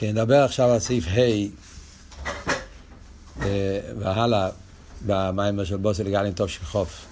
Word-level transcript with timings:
כן, 0.00 0.10
נדבר 0.10 0.44
עכשיו 0.44 0.70
על 0.70 0.78
סעיף 0.78 1.04
ה' 1.08 1.20
אה, 3.42 3.80
והלאה 3.98 4.48
במיימר 5.06 5.64
של 5.64 5.76
בוסי 5.76 6.04
לגלין 6.04 6.32
טוב 6.32 6.48
של 6.48 6.64
חוף. 6.64 7.06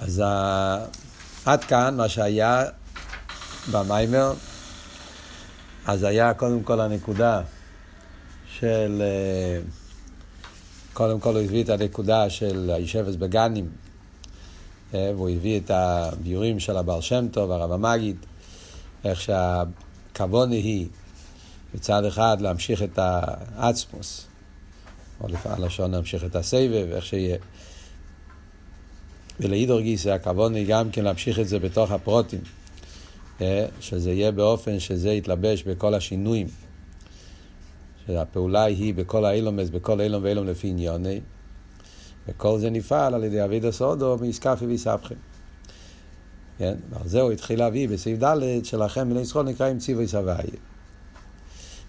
אז 0.00 0.22
עד 1.44 1.64
כאן 1.64 1.96
מה 1.96 2.08
שהיה 2.08 2.64
במיימר, 3.72 4.32
אז 5.86 6.02
היה 6.02 6.34
קודם 6.34 6.62
כל 6.62 6.80
הנקודה 6.80 7.42
של, 8.58 9.02
אה, 9.04 9.60
קודם 10.92 11.20
כל 11.20 11.36
הוא 11.36 11.42
הביא 11.42 11.64
את 11.64 11.68
הנקודה 11.68 12.30
של 12.30 12.70
הישבס 12.74 13.14
בגנים, 13.14 13.68
אה, 14.94 15.12
והוא 15.14 15.30
הביא 15.30 15.60
את 15.60 15.70
הביורים 15.70 16.60
של 16.60 16.76
הבעל 16.76 17.00
שם 17.00 17.28
טוב, 17.28 17.50
הרב 17.50 17.72
המגיד, 17.72 18.16
איך 19.04 19.20
שה... 19.20 19.62
הכוונה 20.12 20.54
היא 20.54 20.86
מצד 21.74 22.04
אחד 22.04 22.36
להמשיך 22.40 22.82
את 22.82 22.98
האצמוס, 22.98 24.26
או 25.20 25.28
לפי 25.28 25.48
הלשון 25.48 25.90
להמשיך 25.90 26.24
את 26.24 26.36
הסבב, 26.36 26.88
איך 26.92 27.06
שיהיה. 27.06 27.36
ולעידור 29.40 29.80
גיסא 29.80 30.08
הכוונה 30.08 30.58
היא 30.58 30.66
גם 30.68 30.90
כן 30.90 31.04
להמשיך 31.04 31.38
את 31.38 31.48
זה 31.48 31.58
בתוך 31.58 31.90
הפרוטים, 31.90 32.40
אה, 33.40 33.66
שזה 33.80 34.12
יהיה 34.12 34.32
באופן 34.32 34.80
שזה 34.80 35.10
יתלבש 35.10 35.62
בכל 35.62 35.94
השינויים. 35.94 36.46
שהפעולה 38.06 38.64
היא 38.64 38.94
בכל 38.94 39.24
האילומס, 39.24 39.68
בכל 39.68 40.00
אילום 40.00 40.22
ואילום 40.24 40.46
לפי 40.46 40.68
עניוני, 40.68 41.20
וכל 42.28 42.58
זה 42.58 42.70
נפעל 42.70 43.14
על 43.14 43.24
ידי 43.24 43.44
אבידו 43.44 43.72
סודו 43.72 44.16
מאיסקפי 44.20 44.66
ויסבכם. 44.66 45.31
כן? 46.62 46.74
ועל 46.90 47.08
זה 47.08 47.20
הוא 47.20 47.32
התחיל 47.32 47.58
להביא 47.58 47.88
בסעיף 47.88 48.22
ד' 48.24 48.64
שלכם 48.64 49.10
בני 49.10 49.20
ישראל 49.20 49.44
נקראים 49.44 49.78
ציווי 49.78 50.08
סבייה. 50.08 50.36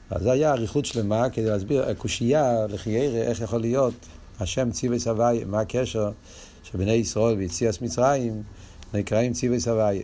אז 0.09 0.23
זה 0.23 0.31
היה 0.31 0.51
אריכות 0.53 0.85
שלמה 0.85 1.29
כדי 1.29 1.45
להסביר, 1.45 1.93
קושייה 1.93 2.67
לחיירה, 2.69 3.21
איך 3.21 3.41
יכול 3.41 3.61
להיות 3.61 3.93
השם 4.39 4.71
ציווי 4.71 4.99
סבייה, 4.99 5.45
מה 5.45 5.59
הקשר 5.59 6.11
שבני 6.63 6.91
ישראל 6.91 7.35
ויציאס 7.35 7.81
מצרים 7.81 8.43
נקראים 8.93 9.33
ציווי 9.33 9.59
סבייה. 9.59 10.03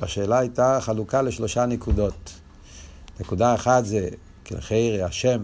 השאלה 0.00 0.38
הייתה 0.38 0.78
חלוקה 0.80 1.22
לשלושה 1.22 1.66
נקודות. 1.66 2.32
נקודה 3.20 3.54
אחת 3.54 3.84
זה 3.84 4.08
כלחיירה, 4.46 5.06
השם 5.06 5.42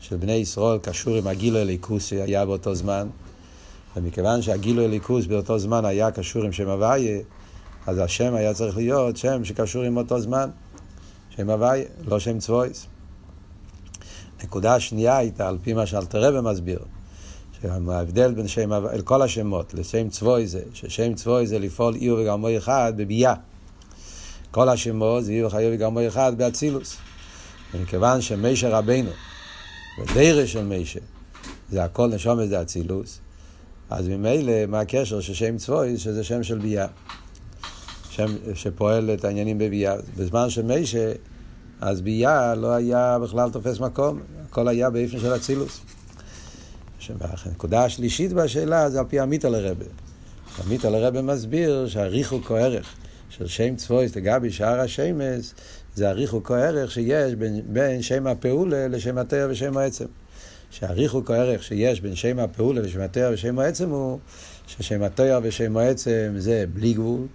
של 0.00 0.16
בני 0.16 0.32
ישראל 0.32 0.78
קשור 0.78 1.14
עם 1.14 1.26
הגילו 1.26 1.58
אליקוס 1.58 2.06
שהיה 2.06 2.46
באותו 2.46 2.74
זמן, 2.74 3.08
ומכיוון 3.96 4.42
שהגילו 4.42 4.84
אליקוס 4.84 5.26
באותו 5.26 5.58
זמן 5.58 5.84
היה 5.84 6.10
קשור 6.10 6.44
עם 6.44 6.52
שם 6.52 6.68
הוויה, 6.68 7.20
אז 7.88 7.98
השם 7.98 8.34
היה 8.34 8.54
צריך 8.54 8.76
להיות 8.76 9.16
שם 9.16 9.44
שקשור 9.44 9.82
עם 9.82 9.96
אותו 9.96 10.20
זמן, 10.20 10.50
שם 11.30 11.50
הוואי, 11.50 11.84
לא 12.06 12.18
שם 12.18 12.38
צבויס. 12.38 12.86
נקודה 14.44 14.80
שנייה 14.80 15.16
הייתה, 15.16 15.48
על 15.48 15.58
פי 15.62 15.72
מה 15.72 15.86
שאלתרבה 15.86 16.40
מסביר, 16.40 16.78
שההבדל 17.62 18.34
בין 18.34 18.48
שם, 18.48 18.72
אל 18.72 19.00
כל 19.00 19.22
השמות 19.22 19.74
לשם 19.74 20.08
צבוי 20.08 20.46
זה, 20.46 20.62
ששם 20.74 21.14
צבוי 21.14 21.46
זה 21.46 21.58
לפעול 21.58 21.94
עיר 21.94 22.14
וגרמו 22.14 22.48
אחד 22.56 22.92
בביאה. 22.96 23.34
כל 24.50 24.68
השמות 24.68 25.24
זה 25.24 25.32
עיר 25.32 25.46
וחיוב 25.46 25.74
וגרמו 25.74 26.06
אחד 26.06 26.38
באצילוס. 26.38 26.96
ומכיוון 27.74 28.20
שמישה 28.20 28.78
רבנו, 28.78 29.10
ודרש 29.98 30.52
של 30.52 30.64
מישה, 30.64 31.00
זה 31.70 31.84
הכל 31.84 32.08
נשום 32.08 32.46
זה 32.46 32.62
אצילוס, 32.62 33.20
אז 33.90 34.08
ממילא 34.08 34.66
מה 34.66 34.80
הקשר 34.80 35.20
ששם 35.20 35.56
צבוי 35.56 35.98
שזה 35.98 36.24
שם 36.24 36.42
של 36.42 36.58
ביאה. 36.58 36.86
שם 38.18 38.54
שפועל 38.54 39.10
את 39.14 39.24
העניינים 39.24 39.58
בביאה. 39.58 39.94
בזמן 40.16 40.50
של 40.50 40.62
מיישה, 40.62 41.12
אז 41.80 42.00
ביאה 42.00 42.54
לא 42.54 42.72
היה 42.72 43.18
בכלל 43.18 43.50
תופס 43.50 43.80
מקום, 43.80 44.20
הכל 44.44 44.68
היה 44.68 44.90
באיפן 44.90 45.18
של 45.18 45.36
אצילוס. 45.36 45.80
הנקודה 47.20 47.84
השלישית 47.84 48.32
בשאלה 48.32 48.90
זה 48.90 48.98
על 48.98 49.04
פי 49.08 49.20
עמית 49.20 49.44
על 49.44 49.54
הרבה. 49.54 49.84
עמית 50.64 50.84
על 50.84 50.94
הרבה 50.94 51.22
מסביר 51.22 51.88
שהריחוק 51.88 52.50
או 52.50 52.56
ערך 52.56 52.94
של 53.30 53.46
שם 53.46 53.76
צבויס 53.76 54.16
לגבי 54.16 54.50
שער 54.50 54.80
השמש 54.80 55.54
זה 55.94 56.08
הריחוק 56.08 56.50
או 56.50 56.56
ערך 56.56 56.90
שיש 56.90 57.34
בין, 57.34 57.60
בין 57.66 58.02
שם 58.02 58.26
הפעולה 58.26 58.88
לשם 58.88 59.18
התרא 59.18 59.46
ושם 59.50 59.76
העצם. 59.76 60.06
שהריחוק 60.70 61.30
או 61.30 61.34
ערך 61.34 61.62
שיש 61.62 62.00
בין 62.00 62.14
שם 62.14 62.38
הפעולה 62.38 62.80
לשם 62.80 63.00
התרא 63.00 63.30
ושם 63.32 63.58
העצם 63.58 63.90
הוא 63.90 64.18
ששם 64.66 65.02
התרא 65.02 65.40
ושם 65.42 65.76
העצם 65.76 66.34
זה 66.36 66.64
בלי 66.72 66.92
גבול, 66.92 67.26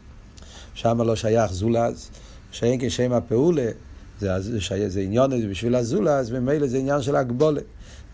שם 0.74 1.02
לא 1.02 1.16
שייך 1.16 1.54
זולז, 1.54 2.10
שאין 2.52 2.80
כשם 2.82 3.14
הפעולה, 3.14 3.70
זה, 4.20 4.40
זה, 4.40 4.60
זה, 4.60 4.90
זה 4.90 5.00
עניון 5.00 5.42
זה 5.42 5.48
בשביל 5.48 5.76
הזולז, 5.76 6.30
ומילא 6.32 6.68
זה 6.68 6.78
עניין 6.78 7.02
של 7.02 7.16
הגבולה. 7.16 7.62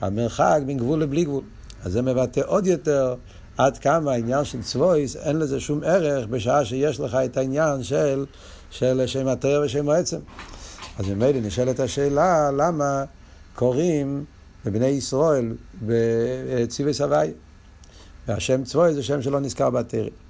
המרחק 0.02 0.60
בין 0.66 0.78
גבול 0.78 1.02
לבלי 1.02 1.24
גבול. 1.24 1.44
אז 1.84 1.92
זה 1.92 2.02
מבטא 2.02 2.42
עוד 2.46 2.68
יותר 2.68 3.16
עד 3.58 3.78
כמה 3.78 4.12
העניין 4.12 4.46
של 4.46 4.62
צבויס, 4.62 5.16
אין 5.16 5.40
לזה 5.40 5.60
שום 5.60 5.84
ערך 5.84 6.28
בשעה 6.28 6.66
שיש 6.66 7.00
לך 7.00 7.16
את 7.26 7.38
העניין 7.38 7.84
של, 7.84 8.26
של 8.72 9.04
שם 9.06 9.28
התאר 9.28 9.62
ושם 9.66 9.90
העצם. 9.90 10.20
אז 11.00 11.10
ממילא 11.10 11.40
נשאלת 11.40 11.80
השאלה, 11.80 12.52
למה 12.52 13.04
קוראים 13.56 14.26
לבני 14.66 14.88
ישראל 14.88 15.56
בציווי 15.82 16.94
סבי? 16.94 17.32
והשם 18.28 18.64
צבוי 18.64 18.94
זה 18.94 19.04
שם 19.04 19.22
שלא 19.22 19.40
נזכר 19.40 19.70
בתרם. 19.70 20.29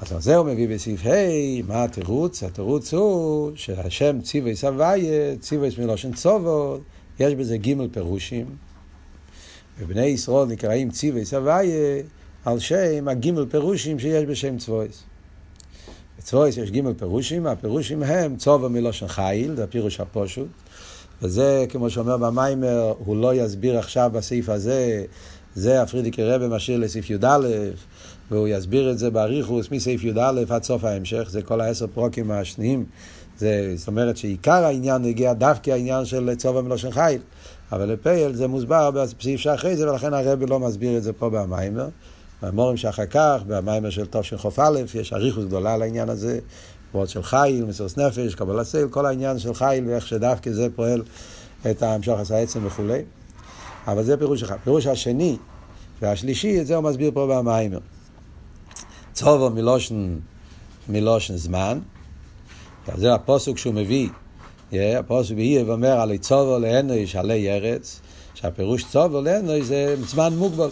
אז 0.00 0.12
על 0.12 0.20
זה 0.20 0.36
הוא 0.36 0.46
מביא 0.46 0.68
בסעיף 0.68 1.06
ה', 1.06 1.62
מה 1.68 1.84
התירוץ? 1.84 2.42
התירוץ 2.42 2.94
הוא 2.94 3.50
שהשם 3.54 4.20
ציווי 4.20 4.56
סבייה, 4.56 5.36
ציווי 5.40 5.68
מלושן 5.78 6.12
צובו, 6.12 6.78
יש 7.20 7.34
בזה 7.34 7.56
ג' 7.56 7.74
פירושים, 7.92 8.46
ובני 9.78 10.06
ישראל 10.06 10.46
נקראים 10.46 10.90
ציווי 10.90 11.24
סבייה 11.24 12.02
על 12.44 12.58
שם 12.58 13.08
הג' 13.08 13.50
פירושים 13.50 13.98
שיש 13.98 14.24
בשם 14.24 14.58
צבויס. 14.58 15.02
בצבויס 16.18 16.56
יש 16.56 16.70
ג' 16.70 16.92
פירושים, 16.98 17.46
הפירושים 17.46 18.02
הם 18.02 18.36
צובו 18.36 18.68
מלושן 18.68 19.08
חיל, 19.08 19.54
זה 19.56 19.64
הפירוש 19.64 20.00
הפושוט, 20.00 20.48
וזה, 21.22 21.66
כמו 21.68 21.90
שאומר 21.90 22.16
במיימר, 22.16 22.94
הוא 22.98 23.16
לא 23.16 23.34
יסביר 23.34 23.78
עכשיו 23.78 24.10
בסעיף 24.14 24.48
הזה, 24.48 25.04
זה 25.54 25.82
הפרידיקי 25.82 26.22
רבי 26.22 26.46
משאיר 26.48 26.78
לסעיף 26.78 27.10
י"א, 27.10 27.48
והוא 28.30 28.48
יסביר 28.48 28.90
את 28.90 28.98
זה 28.98 29.10
באריכוס 29.10 29.70
מסעיף 29.70 30.04
י"א 30.04 30.42
עד 30.48 30.62
סוף 30.62 30.84
ההמשך, 30.84 31.26
זה 31.30 31.42
כל 31.42 31.60
העשר 31.60 31.86
פרוקים 31.86 32.30
השניים. 32.30 32.84
זה, 33.38 33.72
זאת 33.76 33.88
אומרת 33.88 34.16
שעיקר 34.16 34.64
העניין 34.64 35.04
הגיע 35.04 35.32
דווקא 35.32 35.70
העניין 35.70 36.04
של 36.04 36.34
צובע 36.34 36.60
מלושן 36.60 36.90
חיל, 36.90 37.20
אבל 37.72 37.92
לפייל 37.92 38.34
זה 38.34 38.46
מוסבר 38.46 38.90
בסעיף 38.90 39.40
שאחרי 39.40 39.76
זה, 39.76 39.90
ולכן 39.90 40.14
הרבי 40.14 40.46
לא 40.46 40.60
מסביר 40.60 40.96
את 40.96 41.02
זה 41.02 41.12
פה 41.12 41.30
במיימר. 41.30 41.88
במורים 42.42 42.76
שאחר 42.76 43.06
כך, 43.06 43.42
במיימר 43.46 43.90
של 43.90 44.06
של 44.22 44.38
חוף 44.38 44.58
א', 44.58 44.80
יש 44.94 45.12
אריכוס 45.12 45.44
גדולה 45.44 45.74
על 45.74 45.82
העניין 45.82 46.08
הזה, 46.08 46.38
וורד 46.94 47.08
של 47.08 47.22
חיל, 47.22 47.64
מסוס 47.64 47.98
נפש, 47.98 48.34
קבלה 48.34 48.64
סייל, 48.64 48.88
כל 48.88 49.06
העניין 49.06 49.38
של 49.38 49.54
חיל 49.54 49.88
ואיך 49.88 50.06
שדווקא 50.06 50.52
זה 50.52 50.68
פועל 50.76 51.02
את 51.70 51.82
המשוך 51.82 52.20
עשה 52.20 52.38
עצם 52.38 52.60
וכולי. 52.66 53.02
אבל 53.86 54.02
זה 54.02 54.16
פירוש 54.16 54.42
אחד. 54.42 54.56
פירוש 54.64 54.86
השני 54.86 55.36
והשלישי, 56.02 56.60
את 56.60 56.66
זה 56.66 56.76
הוא 56.76 56.84
מסביר 56.84 57.10
פה 57.14 57.26
במיימר. 57.26 57.78
צובו 59.16 59.50
מלושן, 59.50 60.16
מלושן 60.88 61.36
זמן. 61.36 61.78
זה 62.96 63.14
הפוסוק 63.14 63.58
שהוא 63.58 63.74
מביא. 63.74 64.08
הפוסוק 64.72 65.38
יהיה 65.38 65.64
ואומר 65.66 66.00
עלי 66.00 66.18
צובו 66.18 66.58
לאנוש 66.58 67.16
עלי 67.16 67.50
ארץ, 67.50 68.00
שהפירוש 68.34 68.84
צובו 68.84 69.20
לאנוש 69.20 69.62
זה 69.62 69.96
זמן 70.06 70.32
מוגבל. 70.36 70.68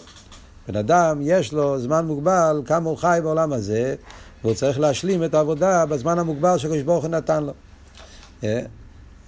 בן 0.67 0.75
אדם 0.75 1.19
יש 1.21 1.53
לו 1.53 1.79
זמן 1.79 2.05
מוגבל 2.05 2.61
כמה 2.65 2.89
הוא 2.89 2.97
חי 2.97 3.19
בעולם 3.23 3.53
הזה, 3.53 3.95
והוא 4.43 4.53
צריך 4.53 4.79
להשלים 4.79 5.23
את 5.23 5.33
העבודה 5.33 5.85
בזמן 5.85 6.19
המוגבל 6.19 6.57
שקדוש 6.57 6.81
ברוך 6.81 7.03
הוא 7.03 7.11
נתן 7.11 7.43
לו. 7.43 7.53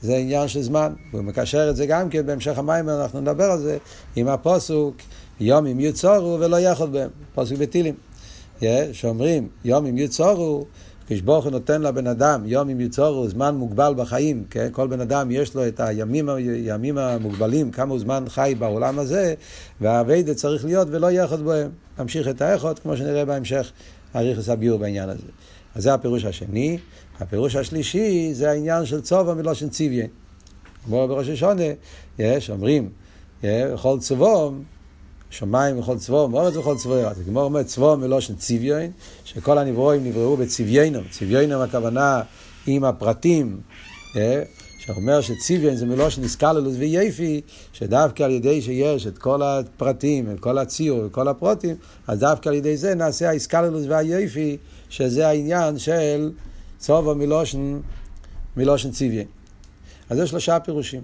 זה 0.02 0.16
עניין 0.16 0.48
של 0.48 0.62
זמן, 0.62 0.94
והוא 1.12 1.24
מקשר 1.24 1.70
את 1.70 1.76
זה 1.76 1.86
גם 1.86 2.10
כן 2.10 2.26
בהמשך 2.26 2.58
המים, 2.58 2.90
אנחנו 2.90 3.22
נדבר 3.22 3.52
על 3.52 3.60
זה, 3.60 3.78
עם 4.16 4.28
הפוסוק 4.28 4.96
יום 5.40 5.66
אם 5.66 5.80
יצורו 5.80 6.38
ולא 6.40 6.60
יחוד 6.60 6.92
בהם, 6.92 7.10
פוסק 7.36 7.58
בתילים. 7.58 7.96
שאומרים 8.92 9.48
יום 9.66 9.86
אם 9.86 9.98
יצורו, 9.98 10.66
הוא 11.26 11.52
נותן 11.52 11.82
לבן 11.82 12.08
אדם 12.08 12.42
יום 12.46 12.70
אם 12.70 12.82
יצורו, 12.82 13.28
זמן 13.28 13.56
מוגבל 13.56 13.94
בחיים, 13.98 14.44
כן? 14.50 14.68
כל 14.72 14.88
בן 14.88 15.02
אדם 15.02 15.32
יש 15.32 15.56
לו 15.56 15.68
את 15.68 15.80
הימים, 15.80 16.30
הימים 16.30 16.98
המוגבלים, 16.98 17.72
כמה 17.72 17.92
הוא 17.92 18.00
זמן 18.00 18.24
חי 18.28 18.56
בעולם 18.60 19.00
הזה, 19.00 19.34
והאביידה 19.82 20.34
צריך 20.34 20.66
להיות 20.66 20.88
ולא 20.92 21.12
יחוד 21.12 21.46
בהם. 21.46 21.70
להמשיך 21.98 22.28
את 22.28 22.42
האיכות, 22.42 22.80
כמו 22.80 22.98
שנראה 22.98 23.26
בהמשך, 23.26 23.72
אריכוס 24.16 24.50
הביור 24.50 24.80
בעניין 24.80 25.10
הזה. 25.10 25.28
אז 25.76 25.84
זה 25.84 25.94
הפירוש 25.94 26.26
השני. 26.26 26.78
הפירוש 27.20 27.56
השלישי 27.56 28.30
זה 28.34 28.50
העניין 28.50 28.86
של 28.86 29.02
צובו 29.02 29.36
מלושן 29.36 29.70
ציוויה. 29.70 30.06
כמו 30.86 31.08
בראש 31.08 31.30
השונה, 31.30 31.64
יש, 32.20 32.50
אומרים, 32.50 32.90
כל 33.82 33.98
צבום 34.00 34.64
שמיים 35.30 35.80
וכל 35.80 35.98
צבום, 35.98 36.34
אורץ 36.34 36.56
וכל 36.56 36.78
צבום. 36.78 36.98
אז 37.06 37.20
הגמור 37.20 37.44
אומר 37.44 37.64
צבום 37.64 38.02
מלושן 38.02 38.36
ציוויין, 38.36 38.92
שכל 39.24 39.58
הנברואים 39.58 40.04
נבראו 40.04 40.38
בצביינם. 40.38 41.04
צביינם 41.10 41.62
הכוונה 41.62 42.22
עם 42.68 42.84
הפרטים, 42.84 43.60
שאומר 44.80 45.22
שציוויין 45.22 45.76
זה 45.76 45.86
מלושן 45.86 46.24
איסקללוס 46.24 46.76
ויפי, 46.78 47.42
שדווקא 47.74 48.24
על 48.24 48.32
ידי 48.32 48.62
שיש 48.62 49.08
את 49.08 49.18
כל 49.18 49.42
הפרטים, 49.42 50.32
את 50.32 50.40
כל 50.40 50.58
הציור 50.58 51.06
וכל 51.06 51.28
הפרוטים, 51.28 51.76
אז 52.08 52.20
דווקא 52.20 52.50
על 52.50 52.56
ידי 52.56 52.78
זה 52.78 52.96
נעשה 52.96 53.30
האיסקללוס 53.30 53.84
והיפי, 53.88 54.58
שזה 54.90 55.28
העניין 55.28 55.80
של 55.80 56.32
צובו 56.78 57.16
מלושן, 57.16 57.80
מלושן 58.58 58.92
ציוויין. 58.92 59.28
אז 60.10 60.20
יש 60.20 60.30
שלושה 60.30 60.60
פירושים. 60.60 61.02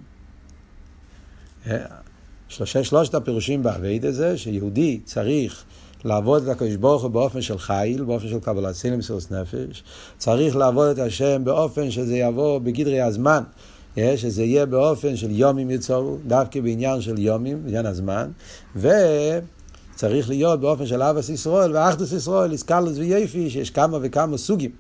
שלושה, 2.48 2.84
שלושת 2.84 3.16
הפירושים 3.16 3.64
באבייד 3.64 4.06
הזה, 4.06 4.38
שיהודי 4.38 5.00
צריך 5.06 5.64
לעבוד 6.06 6.44
את 6.44 6.50
הקדוש 6.50 6.76
ברוך 6.76 7.04
הוא 7.04 7.12
באופן 7.12 7.42
של 7.42 7.58
חיל, 7.58 8.04
באופן 8.04 8.28
של 8.28 8.40
קבלת 8.40 8.76
סילם 8.76 9.00
מסירות 9.00 9.32
נפש, 9.32 9.84
צריך 10.18 10.56
לעבוד 10.56 10.88
את 10.88 11.00
השם 11.00 11.44
באופן 11.44 11.92
שזה 11.92 12.18
יבוא 12.18 12.60
בגדרי 12.60 13.02
הזמן, 13.02 13.44
שזה 13.98 14.44
יהיה 14.44 14.66
באופן 14.66 15.16
של 15.16 15.32
יומים 15.32 15.72
יצורו, 15.72 16.18
דווקא 16.28 16.62
בעניין 16.62 17.02
של 17.02 17.20
יומים, 17.20 17.64
בעניין 17.64 17.86
הזמן, 17.86 18.30
וצריך 18.76 20.30
להיות 20.30 20.60
באופן 20.60 20.86
של 20.86 21.02
אבס 21.02 21.30
ישראל 21.30 21.76
ואחדוס 21.76 22.12
ישראל, 22.12 22.52
איסקלוס 22.52 22.98
ויפי, 22.98 23.50
שיש 23.50 23.70
כמה 23.70 23.98
וכמה 24.02 24.38
סוגים. 24.38 24.72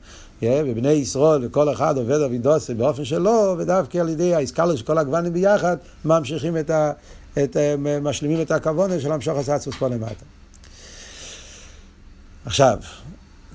ובני 0.45 0.91
ישראל 0.91 1.45
וכל 1.45 1.73
אחד 1.73 1.97
עובד 1.97 2.21
אבידוסי 2.21 2.73
באופן 2.73 3.05
שלו, 3.05 3.55
ודווקא 3.57 3.97
על 3.97 4.09
ידי 4.09 4.35
האיסקלוס 4.35 4.79
של 4.79 4.85
כל 4.85 4.97
הגוונים 4.97 5.33
ביחד, 5.33 5.77
ממשיכים 6.05 6.57
את 6.57 6.69
ה... 6.69 6.91
את, 7.37 7.57
משלימים 8.01 8.41
את 8.41 8.51
הכוונה 8.51 8.99
של 8.99 9.11
המשוך 9.11 9.37
הסצוס 9.37 9.75
פה 9.75 9.87
למטה. 9.87 10.25
עכשיו, 12.45 12.77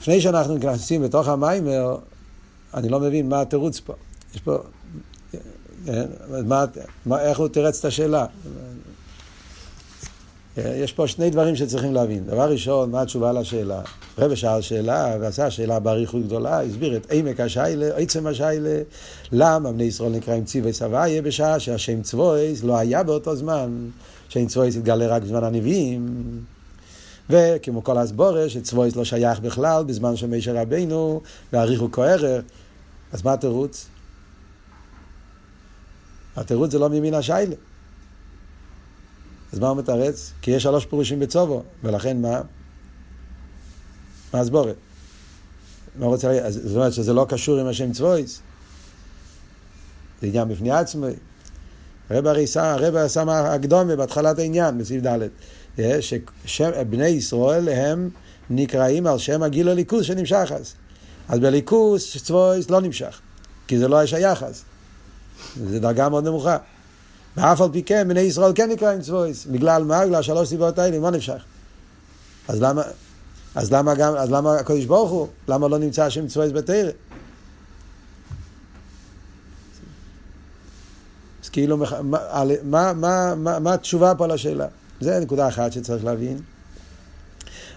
לפני 0.01 0.21
שאנחנו 0.21 0.57
נכנסים 0.57 1.03
לתוך 1.03 1.29
המיימר, 1.29 1.97
אני 2.75 2.89
לא 2.89 3.01
מבין 3.01 3.29
מה 3.29 3.41
התירוץ 3.41 3.81
פה. 3.81 3.93
יש 4.35 4.41
פה... 4.41 4.59
מה, 6.45 6.65
מה, 7.07 7.21
איך 7.21 7.39
הוא 7.39 7.49
תירץ 7.49 7.79
את 7.79 7.85
השאלה? 7.85 8.27
יש 10.65 10.93
פה 10.93 11.09
שני 11.09 11.31
דברים 11.31 11.57
שצריכים 11.57 11.95
להבין. 11.95 12.25
דבר 12.25 12.51
ראשון, 12.51 12.91
מה 12.91 13.03
התשובה 13.03 13.33
לשאלה? 13.33 13.81
רבי 14.19 14.37
שאל 14.37 14.61
שאלה, 14.61 15.17
ועשה 15.21 15.51
שאלה 15.51 15.81
באריכות 15.81 16.23
גדולה, 16.23 16.63
הסביר 16.63 16.97
את 16.97 17.07
עמק 17.11 17.41
השיילה, 17.41 17.97
עצם 17.97 18.27
השיילה, 18.27 18.83
למה 19.33 19.73
בני 19.73 19.85
ישראל 19.85 20.13
נקראים 20.13 20.45
ציווי 20.45 20.73
סבייה 20.73 21.23
בשעה 21.23 21.61
שהשם 21.61 22.03
צבויס 22.03 22.65
לא 22.65 22.77
היה 22.77 23.03
באותו 23.03 23.37
זמן, 23.37 23.89
שם 24.29 24.47
צבויס 24.47 24.77
התגלה 24.77 25.07
רק 25.07 25.23
בזמן 25.23 25.45
הנביאים. 25.45 26.09
וכמו 27.31 27.85
כל 27.85 27.99
הסבורה, 27.99 28.49
שצבויס 28.49 28.97
לא 28.97 29.05
שייך 29.05 29.41
בכלל 29.41 29.85
בזמן 29.85 30.17
של 30.17 30.27
מישר 30.27 30.57
רבינו, 30.57 31.21
והאריכו 31.53 31.93
כהרר. 31.93 32.41
אז 33.13 33.25
מה 33.25 33.33
התירוץ? 33.33 33.87
התירוץ 36.37 36.73
זה 36.73 36.79
לא 36.79 36.89
ממין 36.89 37.15
השיילה. 37.15 37.55
אז 39.53 39.59
מה 39.59 39.69
הוא 39.69 39.77
מתרץ? 39.77 40.33
כי 40.43 40.51
יש 40.51 40.63
שלוש 40.63 40.87
פירושים 40.87 41.21
בצובו, 41.21 41.63
ולכן 41.85 42.23
מה? 42.23 42.41
מה 44.35 44.41
הסבורת? 44.41 44.77
מה 45.99 46.07
רוצה 46.07 46.29
להגיד? 46.29 46.51
זאת 46.51 46.77
אומרת 46.77 46.93
שזה 46.93 47.13
לא 47.13 47.27
קשור 47.29 47.59
עם 47.59 47.67
השם 47.67 47.93
צבויס. 47.93 48.41
זה 50.21 50.27
עניין 50.27 50.49
בפני 50.49 50.71
עצמו. 50.71 51.07
הרב 52.11 52.27
הרי 52.27 52.45
הרב 52.57 53.09
שם 53.09 53.29
הקדומה 53.29 53.97
בהתחלת 53.97 54.39
העניין, 54.39 54.79
בסעיף 54.79 55.03
ד', 55.07 55.29
שבני 56.45 57.07
ישראל 57.07 57.69
הם 57.69 58.11
נקראים 58.51 59.07
על 59.07 59.19
שם 59.19 59.43
הגיל 59.43 59.69
הליכוס 59.69 60.07
שנמשך 60.07 60.53
אז. 60.57 60.75
אז 61.29 61.39
בליכוס 61.39 62.17
צבויס 62.17 62.71
לא 62.71 62.81
נמשך, 62.81 63.21
כי 63.67 63.79
זה 63.79 63.89
לא 63.89 64.03
השייך 64.03 64.43
אז. 64.43 64.63
זו 65.71 65.81
דרגה 65.81 66.09
מאוד 66.09 66.25
נמוכה. 66.25 66.57
ואף 67.37 67.61
על 67.61 67.69
פי 67.73 67.83
כן, 67.83 68.09
בני 68.09 68.21
ישראל 68.21 68.53
כן 68.55 68.71
נקראים 68.71 69.01
צבויס. 69.01 69.47
בגלל 69.47 69.85
מה? 69.85 70.07
בגלל 70.07 70.23
שלוש 70.23 70.49
סיבות 70.49 70.79
האלה, 70.79 70.99
מה 70.99 71.11
נמשך? 71.11 71.43
אז 72.49 72.63
למה, 72.63 72.83
אז 73.55 73.73
למה 73.73 73.95
גם, 73.95 74.15
אז 74.15 74.31
למה 74.31 74.55
הקדוש 74.55 74.85
ברוך 74.85 75.11
הוא, 75.11 75.29
למה 75.49 75.69
לא 75.69 75.79
נמצא 75.79 76.05
השם 76.05 76.27
צבויס 76.27 76.53
בתרא? 76.53 76.91
אז 81.45 81.49
כאילו, 81.49 81.77
מה, 81.77 81.87
מה, 82.65 82.93
מה, 82.93 83.35
מה, 83.35 83.59
מה 83.59 83.75
התשובה 83.75 84.15
פה 84.15 84.27
לשאלה? 84.27 84.67
זה 85.01 85.21
נקודה 85.21 85.49
אחת 85.49 85.73
שצריך 85.73 86.05
להבין. 86.05 86.39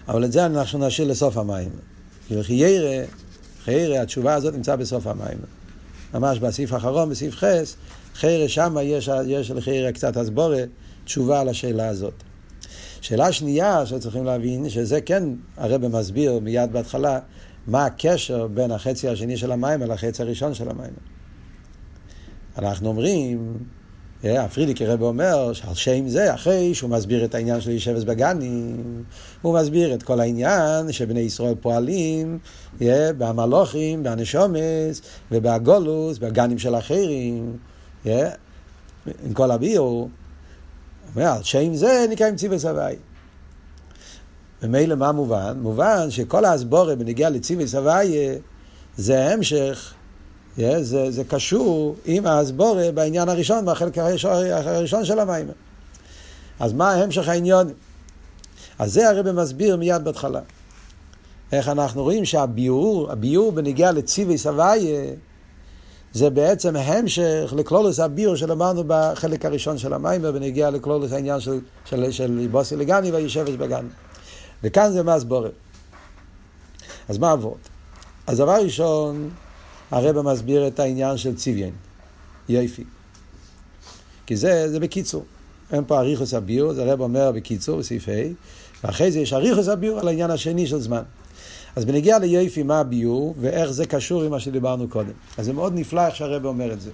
אבל 0.08 0.24
את 0.24 0.32
זה 0.32 0.46
אנחנו 0.46 0.86
נשאיר 0.86 1.08
לסוף 1.08 1.36
המים. 1.36 1.70
כי 2.28 2.42
חיירה, 2.42 3.04
חיירה, 3.64 4.02
התשובה 4.02 4.34
הזאת 4.34 4.54
נמצאה 4.54 4.76
בסוף 4.76 5.06
המים. 5.06 5.38
ממש 6.14 6.38
בסעיף 6.38 6.72
האחרון, 6.72 7.10
בסעיף 7.10 7.34
חס, 7.36 7.76
חיירה 8.14 8.48
שמה 8.48 8.82
יש, 8.82 9.10
יש 9.26 9.50
לחיירה 9.50 9.92
קצת 9.92 10.16
הסבורת, 10.16 10.68
תשובה 11.04 11.44
לשאלה 11.44 11.88
הזאת. 11.88 12.22
שאלה 13.00 13.32
שנייה 13.32 13.86
שצריכים 13.86 14.24
להבין, 14.24 14.68
שזה 14.68 15.00
כן 15.00 15.24
הרב 15.56 15.86
מסביר 15.86 16.38
מיד 16.38 16.72
בהתחלה, 16.72 17.18
מה 17.66 17.86
הקשר 17.86 18.46
בין 18.46 18.70
החצי 18.70 19.08
השני 19.08 19.36
של 19.36 19.52
המים 19.52 19.82
לחצי 19.82 20.22
הראשון 20.22 20.54
של 20.54 20.68
המים. 20.70 20.92
אנחנו 22.58 22.88
אומרים, 22.88 23.56
הפרידיק 24.24 24.82
הרב 24.82 25.02
אומר 25.02 25.52
שעל 25.52 25.74
שם 25.74 26.08
זה, 26.08 26.34
אחרי 26.34 26.74
שהוא 26.74 26.90
מסביר 26.90 27.24
את 27.24 27.34
העניין 27.34 27.60
של 27.60 27.70
ישבס 27.70 28.04
בגנים, 28.04 29.04
הוא 29.42 29.58
מסביר 29.58 29.94
את 29.94 30.02
כל 30.02 30.20
העניין 30.20 30.92
שבני 30.92 31.20
ישראל 31.20 31.54
פועלים 31.60 32.38
במלוכים, 33.18 34.02
באנשומס 34.02 35.02
ובגולוס, 35.30 36.18
בגנים 36.18 36.58
של 36.58 36.74
אחרים, 36.74 37.56
עם 38.04 39.32
כל 39.32 39.50
הביאו. 39.50 40.08
אומר, 41.14 41.26
על 41.26 41.42
שם 41.42 41.74
זה 41.74 42.06
נקראים 42.10 42.36
ציווי 42.36 42.58
סבי. 42.58 42.94
ומילא 44.62 44.94
מה 44.94 45.12
מובן? 45.12 45.58
מובן 45.60 46.10
שכל 46.10 46.44
ההסבורה 46.44 46.96
בנגיעה 46.96 47.30
לציווי 47.30 47.68
סבי 47.68 48.16
זה 48.96 49.32
המשך, 49.32 49.94
זה, 50.56 51.10
זה 51.10 51.24
קשור 51.24 51.96
עם 52.04 52.26
ההסבורה 52.26 52.92
בעניין 52.94 53.28
הראשון, 53.28 53.66
בחלק 53.66 53.98
הראשון 53.98 55.04
של 55.04 55.18
המים. 55.18 55.46
אז 56.60 56.72
מה 56.72 56.92
המשך 56.92 57.28
העניין? 57.28 57.66
אז 58.78 58.92
זה 58.92 59.08
הרב 59.08 59.32
מסביר 59.32 59.76
מיד 59.76 60.04
בהתחלה. 60.04 60.40
איך 61.52 61.68
אנחנו 61.68 62.02
רואים 62.02 62.24
שהביאור, 62.24 63.12
הביאור 63.12 63.52
בנגיעה 63.52 63.92
לציווי 63.92 64.38
סבי 64.38 64.90
זה 66.14 66.30
בעצם 66.30 66.76
המשך 66.76 67.54
לקלולוס 67.56 68.00
הביור 68.00 68.36
שלמדנו 68.36 68.84
בחלק 68.86 69.44
הראשון 69.44 69.78
של 69.78 69.92
המים, 69.92 70.20
ונגיע 70.24 70.70
לקלולוס 70.70 71.12
העניין 71.12 71.40
של, 71.40 71.60
של, 71.84 72.10
של 72.10 72.48
בוסי 72.50 72.76
לגני 72.76 73.10
והישבש 73.10 73.54
בגני. 73.54 73.88
וכאן 74.62 74.92
זה 74.92 75.02
מסבורת. 75.02 75.52
אז 77.08 77.18
מה 77.18 77.30
עבוד? 77.32 77.58
אז 78.26 78.38
דבר 78.38 78.62
ראשון, 78.62 79.30
הרב 79.90 80.20
מסביר 80.20 80.66
את 80.66 80.80
העניין 80.80 81.16
של 81.16 81.36
ציוויין, 81.36 81.74
יפי. 82.48 82.84
כי 84.26 84.36
זה, 84.36 84.70
זה 84.70 84.80
בקיצור. 84.80 85.24
אין 85.72 85.84
פה 85.86 85.98
אריכוס 86.00 86.34
הביור, 86.34 86.72
זה 86.72 86.82
הרב 86.82 87.00
אומר 87.00 87.32
בקיצור, 87.32 87.78
בסעיף 87.78 88.08
ה', 88.08 88.12
ואחרי 88.84 89.12
זה 89.12 89.20
יש 89.20 89.32
אריכוס 89.32 89.68
הביור 89.68 90.00
על 90.00 90.08
העניין 90.08 90.30
השני 90.30 90.66
של 90.66 90.80
זמן. 90.80 91.02
אז 91.76 91.84
בנגיע 91.84 92.18
ליופי, 92.18 92.62
מה 92.62 92.80
הביור, 92.80 93.34
ואיך 93.40 93.70
זה 93.70 93.86
קשור 93.86 94.22
עם 94.22 94.30
מה 94.30 94.40
שדיברנו 94.40 94.88
קודם. 94.88 95.12
אז 95.38 95.46
זה 95.46 95.52
מאוד 95.52 95.72
נפלא 95.74 96.06
איך 96.06 96.16
שהרבא 96.16 96.48
אומר 96.48 96.72
את 96.72 96.80
זה. 96.80 96.90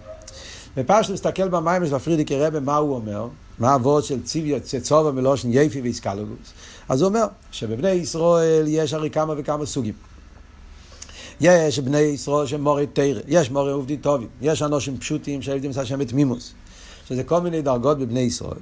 ופעם 0.76 1.02
להסתכל 1.11 1.49
במים 1.49 1.87
של 1.87 1.94
הפרידיקי 1.94 2.37
רבא, 2.37 2.61
מה 2.61 2.76
הוא 2.76 2.94
אומר? 2.94 3.28
מה 3.58 3.75
הוורד 3.75 4.04
של 4.04 4.18
צצובה 4.62 5.12
מלושן 5.12 5.49
יפי 5.52 5.80
ואיסקלולוס? 5.80 6.52
אז 6.88 7.02
הוא 7.02 7.08
אומר 7.08 7.25
שבבני 7.52 7.90
ישראל 7.90 8.64
יש 8.68 8.92
הרי 8.92 9.11
כמה 9.11 9.35
וכמה 9.37 9.66
סוגים. 9.66 9.94
יש 11.40 11.78
בני 11.78 11.99
ישראל 11.99 12.47
שהם 12.47 12.62
מורי 12.62 12.87
תרא, 12.87 13.20
יש 13.28 13.50
מורי 13.50 13.73
עובדי 13.73 13.97
טובים, 13.97 14.28
יש 14.40 14.62
אנשים 14.62 14.99
פשוטים 14.99 15.42
שעובדים 15.42 15.70
את 15.70 15.76
השם 15.76 15.99
בתמימוס, 15.99 16.52
שזה 17.08 17.25
כל 17.25 17.40
מיני 17.40 17.62
דרגות 17.62 17.99
בבני 17.99 18.20
ישראל. 18.20 18.61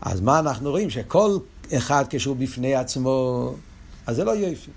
אז 0.00 0.20
מה 0.20 0.38
אנחנו 0.38 0.70
רואים? 0.70 0.90
שכל 0.90 1.38
אחד 1.76 2.04
כשהוא 2.10 2.36
בפני 2.36 2.74
עצמו, 2.74 3.52
אז 4.06 4.16
זה 4.16 4.24
לא 4.24 4.36
יפי. 4.36 4.70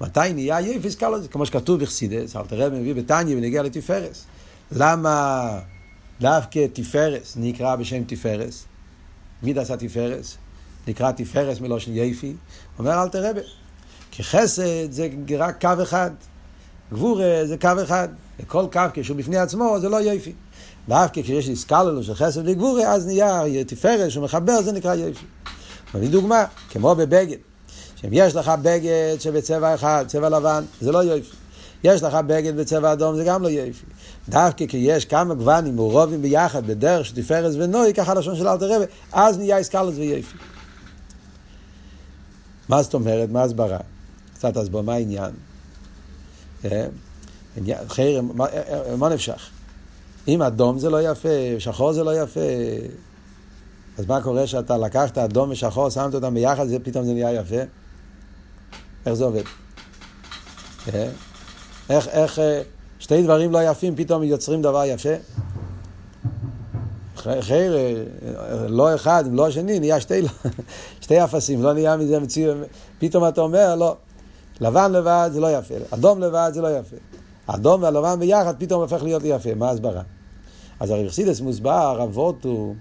מתי 0.00 0.32
נהיה 0.32 0.60
יפס 0.60 0.94
קלו? 0.94 1.16
כמו 1.30 1.46
שכתוב 1.46 1.80
בחסידס, 1.80 2.36
אל 2.36 2.42
תראה 2.42 2.68
מביא 2.68 2.94
בתניא 2.94 3.36
ונגיע 3.36 3.62
לתפארס. 3.62 4.24
למה 4.72 5.58
דווקא 6.20 6.66
תפארס 6.72 7.36
נקרא 7.36 7.76
בשם 7.76 8.04
תפארס? 8.04 8.64
מי 9.42 9.52
דעשה 9.52 9.76
תפארס? 9.76 10.36
נקרא 10.86 11.12
תפארס 11.12 11.60
מלושן 11.60 11.92
יפי. 11.94 12.34
אומר 12.78 13.02
אל 13.02 13.08
תראה 13.08 13.30
כי 14.10 14.22
חסד 14.22 14.92
זה 14.92 15.08
רק 15.38 15.60
קו 15.60 15.82
אחד. 15.82 16.10
גבורה 16.92 17.40
זה 17.44 17.56
קו 17.56 17.68
אחד. 17.82 18.08
וכל 18.40 18.66
קו 18.72 18.80
כשהוא 18.92 19.16
בפני 19.16 19.36
עצמו 19.36 19.76
זה 19.80 19.88
לא 19.88 20.00
יפי. 20.02 20.32
דווקא 20.88 21.22
כשיש 21.22 21.48
איסקללו 21.48 22.02
של 22.02 22.14
חסד 22.14 22.48
וגבורה, 22.48 22.82
אז 22.82 23.06
נהיה 23.06 23.64
תפארס 23.66 24.12
שהוא 24.12 24.24
מחבר, 24.24 24.62
זה 24.62 24.72
נקרא 24.72 24.94
יפי. 24.94 25.26
מביא 25.94 26.08
דוגמה, 26.08 26.44
כמו 26.70 26.94
בבגד. 26.94 27.36
שאם 28.04 28.10
יש 28.12 28.34
לך 28.34 28.52
בגד 28.62 29.16
שבצבע 29.18 29.74
אחד, 29.74 30.04
צבע 30.08 30.28
לבן, 30.28 30.64
זה 30.80 30.92
לא 30.92 30.98
יופי. 30.98 31.36
יש 31.84 32.02
לך 32.02 32.14
בגד 32.26 32.56
בצבע 32.56 32.92
אדום, 32.92 33.16
זה 33.16 33.24
גם 33.24 33.42
לא 33.42 33.48
יפי. 33.48 33.84
דווקא 34.28 34.66
כי 34.66 34.76
יש 34.76 35.04
כמה 35.04 35.34
גוונים 35.34 35.76
מעורבים 35.76 36.22
ביחד 36.22 36.66
בדרך 36.66 37.06
של 37.06 37.22
תפארס 37.22 37.54
ונוי, 37.58 37.94
ככה 37.94 38.14
לשון 38.14 38.36
של 38.36 38.48
אלתר 38.48 38.76
רבי, 38.76 38.84
אז 39.12 39.38
נהיה 39.38 39.58
איסקלוס 39.58 39.94
ויפי. 39.96 40.36
מה 42.68 42.82
זאת 42.82 42.94
אומרת? 42.94 43.30
מה 43.30 43.42
הסברה? 43.42 43.78
קצת 44.34 44.56
הסברה, 44.56 44.82
מה 44.82 44.94
העניין? 44.94 45.30
אה? 46.64 46.86
חרם, 47.88 48.30
מה, 48.34 48.44
מה 48.96 49.08
נפשך? 49.08 49.50
אם 50.28 50.42
אדום 50.42 50.78
זה 50.78 50.90
לא 50.90 51.10
יפה, 51.10 51.28
שחור 51.58 51.92
זה 51.92 52.04
לא 52.04 52.22
יפה, 52.22 52.40
אז 53.98 54.06
מה 54.06 54.22
קורה 54.22 54.46
שאתה 54.46 54.78
לקחת 54.78 55.18
אדום 55.18 55.50
ושחור, 55.50 55.90
שמת 55.90 56.14
אותם 56.14 56.34
ביחד, 56.34 56.66
פתאום 56.82 57.04
זה 57.04 57.12
נהיה 57.12 57.32
יפה? 57.32 57.83
איך 59.06 59.14
זה 59.14 59.24
עובד? 59.24 59.42
אה? 60.94 61.08
איך, 61.90 62.08
איך 62.08 62.38
אה, 62.38 62.62
שתי 62.98 63.22
דברים 63.22 63.52
לא 63.52 63.70
יפים 63.70 63.96
פתאום 63.96 64.22
יוצרים 64.22 64.62
דבר 64.62 64.84
יפה? 64.84 65.14
אחר, 67.16 67.76
לא 68.68 68.94
אחד, 68.94 69.24
לא 69.32 69.46
השני, 69.46 69.80
נהיה 69.80 70.00
שתי, 70.00 70.22
שתי 71.00 71.24
אפסים, 71.24 71.62
לא 71.62 71.72
נהיה 71.72 71.96
מזה 71.96 72.20
מציאות. 72.20 72.56
פתאום 72.98 73.28
אתה 73.28 73.40
אומר, 73.40 73.74
לא, 73.74 73.96
לבן 74.60 74.92
לבד 74.92 75.30
זה 75.32 75.40
לא 75.40 75.58
יפה, 75.58 75.74
אדום 75.90 76.20
לבד 76.20 76.50
זה 76.54 76.60
לא 76.62 76.78
יפה. 76.78 76.96
אדום 77.46 77.82
והלבן 77.82 78.20
ביחד 78.20 78.54
פתאום 78.58 78.82
הופך 78.82 79.02
להיות 79.02 79.22
יפה, 79.24 79.54
מה 79.54 79.68
ההסברה? 79.68 80.02
אז 80.80 80.90
הרי 80.90 81.08
חסידס 81.08 81.40
מוסבר, 81.40 82.00
אבות 82.02 82.44
הוא 82.44 82.74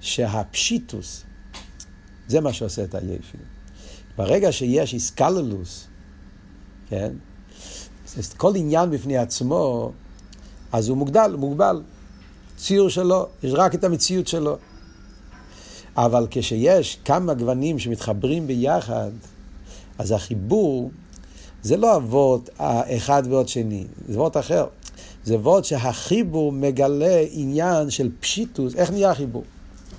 שהפשיטוס, 0.00 1.24
זה 2.28 2.40
מה 2.40 2.52
שעושה 2.52 2.84
את 2.84 2.94
היפי. 2.94 3.38
ברגע 4.20 4.52
שיש 4.52 4.94
איסקללוס, 4.94 5.86
כן? 6.88 7.12
כל 8.36 8.56
עניין 8.56 8.90
בפני 8.90 9.18
עצמו, 9.18 9.92
אז 10.72 10.88
הוא 10.88 10.96
מוגדל, 10.96 11.36
מוגבל. 11.38 11.82
ציור 12.56 12.88
שלו, 12.88 13.26
יש 13.42 13.52
רק 13.54 13.74
את 13.74 13.84
המציאות 13.84 14.26
שלו. 14.26 14.56
אבל 15.96 16.26
כשיש 16.30 16.98
כמה 17.04 17.34
גוונים 17.34 17.78
שמתחברים 17.78 18.46
ביחד, 18.46 19.10
אז 19.98 20.12
החיבור 20.12 20.90
זה 21.62 21.76
לא 21.76 21.96
אבות 21.96 22.50
האחד 22.58 23.22
ועוד 23.28 23.48
שני, 23.48 23.86
זה 24.08 24.14
אבות 24.14 24.36
אחר. 24.36 24.66
זה 25.24 25.34
אבות 25.34 25.64
שהחיבור 25.64 26.52
מגלה 26.52 27.24
עניין 27.30 27.90
של 27.90 28.10
פשיטוס, 28.20 28.74
איך 28.74 28.90
נהיה 28.90 29.10
החיבור? 29.10 29.44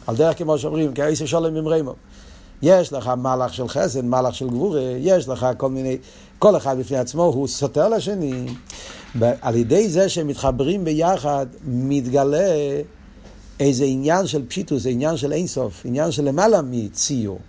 על 0.08 0.16
דרך 0.16 0.38
כמו 0.38 0.58
שאומרים, 0.58 0.94
כאיסר 0.94 1.26
שולם 1.26 1.56
עם 1.56 1.68
רמו. 1.68 1.96
יש 2.62 2.94
לך 2.94 3.08
מלאך 3.18 3.54
של 3.54 3.68
חסד, 3.68 4.06
מלאך 4.06 4.36
של 4.36 4.50
גבורה, 4.50 4.82
יש 5.00 5.28
לך 5.28 5.48
כל 5.58 5.70
מיני, 5.70 5.98
כל 6.40 6.58
אחד 6.58 6.80
בפני 6.80 6.98
עצמו 6.98 7.24
הוא 7.24 7.48
סותר 7.48 7.90
לשני. 7.90 8.46
על 9.42 9.56
ידי 9.56 9.90
זה 9.90 10.10
שהם 10.10 10.28
מתחברים 10.28 10.84
ביחד, 10.84 11.46
מתגלה 11.64 12.52
איזה 13.60 13.86
עניין 13.86 14.28
של 14.28 14.48
פשיטוס, 14.48 14.86
עניין 14.86 15.18
של 15.18 15.34
אינסוף, 15.34 15.82
עניין 15.86 16.12
של 16.12 16.24
למעלה 16.24 16.62
מציור. 16.62 17.40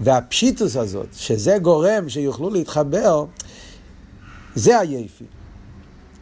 והפשיטוס 0.00 0.76
הזאת, 0.76 1.06
שזה 1.12 1.58
גורם 1.58 2.08
שיוכלו 2.08 2.50
להתחבר, 2.50 3.24
זה 4.54 4.78
היפי. 4.78 5.24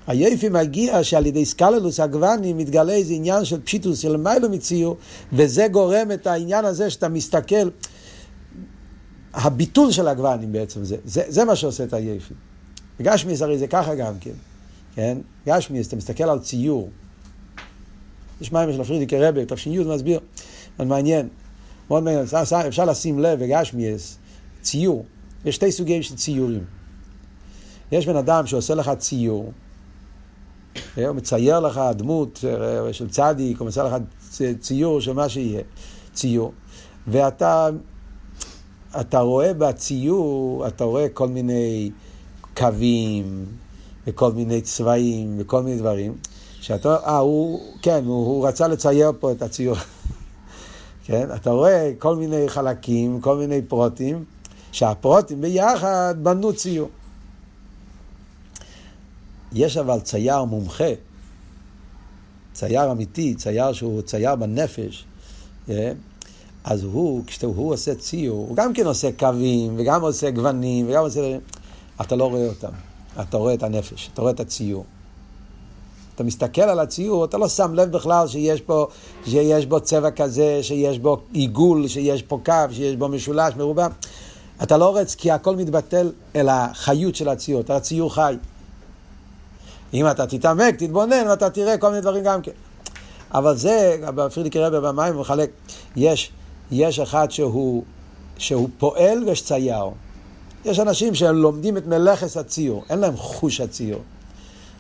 היפי 0.07 0.49
מגיע 0.49 1.05
שעל 1.05 1.27
ידי 1.27 1.45
סקללוס 1.45 2.01
הגוונים 2.01 2.59
מתגלה 2.59 2.93
איזה 2.93 3.15
עניין 3.15 3.45
של 3.45 3.61
פשיטוס 3.63 3.99
של 3.99 4.17
מיילו 4.17 4.51
מציור, 4.51 4.97
וזה 5.33 5.69
גורם 5.69 6.13
את 6.13 6.27
העניין 6.27 6.65
הזה 6.65 6.91
שאתה 6.91 7.09
מסתכל, 7.09 7.69
הביטול 9.35 9.93
של 9.93 10.09
הגוונים 10.09 10.53
בעצם 10.53 10.85
זה, 10.85 10.97
זה, 11.05 11.23
זה 11.29 11.45
מה 11.45 11.57
שעושה 11.57 11.85
את 11.85 11.93
היפי. 11.93 12.35
בגשמיס 13.01 13.43
הרי 13.43 13.59
זה 13.59 13.67
ככה 13.67 13.95
גם 13.95 14.15
כן, 14.21 14.31
כן? 14.95 15.19
גשמיס, 15.47 15.89
אתה 15.89 15.97
מסתכל 15.97 16.25
על 16.25 16.39
ציור. 16.39 16.91
יש 18.41 18.53
מים 18.53 18.73
של 18.73 18.81
הפרידיקי 18.81 19.19
רבי, 19.19 19.45
תש"י 19.49 19.79
מסביר, 19.79 20.21
אבל 20.79 20.87
מעניין. 20.87 21.29
מאוד 21.91 22.03
מעניין, 22.03 22.25
אפשר 22.69 22.85
לשים 22.85 23.19
לב 23.19 23.45
בגשמיאס, 23.45 24.19
ציור, 24.63 25.05
יש 25.45 25.55
שתי 25.55 25.73
סוגים 25.73 26.03
של 26.03 26.17
ציורים. 26.17 26.65
יש 27.93 28.07
בן 28.07 28.17
אדם 28.17 28.47
שעושה 28.47 28.75
לך 28.75 28.91
ציור, 28.99 29.53
הוא 30.97 31.13
מצייר 31.13 31.61
לך 31.61 31.81
דמות 31.97 32.45
אה, 32.49 32.93
של 32.93 33.11
צדיק, 33.11 33.61
הוא 33.61 33.69
מצייר 33.69 33.87
לך 33.87 33.95
ציור 34.61 35.01
של 35.01 35.13
מה 35.13 35.29
שיהיה, 35.29 35.63
ציור, 36.15 36.53
ואתה 37.07 37.69
אתה 39.01 39.21
רואה 39.21 39.55
בציור, 39.55 40.67
אתה 40.67 40.85
רואה 40.85 41.09
כל 41.09 41.29
מיני 41.29 41.91
קווים, 42.57 43.45
וכל 44.07 44.33
מיני 44.33 44.61
צבעים, 44.61 45.37
וכל 45.39 45.63
מיני 45.63 45.79
דברים, 45.79 46.15
שאתה, 46.61 46.97
אה, 47.07 47.19
הוא, 47.19 47.61
כן, 47.83 48.05
הוא, 48.05 48.27
הוא 48.27 48.49
רצה 48.49 48.69
לצייר 48.69 49.13
פה 49.21 49.33
את 49.33 49.43
הציור. 49.43 49.77
כן? 51.07 51.29
אתה 51.35 51.51
רואה 51.51 51.93
כל 51.99 52.17
מיני 52.17 52.49
חלקים, 52.49 53.21
כל 53.21 53.37
מיני 53.37 53.63
פרוטים, 53.63 54.25
שהפרוטים 54.73 55.41
ביחד 55.41 56.15
בנו 56.23 56.53
ציור. 56.53 56.89
יש 59.53 59.77
אבל 59.77 60.01
צייר 60.01 60.45
מומחה, 60.45 60.93
צייר 62.53 62.91
אמיתי, 62.91 63.35
צייר 63.35 63.73
שהוא 63.73 64.03
צייר 64.03 64.37
בנפש, 64.37 65.05
כן? 65.67 65.95
אז 66.65 66.85
הוא, 66.85 67.23
כשהוא 67.27 67.73
עושה 67.73 67.95
ציור, 67.95 68.47
הוא 68.49 68.57
גם 68.57 68.73
כן 68.73 68.87
עושה 68.87 69.13
קווים, 69.19 69.75
וגם 69.79 70.03
עושה 70.03 70.31
גוונים, 70.31 70.87
וגם 70.89 71.03
עושה... 71.03 71.39
אתה 72.01 72.17
לא 72.17 72.31
רואה 72.31 72.49
אותם, 72.49 72.73
אתה 73.21 73.37
רואה 73.37 73.55
את 73.55 73.63
הנפש, 73.63 74.11
אתה 74.13 74.23
רואה 74.23 74.33
את 74.33 74.41
הציור. 74.41 74.85
אתה 76.15 76.25
מסתכל 76.25 76.63
על 76.63 76.81
הציור, 76.81 77.25
אתה 77.25 77.39
לא 77.39 77.49
שם 77.49 77.75
לב 77.75 77.93
בכלל 77.93 78.29
שיש 78.29 78.63
בו, 78.63 78.89
שיש 79.25 79.67
בו 79.67 79.81
צבע 79.81 80.11
כזה, 80.11 80.59
שיש 80.63 80.99
בו 80.99 81.21
עיגול, 81.33 81.89
שיש 81.89 82.23
פה 82.23 82.41
קו, 82.45 82.53
שיש 82.73 82.97
בו 82.97 83.09
משולש, 83.09 83.55
מרובע. 83.57 83.87
אתה 84.63 84.77
לא 84.77 84.97
רץ 84.97 85.15
כי 85.15 85.31
הכל 85.31 85.57
מתבטל 85.57 86.13
אל 86.37 86.49
החיות 86.49 87.15
של 87.15 87.29
הציור, 87.29 87.61
אתה 87.61 87.77
הציור 87.77 88.15
חי. 88.15 88.37
אם 89.95 90.11
אתה 90.11 90.27
תתעמק, 90.27 90.77
תתבונן, 90.79 91.29
ואתה 91.29 91.51
תראה 91.51 91.79
כל 91.79 91.89
מיני 91.89 92.01
דברים 92.01 92.25
גם 92.25 92.43
כן. 92.43 92.53
אבל 93.35 93.57
זה, 93.57 93.97
פרידיקי 94.35 94.59
רבי 94.59 94.81
במים 94.81 95.15
הוא 95.15 95.21
מחלק, 95.21 95.51
יש, 95.97 96.33
יש 96.71 96.99
אחד 96.99 97.31
שהוא, 97.31 97.83
שהוא 98.39 98.69
פועל 98.79 99.25
ויש 99.25 99.45
צייר. 99.45 99.91
יש 100.65 100.79
אנשים 100.79 101.15
שהם 101.15 101.37
לומדים 101.37 101.77
את 101.77 101.87
מלאכס 101.87 102.37
הציור, 102.37 102.85
אין 102.91 102.99
להם 102.99 103.17
חוש 103.17 103.61
הציור. 103.61 104.01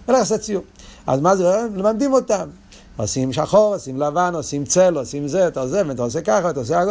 מלאכס 0.08 0.32
הציור. 0.32 0.62
אז 1.06 1.20
מה 1.20 1.36
זה? 1.36 1.66
מלמדים 1.74 2.12
אותם. 2.12 2.48
עושים 2.96 3.32
שחור, 3.32 3.74
עושים 3.74 4.00
לבן, 4.00 4.34
עושים 4.34 4.64
צל, 4.64 4.96
עושים 4.96 5.28
זה, 5.28 5.48
אתה 5.48 5.60
עוזב, 5.60 5.90
אתה 5.90 6.02
עושה 6.02 6.20
ככה, 6.20 6.50
אתה 6.50 6.60
עושה... 6.60 6.82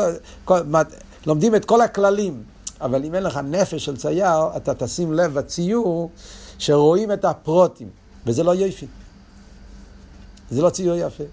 לומדים 1.26 1.56
את 1.56 1.66
כל 1.66 1.82
הכללים. 1.82 2.44
אבל 2.82 3.06
אם 3.06 3.16
אין 3.16 3.24
לך 3.24 3.40
נפש 3.44 3.86
של 3.86 3.98
צייר, 3.98 4.58
אתה 4.58 4.74
תשים 4.74 5.14
לב 5.14 5.34
בציור 5.34 6.10
שרואים 6.58 7.12
את 7.12 7.26
הפרוטים, 7.26 7.90
וזה 8.28 8.44
לא 8.44 8.56
יפי. 8.56 8.86
זה 10.52 10.62
לא 10.62 10.70
ציור 10.70 10.96
יפה. 10.96 11.24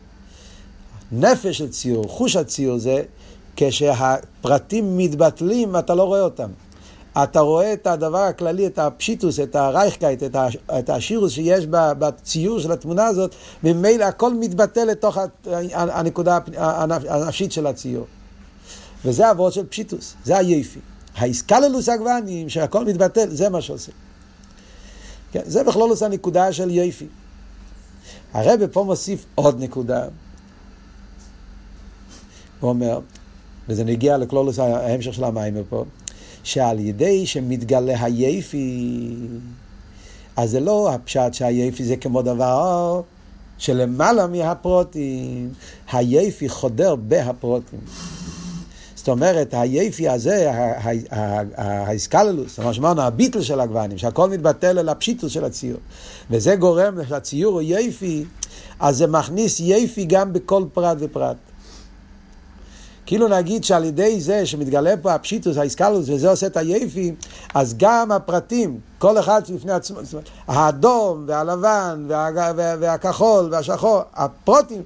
נפש 1.13 1.59
של 1.59 1.69
ציור, 1.69 2.09
חוש 2.09 2.37
הציור 2.37 2.79
זה 2.79 3.03
כשהפרטים 3.57 4.99
מתבטלים, 4.99 5.77
אתה 5.77 5.95
לא 5.95 6.03
רואה 6.03 6.21
אותם. 6.21 6.51
אתה 7.23 7.41
רואה 7.41 7.73
את 7.73 7.87
הדבר 7.87 8.19
הכללי, 8.19 8.67
את 8.67 8.79
הפשיטוס, 8.79 9.41
את 9.41 9.57
הרייכקייט, 9.57 10.23
את 10.79 10.91
השירוס 10.91 11.33
שיש 11.33 11.67
בציור 11.71 12.61
של 12.61 12.73
התמונה 12.73 13.07
הזאת, 13.07 13.35
ממילא 13.63 14.05
הכל 14.05 14.35
מתבטא 14.35 14.81
לתוך 14.81 15.19
הנקודה 15.73 16.39
הנפשית 17.09 17.53
של 17.53 17.67
הציור. 17.67 18.07
וזה 19.05 19.31
אבות 19.31 19.53
של 19.53 19.67
פשיטוס, 19.67 20.15
זה 20.25 20.39
היפי. 20.39 20.81
האיסקללוס 21.15 21.89
הגוונים, 21.89 22.49
שהכל 22.49 22.85
מתבטל, 22.85 23.29
זה 23.31 23.49
מה 23.49 23.61
שעושה. 23.61 23.93
כן, 25.33 25.41
זה 25.45 25.65
בכלולוס 25.65 26.03
הנקודה 26.03 26.53
של 26.53 26.71
יפי. 26.71 27.07
הרב 28.33 28.67
פה 28.73 28.85
מוסיף 28.85 29.27
עוד 29.35 29.61
נקודה. 29.63 30.05
הוא 32.61 32.71
אומר, 32.71 33.01
וזה 33.69 33.85
נגיע 33.85 34.17
לכלולוס 34.17 34.59
ההמשך 34.59 35.15
של 35.15 35.25
המים 35.25 35.55
פה, 35.69 35.85
שעל 36.43 36.79
ידי 36.79 37.27
שמתגלה 37.27 38.05
היפי, 38.05 39.17
אז 40.37 40.51
זה 40.51 40.61
לא 40.61 40.95
הפשט 40.95 41.35
שהיפי 41.35 41.85
זה 41.85 41.97
כמו 41.97 42.23
דבר 42.23 43.01
שלמעלה 43.59 44.27
מהפרוטים, 44.27 45.53
היפי 45.93 46.49
חודר 46.49 46.95
בהפרוטים. 46.95 47.81
זאת 49.03 49.09
אומרת, 49.09 49.55
היפי 49.55 50.09
הזה, 50.09 50.51
האיסקללוס, 51.57 52.59
מה 52.59 52.75
שאמרנו, 52.75 53.03
הביטל 53.03 53.43
של 53.43 53.61
הגוונים, 53.61 53.99
שהכל 53.99 54.31
מתבטל 54.31 54.79
אל 54.79 54.89
הפשיטוס 54.89 55.33
של 55.33 55.45
הציור. 55.45 55.79
וזה 56.31 56.57
גורם 56.57 56.95
הוא 57.45 57.63
יפי, 57.65 58.25
אז 58.81 58.97
זה 58.97 59.07
מכניס 59.07 59.61
יפי 59.61 60.05
גם 60.05 60.33
בכל 60.33 60.65
פרט 60.73 60.97
ופרט. 61.01 61.37
כאילו 63.07 63.29
נגיד 63.29 63.65
שעל 63.65 63.85
ידי 63.85 64.21
זה 64.21 64.47
שמתגלה 64.47 64.95
פה 65.03 65.15
הפשיטוס, 65.15 65.57
האיסקלוס, 65.57 66.09
וזה 66.09 66.31
עושה 66.31 66.47
את 66.47 66.57
היפי, 66.57 67.15
אז 67.55 67.75
גם 67.79 68.13
הפרטים, 68.13 68.81
כל 68.99 69.19
אחד 69.19 69.43
בפני 69.55 69.73
עצמו, 69.73 69.99
האדום 70.47 71.25
והלבן 71.27 72.05
וה, 72.09 72.29
וה, 72.35 72.53
והכחול 72.81 73.49
והשחור, 73.53 74.01
הפרוטים, 74.15 74.83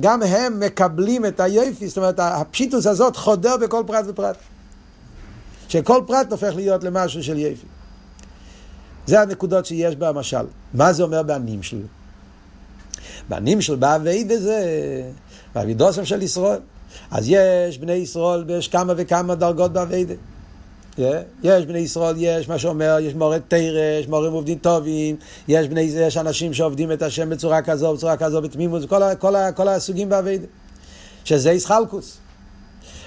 גם 0.00 0.22
הם 0.22 0.60
מקבלים 0.60 1.26
את 1.26 1.40
היפי, 1.40 1.88
זאת 1.88 1.96
אומרת, 1.96 2.18
הפשיטוס 2.18 2.86
הזאת 2.86 3.16
חודר 3.16 3.56
בכל 3.56 3.82
פרט 3.86 4.04
ופרט. 4.08 4.36
שכל 5.68 6.02
פרט 6.06 6.32
הופך 6.32 6.52
להיות 6.54 6.84
למשהו 6.84 7.22
של 7.22 7.38
יפי. 7.38 7.66
זה 9.06 9.20
הנקודות 9.20 9.66
שיש 9.66 9.96
במשל. 9.96 10.46
מה 10.74 10.92
זה 10.92 11.02
אומר 11.02 11.22
בנמשל? 11.22 11.82
בנמשל 13.28 13.76
באביידה 13.76 14.40
זה 14.40 14.62
באבידוסם 15.54 16.04
של 16.04 16.22
ישראל. 16.22 16.60
אז 17.10 17.24
יש 17.28 17.78
בני 17.78 17.92
ישראל, 17.92 18.44
ויש 18.46 18.68
כמה 18.68 18.92
וכמה 18.96 19.34
דרגות 19.34 19.72
באביידה. 19.72 20.14
יש 20.98 21.66
בני 21.66 21.78
ישראל, 21.78 22.14
יש 22.18 22.48
מה 22.48 22.58
שאומר, 22.58 22.96
יש 23.00 23.14
מורה 23.14 23.38
תרא, 23.48 24.00
יש 24.00 24.08
מורים 24.08 24.32
עובדים 24.32 24.58
טובים, 24.58 25.16
יש, 25.48 25.68
בני, 25.68 25.80
יש 25.80 26.16
אנשים 26.16 26.54
שעובדים 26.54 26.92
את 26.92 27.02
השם 27.02 27.30
בצורה 27.30 27.62
כזו, 27.62 27.94
בצורה 27.94 28.16
כזו, 28.16 28.42
בתמימות, 28.42 28.88
כל, 28.88 29.02
כל, 29.18 29.34
כל 29.54 29.68
הסוגים 29.68 30.08
באביידה. 30.08 30.46
שזה 31.24 31.50
איסחלקוס. 31.50 32.18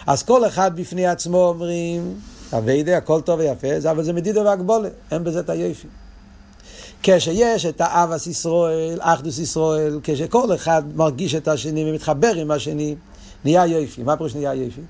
אז 0.08 0.24
כל 0.24 0.48
אחד 0.48 0.76
בפני 0.76 1.08
עצמו 1.08 1.48
אומרים, 1.48 2.20
אביידה, 2.58 2.98
הכל 2.98 3.22
טוב 3.22 3.40
ויפה, 3.40 3.92
אבל 3.92 4.04
זה 4.04 4.14
מדידה 4.14 4.42
והגבולה, 4.42 4.90
אין 5.12 5.24
בזה 5.24 5.40
את 5.40 5.50
היופי. 5.50 5.88
כשיש 7.04 7.66
את 7.66 7.82
האבס 7.82 8.28
ישראל, 8.28 8.98
אחדוס 9.02 9.40
ישראל, 9.40 10.00
כשכל 10.04 10.56
אחד 10.56 10.84
מרגיש 10.96 11.36
את 11.36 11.48
השני 11.48 11.92
ומתחבר 11.92 12.34
עם 12.36 12.52
השני, 12.52 12.96
נהיה 13.46 13.66
יופי. 13.66 14.04
מה 14.04 14.18
פירוש 14.18 14.36
נהיה 14.36 14.54
יופי? 14.54 14.82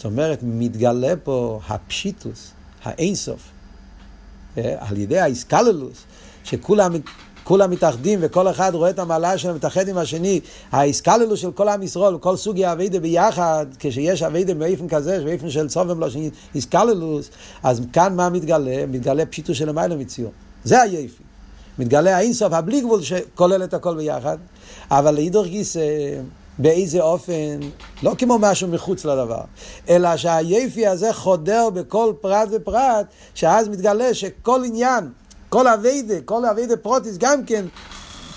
זאת 0.00 0.04
אומרת, 0.04 0.38
מתגלה 0.42 1.14
פה 1.22 1.60
הפשיטוס, 1.68 2.50
האינסוף, 2.82 3.40
אה, 4.58 4.74
על 4.78 4.96
ידי 4.96 5.18
האיסקללוס, 5.18 6.04
שכולם 6.44 6.92
כולם 7.44 7.70
מתאחדים 7.70 8.18
וכל 8.22 8.50
אחד 8.50 8.74
רואה 8.74 8.90
את 8.90 8.98
המעלה 8.98 9.38
שלו 9.38 9.54
מתאחד 9.54 9.88
עם 9.88 9.98
השני, 9.98 10.40
האיסקללוס 10.72 11.40
של 11.40 11.52
כל 11.52 11.68
עם 11.68 11.82
ישראל, 11.82 12.18
כל 12.18 12.36
סוגי 12.36 12.72
אביידה 12.72 13.00
ביחד, 13.00 13.66
כשיש 13.78 14.22
אביידה 14.22 14.54
באיפן 14.54 14.88
כזה, 14.88 15.24
באיפן 15.24 15.50
של 15.50 15.68
צובם 15.68 16.00
לא 16.00 16.10
שני 16.10 16.30
איסקללוס, 16.54 17.30
אז 17.62 17.82
כאן 17.92 18.16
מה 18.16 18.30
מתגלה? 18.30 18.86
מתגלה 18.86 19.26
פשיטוס 19.26 19.56
של 19.56 19.68
המילה 19.68 19.96
מציור. 19.96 20.32
זה 20.64 20.82
היפי. 20.82 21.22
מתגלה 21.78 22.16
האינסוף, 22.16 22.52
הבלי 22.52 22.80
גבול 22.80 23.02
שכולל 23.02 23.64
את 23.64 23.74
הכל 23.74 23.96
ביחד, 23.96 24.38
אבל 24.90 25.14
לאידור 25.14 25.46
גיס, 25.46 25.76
באיזה 26.58 27.00
אופן, 27.00 27.60
לא 28.02 28.14
כמו 28.18 28.38
משהו 28.38 28.68
מחוץ 28.68 29.04
לדבר, 29.04 29.40
אלא 29.88 30.16
שהיפי 30.16 30.86
הזה 30.86 31.12
חודר 31.12 31.70
בכל 31.70 32.12
פרט 32.20 32.48
ופרט, 32.52 33.06
שאז 33.34 33.68
מתגלה 33.68 34.14
שכל 34.14 34.62
עניין, 34.64 35.08
כל 35.48 35.68
אביידה, 35.68 36.20
כל 36.24 36.44
אביידה 36.44 36.76
פרוטיס 36.76 37.16
גם 37.18 37.44
כן 37.44 37.64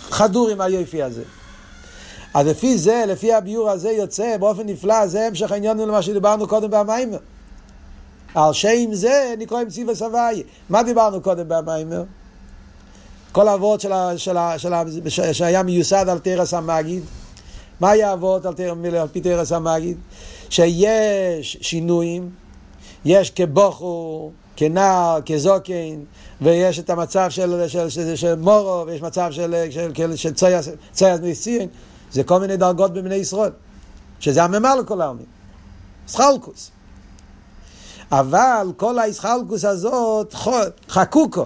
חדור 0.09 0.49
עם 0.49 0.61
היפי 0.61 1.03
הזה. 1.03 1.23
אז 2.33 2.47
לפי 2.47 2.77
זה, 2.77 3.03
לפי 3.07 3.33
הביור 3.33 3.69
הזה 3.69 3.91
יוצא 3.91 4.37
באופן 4.37 4.65
נפלא, 4.65 5.07
זה 5.07 5.27
המשך 5.27 5.51
העניין 5.51 5.77
למה 5.77 6.01
שדיברנו 6.01 6.47
קודם 6.47 6.71
במיימר. 6.71 7.17
על 8.35 8.53
שם 8.53 8.93
זה 8.93 9.35
נקרא 9.37 9.61
עם 9.61 9.69
ציווה 9.69 9.95
סבייה. 9.95 10.43
מה 10.69 10.83
דיברנו 10.83 11.21
קודם 11.21 11.45
במיימר? 11.47 12.03
כל 13.31 13.47
האבות 13.47 13.85
שהיה 15.31 15.63
מיוסד 15.63 16.09
על 16.09 16.19
תרס 16.19 16.53
המגיד. 16.53 17.03
מה 17.83 18.13
אבות 18.13 18.45
על, 18.45 18.53
על 18.95 19.07
פי 19.11 19.21
תרס 19.21 19.51
המגיד? 19.51 19.97
שיש 20.49 21.57
שינויים, 21.61 22.29
יש 23.05 23.31
כבוכו, 23.31 24.31
כנער, 24.55 25.19
כזוקן, 25.25 25.99
ויש 26.41 26.79
את 26.79 26.89
המצב 26.89 27.29
של, 27.29 27.67
של, 27.67 27.89
של, 27.89 27.89
של, 27.89 28.15
של 28.15 28.35
מורו, 28.35 28.83
ויש 28.87 29.01
מצב 29.01 29.31
של, 29.31 29.55
של, 29.69 29.91
של, 29.95 30.15
של 30.15 30.33
צייס 30.93 31.19
מסיין, 31.23 31.69
זה 32.11 32.23
כל 32.23 32.39
מיני 32.39 32.57
דרגות 32.57 32.93
בבני 32.93 33.15
ישראל, 33.15 33.51
שזה 34.19 34.43
הממה 34.43 34.75
לכל 34.75 35.01
העלמין, 35.01 35.25
סחלקוס. 36.07 36.71
אבל 38.11 38.67
כל 38.77 38.99
האיסחלקוס 38.99 39.65
הזאת 39.65 40.35
חקוקו. 40.89 41.45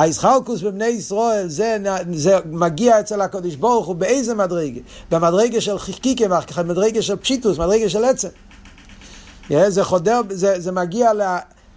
הישחלקוס 0.00 0.62
בבני 0.62 0.86
ישראל 0.86 1.48
זה, 1.48 1.76
זה 2.12 2.38
מגיע 2.44 3.00
אצל 3.00 3.20
הקדוש 3.20 3.54
ברוך 3.54 3.86
הוא 3.86 3.96
באיזה 3.96 4.34
מדרגה? 4.34 4.80
במדרגה 5.10 5.60
של 5.60 5.78
חיקיקה, 5.78 6.24
במדרגה 6.56 7.02
של 7.02 7.16
פשיטוס, 7.16 7.58
מדרגה 7.58 7.88
של 7.88 8.04
עצם. 8.04 8.28
זה 9.68 9.84
חודר, 9.84 10.20
זה, 10.30 10.60
זה 10.60 10.72
מגיע 10.72 11.12
ל... 11.12 11.22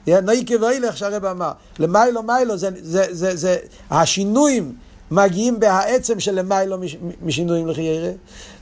נויקה 0.07 0.53
ואילך 0.61 0.97
שהרב 0.97 1.25
אמר, 1.25 1.51
למיילו 1.79 2.23
מיילו, 2.23 2.57
זה, 2.57 2.69
זה, 2.81 3.05
זה, 3.11 3.35
זה, 3.35 3.57
השינויים 3.91 4.75
מגיעים 5.11 5.59
בהעצם 5.59 6.19
של 6.19 6.39
למיילו 6.39 6.77
משינויים 7.21 7.67
לחיירה, 7.67 8.11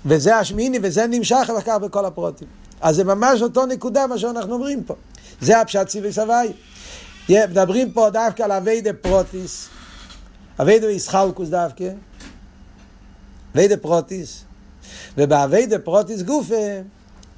וזה 0.05 0.37
השמיני 0.37 0.79
וזה 0.83 1.07
נמשך 1.07 1.37
אחר 1.43 1.61
כך 1.61 1.75
בכל 1.81 2.05
הפרוטים. 2.05 2.47
אז 2.81 2.95
זה 2.95 3.03
ממש 3.03 3.41
אותו 3.41 3.65
נקודה 3.65 4.07
מה 4.07 4.17
שאנחנו 4.17 4.53
אומרים 4.53 4.83
פה. 4.83 4.93
זה 5.41 5.61
הפשט 5.61 5.89
סיבי 5.89 6.13
סבי. 6.13 6.53
מדברים 7.29 7.91
פה 7.91 8.09
דווקא 8.09 8.43
על 8.43 8.51
אביידה 8.51 8.93
פרוטיס, 8.93 9.69
אביידה 10.59 10.87
איסחלקוס 10.87 11.49
דווקא, 11.49 11.89
אביידה 13.55 13.77
פרוטיס, 13.77 14.43
ובאביידה 15.17 15.79
פרוטיס 15.79 16.21
גופה, 16.21 16.55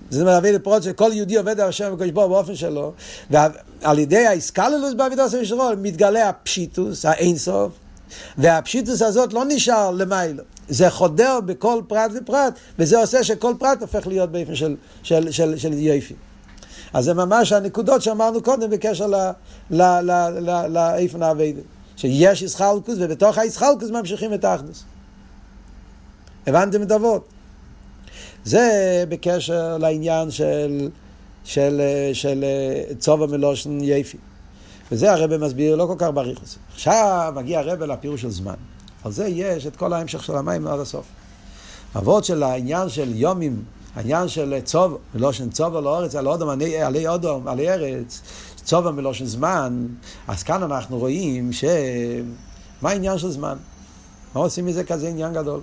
זה 0.10 0.22
אומר 0.22 0.38
אביידה 0.38 0.60
פרוטיס, 0.60 0.86
שכל 0.86 1.10
יהודי 1.14 1.38
עובד 1.38 1.60
על 1.60 1.70
השם 1.70 1.92
וקדוש 1.94 2.12
ברוך 2.12 2.30
באופן 2.30 2.56
שלו, 2.56 2.94
ועל 3.30 4.00
ידי 4.00 4.26
האיסקללוס 4.26 4.94
באבידו 4.94 5.30
של 5.30 5.42
ישרול 5.42 5.76
מתגלה 5.82 6.30
הפשיטוס, 6.30 7.06
האינסוף, 7.06 7.72
והפשיטוס 8.38 9.02
הזאת 9.02 9.34
לא 9.34 9.44
נשאר 9.48 9.92
למיילו. 9.92 10.44
זה 10.70 10.90
חודר 10.90 11.40
בכל 11.46 11.82
פרט 11.88 12.12
ופרט, 12.16 12.54
וזה 12.80 13.00
עושה 13.00 13.24
שכל 13.24 13.54
פרט 13.60 13.82
הופך 13.82 14.08
להיות 14.08 14.32
באופן 14.32 14.56
של, 14.56 14.76
של, 15.04 15.32
של, 15.32 15.58
של 15.58 15.74
יופי. 15.74 16.14
אז 16.94 17.06
זה 17.06 17.14
ממש 17.14 17.52
הנקודות 17.52 18.02
שאמרנו 18.02 18.42
קודם 18.42 18.70
בקשר 18.70 19.08
לאיפן 20.70 21.24
האביידה. 21.24 21.62
שיש 21.96 22.42
ישחלקוס, 22.42 22.96
ובתוך 23.00 23.38
הישחלקוס 23.38 23.90
ממשיכים 23.90 24.34
את 24.34 24.46
האחדוס. 24.46 24.84
הבנתם 26.48 26.82
את 26.82 26.92
אבות? 26.92 27.28
זה 28.44 29.04
בקשר 29.10 29.78
לעניין 29.78 30.32
של, 30.32 30.90
של, 31.44 31.82
של 32.14 32.46
צובה 33.00 33.28
מלושן 33.28 33.78
יפי. 33.82 34.18
וזה 34.92 35.12
הרב 35.12 35.38
מסביר 35.38 35.76
לא 35.76 35.86
כל 35.86 35.96
כך 35.98 36.08
בריחוס. 36.14 36.58
עכשיו 36.74 37.34
מגיע 37.36 37.60
הרב 37.60 37.84
לפירוש 37.84 38.22
של 38.22 38.30
זמן. 38.30 38.54
על 39.04 39.12
זה 39.12 39.28
יש 39.28 39.68
את 39.68 39.76
כל 39.76 39.94
ההמשך 39.94 40.24
של 40.24 40.36
המים 40.36 40.68
עד 40.68 40.80
הסוף. 40.80 41.06
אבות 41.96 42.26
של 42.26 42.44
העניין 42.44 42.90
של 42.90 43.16
יומים 43.16 43.64
העניין 43.96 44.28
של 44.28 44.60
צוב, 44.64 44.98
מלושן 45.16 45.50
צוב 45.50 45.76
על 45.76 45.88
הארץ, 45.88 46.16
על 46.16 46.28
אודום, 46.28 46.50
עלי 46.50 47.08
אודום, 47.08 47.48
עלי 47.48 47.70
ארץ, 47.70 48.22
צוב 48.64 48.90
מלושן 48.90 49.26
זמן, 49.26 49.88
אז 50.28 50.44
כאן 50.44 50.64
אנחנו 50.64 50.98
רואים 50.98 51.54
ש... 51.54 51.64
מה 52.82 52.90
העניין 52.90 53.18
של 53.18 53.32
זמן? 53.32 53.58
מה 54.36 54.42
עושים 54.42 54.66
מזה 54.66 54.84
כזה 54.84 55.08
עניין 55.08 55.34
גדול? 55.34 55.60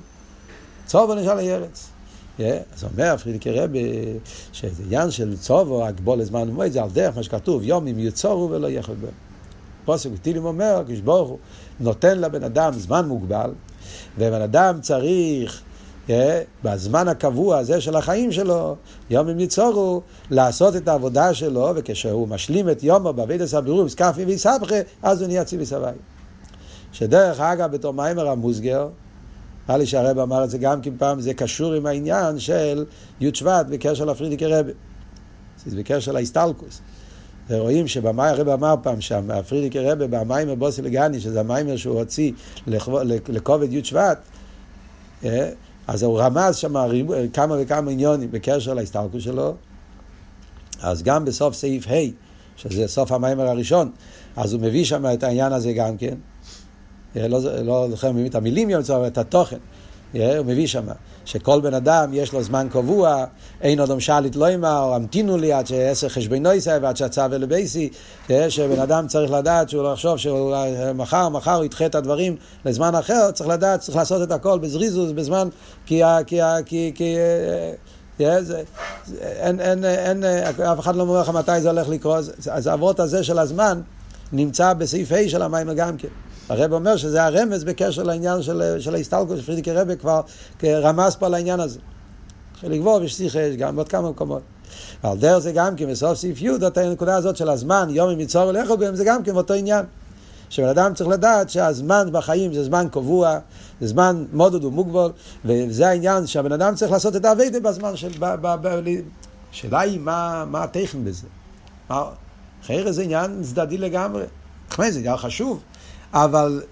צוב 0.87 1.11
נשאר 1.11 1.31
עלי 1.31 1.55
ארץ. 1.55 1.89
Yeah, 2.39 2.43
אז 2.75 2.85
אומר 2.85 3.17
פרידיקי 3.17 3.51
רבי, 3.51 4.05
שזה 4.53 4.83
עניין 4.83 5.11
של 5.11 5.37
צובו, 5.37 5.87
הגבול 5.87 6.19
לזמן 6.19 6.49
ומועד, 6.49 6.73
זה 6.73 6.83
על 6.83 6.89
דרך 6.91 7.17
מה 7.17 7.23
שכתוב, 7.23 7.63
יום 7.63 7.87
אם 7.87 7.99
יצורו 7.99 8.51
ולא 8.51 8.69
יחד 8.69 9.01
בהם. 9.01 9.13
פוסק 9.85 10.11
ותהילים 10.15 10.45
אומר, 10.45 10.83
כשברוך 10.89 11.29
הוא 11.29 11.39
נותן 11.81 12.19
לבן 12.19 12.43
אדם 12.43 12.73
זמן 12.73 13.09
מוגבל, 13.09 13.51
ובן 14.19 14.43
אדם 14.43 14.81
צריך 14.81 15.63
בזמן 16.65 17.09
הקבוע 17.09 17.59
הזה 17.59 17.81
של 17.81 17.97
החיים 17.97 18.33
שלו, 18.33 18.77
יום 19.11 19.41
יצורו, 19.41 20.03
לעשות 20.31 20.77
את 20.77 20.89
העבודה 20.89 21.35
שלו, 21.35 21.71
וכשהוא 21.77 22.29
משלים 22.29 22.71
את 22.71 22.83
יומו 22.83 23.13
בעבידת 23.13 23.55
הבירור, 23.55 23.89
סקפי 23.89 24.25
ויסבכה, 24.25 24.77
אז 25.03 25.21
הוא 25.21 25.29
נהיה 25.29 25.45
ציבי 25.45 25.67
סבי. 25.67 25.87
שדרך 26.93 27.41
אגב, 27.41 27.73
בתור 27.73 27.93
מיימר 27.93 28.29
המוסגר, 28.29 28.89
נראה 29.69 29.79
לי 29.79 29.87
שהרב 29.87 30.19
אמר 30.19 30.45
את 30.45 30.51
זה 30.51 30.59
גם 30.59 30.81
כן 30.81 30.93
פעם, 30.99 31.21
זה 31.21 31.35
קשור 31.35 31.75
עם 31.75 31.87
העניין 31.87 32.39
של 32.39 32.85
י' 33.21 33.35
שבט 33.35 33.67
בקשר 33.67 34.05
לפרידיקי 34.05 34.47
רבי. 34.47 34.73
זה 35.67 35.77
בקשר 35.77 36.13
להסטלקוס. 36.13 36.81
ורואים 37.51 37.89
שבמאי 37.89 38.29
הרב 38.29 38.49
אמר 38.49 38.75
פעם 38.83 39.01
שם, 39.01 39.31
הפרידיקי 39.31 39.79
רבי 39.79 40.07
במיימר 40.07 40.55
בוסי 40.55 40.83
לגני, 40.83 41.21
שזה 41.21 41.41
המיימר 41.41 41.77
שהוא 41.77 41.99
הוציא 41.99 42.33
לכובד 43.29 43.73
י' 43.73 43.85
שבט, 43.85 44.19
אז 45.89 46.03
הוא 46.03 46.21
רמז 46.21 46.57
שם 46.57 46.75
כמה 47.33 47.57
וכמה 47.61 47.91
עניונים 47.91 48.31
בקשר 48.31 48.75
להסתלקות 48.75 49.21
שלו. 49.21 49.55
אז 50.83 51.03
גם 51.03 51.25
בסוף 51.25 51.55
סעיף 51.55 51.89
ה', 51.89 52.11
שזה 52.57 52.89
סוף 52.89 53.13
המיימר 53.13 53.49
הראשון, 53.49 53.91
אז 54.37 54.53
הוא 54.53 54.61
מביא 54.61 54.85
שם 54.85 55.07
את 55.15 55.23
העניין 55.23 55.53
הזה 55.53 55.73
גם 55.73 55.97
כן. 55.97 56.15
לא, 57.17 57.39
לא 57.65 57.87
זוכר 57.91 58.13
לא, 58.13 58.27
את 58.27 58.35
המילים 58.35 58.71
יום 58.71 58.83
את 59.07 59.19
התוכן. 59.19 59.59
הוא 60.13 60.47
מביא 60.47 60.67
שמה. 60.67 60.93
שכל 61.25 61.61
בן 61.61 61.75
אדם 61.75 62.11
יש 62.13 62.33
לו 62.33 62.43
זמן 62.43 62.67
קבוע, 62.71 63.25
אין 63.61 63.81
אדם 63.81 64.01
שליט 64.01 64.37
לא 64.37 64.55
אמר, 64.55 64.93
המתינו 64.95 65.37
לי 65.37 65.53
עד 65.53 65.67
שעשר 65.67 66.09
חשבונו 66.09 66.53
יישא 66.53 66.79
ועד 66.83 66.97
שהצו 66.97 67.21
אלה 67.25 67.47
בייסי, 67.47 67.89
שבן 68.49 68.81
אדם 68.81 69.07
צריך 69.07 69.31
לדעת 69.33 69.69
שהוא 69.69 69.83
לא 69.83 69.93
יחשוב 69.93 70.17
שמחר, 70.17 71.29
מחר 71.29 71.55
הוא 71.55 71.65
ידחה 71.65 71.87
את 71.87 71.95
הדברים 71.95 72.37
לזמן 72.65 72.95
אחר, 72.95 73.31
צריך 73.31 73.49
לדעת, 73.49 73.81
צריך 73.81 73.97
לעשות 73.97 74.23
את 74.23 74.33
הכל 74.33 74.59
בזריזוס, 74.59 75.13
בזמן, 75.13 75.49
כי, 75.87 76.03
כי, 76.27 76.41
כי, 76.67 76.93
כי 76.97 77.17
זה, 78.41 78.63
אין, 79.21 79.61
אין, 79.61 79.85
אין, 79.85 80.25
אף 80.73 80.81
אחד 80.81 80.97
לא 80.97 81.03
אומר 81.03 81.21
לך 81.21 81.29
מתי 81.29 81.61
זה 81.61 81.71
הולך 81.71 81.89
לקרות, 81.89 82.25
אז 82.51 82.67
האבות 82.67 83.01
הזה 83.01 83.25
של 83.25 83.39
הזמן 83.39 83.81
נמצא 84.33 84.73
בסעיף 84.73 85.13
ה' 85.13 85.29
של 85.29 85.43
המים 85.43 85.71
גם 85.75 85.97
כן. 85.97 86.09
הרב 86.49 86.73
אומר 86.73 86.97
שזה 86.97 87.25
הרמז 87.25 87.65
בקשר 87.65 88.03
לעניין 88.03 88.43
של, 88.43 88.77
של 88.79 88.95
ההסתלקות, 88.95 89.39
שפרידיקי 89.39 89.73
רבי 89.73 89.97
כבר 89.97 90.21
רמז 90.65 91.17
פה 91.17 91.27
על 91.27 91.35
העניין 91.35 91.61
הזה. 91.61 91.79
חיליק 92.61 92.83
ווב 92.83 93.03
יש 93.03 93.15
שיחה, 93.15 93.41
יש 93.41 93.57
גם 93.57 93.77
בעוד 93.77 93.89
כמה 93.89 94.11
מקומות. 94.11 94.43
ועל 95.05 95.19
דרך 95.19 95.39
זה 95.39 95.53
גם 95.53 95.77
כן, 95.77 95.91
בסוף 95.91 96.19
סעיף 96.19 96.43
י', 96.43 96.51
את 96.67 96.79
הנקודה 96.79 97.17
הזאת 97.17 97.37
של 97.37 97.49
הזמן, 97.49 97.89
יום 97.91 98.11
עם 98.11 98.21
יצור 98.21 98.49
ולכו 98.49 98.77
בהם, 98.77 98.97
זה 98.97 99.05
גם 99.05 99.23
כן 99.23 99.37
אותו 99.37 99.55
עניין. 99.55 99.85
שבן 100.51 100.69
אדם 100.69 100.95
צריך 100.95 101.11
לדעת 101.11 101.51
שהזמן 101.51 102.09
בחיים 102.13 102.55
זה 102.55 102.65
זמן 102.65 102.87
קבוע, 102.91 103.39
זה 103.81 103.87
זמן 103.87 104.25
מודד 104.33 104.65
ומוגבול, 104.65 105.13
וזה 105.45 105.89
העניין 105.89 106.27
שהבן 106.27 106.53
אדם 106.53 106.75
צריך 106.75 106.93
לעשות 106.93 107.17
את 107.17 107.25
האביידה 107.25 107.61
בזמן 107.61 107.97
של... 107.97 108.11
השאלה 109.53 109.81
היא 109.81 110.01
מה, 110.01 110.45
מה 110.45 110.63
הטכן 110.63 111.05
בזה. 111.05 111.27
אחרי 112.65 112.93
זה 112.93 113.03
עניין 113.03 113.43
צדדי 113.43 113.79
לגמרי. 113.79 114.25
זה 114.77 114.99
עניין 114.99 115.17
חשוב, 115.17 115.63
אבל 116.13 116.63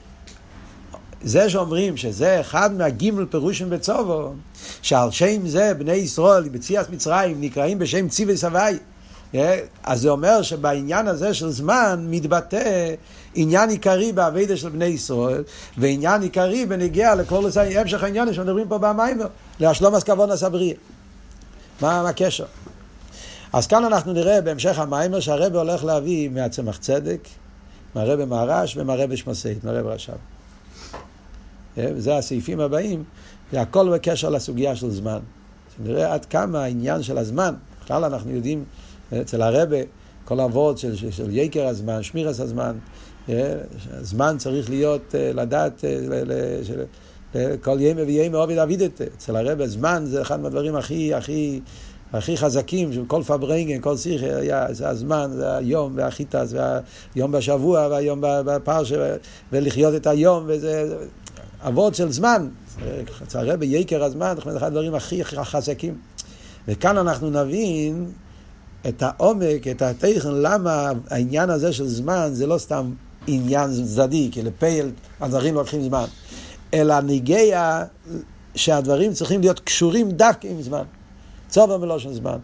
זה 1.22 1.51
שאומרים 1.51 1.96
שזה 1.96 2.40
אחד 2.40 2.75
מהגימל 2.75 3.27
פירושים 3.27 3.70
בצובו, 3.70 4.33
שעל 4.83 5.11
שם 5.11 5.49
זה 5.49 5.75
בני 5.79 5.92
ישראל 5.92 6.49
בציאס 6.49 6.87
מצרים 6.90 7.40
נקראים 7.40 7.79
בשם 7.79 8.09
ציווי 8.09 8.37
סבי, 8.37 8.79
אה? 9.35 9.59
אז 9.85 10.01
זה 10.01 10.09
אומר 10.09 10.42
שבעניין 10.42 11.09
הזה 11.09 11.35
של 11.35 11.51
זמן 11.51 12.07
מתבטא 12.11 12.94
עניין 13.35 13.70
עיקרי 13.70 14.12
באביידה 14.12 14.57
של 14.57 14.68
בני 14.68 14.85
ישראל, 14.85 15.42
ועניין 15.79 16.22
עיקרי 16.22 16.66
בנגיע 16.66 17.14
לכל 17.14 17.44
המשך 17.77 18.03
העניין 18.03 18.35
שמדברים 18.35 18.68
פה 18.68 18.79
במיימר, 18.79 19.27
להשלום 19.61 19.94
הסכבון 19.94 20.31
הסבריא. 20.31 20.75
מה, 21.81 22.03
מה 22.03 22.09
הקשר? 22.09 22.44
אז 23.53 23.66
כאן 23.66 23.85
אנחנו 23.85 24.12
נראה 24.12 24.40
בהמשך 24.40 24.79
המיימר 24.79 25.20
שהרבא 25.20 25.59
הולך 25.59 25.85
להביא 25.85 26.29
מהצמח 26.29 26.77
צדק, 26.77 27.20
מהרבא 27.96 28.24
מהרש 28.24 28.76
ומהרבא 28.76 29.16
שמסעית, 29.16 29.64
מהרבא 29.64 29.94
רש"ב. 29.94 30.14
אה, 31.78 31.90
זה 31.96 32.16
הסעיפים 32.16 32.61
הבאים, 32.61 33.04
זה 33.52 33.61
הכל 33.61 33.94
בקשר 33.94 34.28
לסוגיה 34.28 34.76
של 34.76 34.90
זמן. 34.90 35.18
נראה 35.85 36.14
עד 36.14 36.24
כמה 36.24 36.64
העניין 36.64 37.02
של 37.02 37.18
הזמן, 37.18 37.54
בכלל 37.85 38.04
אנחנו 38.04 38.30
יודעים 38.30 38.64
אצל 39.20 39.42
הרבה, 39.42 39.76
כל 40.24 40.40
האבות 40.40 40.78
של, 40.78 40.96
של, 40.96 41.11
של 41.11 41.37
יקר 41.37 41.66
הזמן, 41.66 42.02
שמירס 42.02 42.40
הזמן, 42.40 42.76
אה, 43.28 43.54
הזמן 43.90 44.37
צריך 44.38 44.70
להיות, 44.70 45.14
אה, 45.14 45.32
לדעת, 45.32 45.85
כל 47.62 47.76
ימי 47.80 48.02
וימי 48.02 48.37
עובד 48.37 48.59
אבידת. 48.59 49.00
אצל 49.00 49.37
הרבה 49.37 49.68
זמן 49.68 50.02
זה 50.06 50.22
אחד 50.22 50.40
מהדברים 50.40 50.76
הכי, 50.76 51.14
הכי, 51.14 51.61
הכי 52.12 52.36
חזקים, 52.36 52.92
של 52.92 53.04
כל 53.06 53.22
פברנגן, 53.22 53.80
כל 53.80 53.96
שיחה, 53.96 54.36
היה, 54.36 54.66
זה 54.70 54.88
הזמן, 54.88 55.30
זה 55.34 55.56
היום 55.56 55.92
והחיטס, 55.96 56.52
והיום 56.52 57.32
בשבוע, 57.32 57.88
והיום 57.90 58.18
בפרש, 58.22 58.92
ולחיות 59.52 59.94
את 59.94 60.06
היום, 60.06 60.44
וזה 60.46 60.96
אבות 61.68 61.94
של 61.94 62.12
זמן. 62.12 62.48
אצל 63.22 63.50
הרבה 63.50 63.66
יקר 63.66 64.04
הזמן, 64.04 64.34
זה 64.44 64.56
אחד 64.56 64.66
הדברים 64.66 64.94
הכי 64.94 65.24
חזקים. 65.24 65.98
וכאן 66.68 66.98
אנחנו 66.98 67.30
נבין 67.30 68.10
את 68.88 69.02
העומק, 69.02 69.68
את 69.70 69.82
הטכן, 69.82 70.32
למה 70.32 70.92
העניין 71.10 71.50
הזה 71.50 71.72
של 71.72 71.88
זמן 71.88 72.28
זה 72.32 72.46
לא 72.46 72.58
סתם 72.58 72.92
עניין 73.26 73.70
צדדי, 73.70 74.28
כי 74.32 74.42
לפייל 74.42 74.90
הדברים 75.20 75.54
לוקחים 75.54 75.82
זמן, 75.82 76.04
אלא 76.74 77.00
ניגיה 77.00 77.84
שהדברים 78.54 79.12
צריכים 79.12 79.40
להיות 79.40 79.60
קשורים 79.60 80.10
דווקא 80.10 80.46
עם 80.46 80.62
זמן. 80.62 80.82
צובר 81.48 81.78
מלושן 81.78 82.12
זמן. 82.12 82.38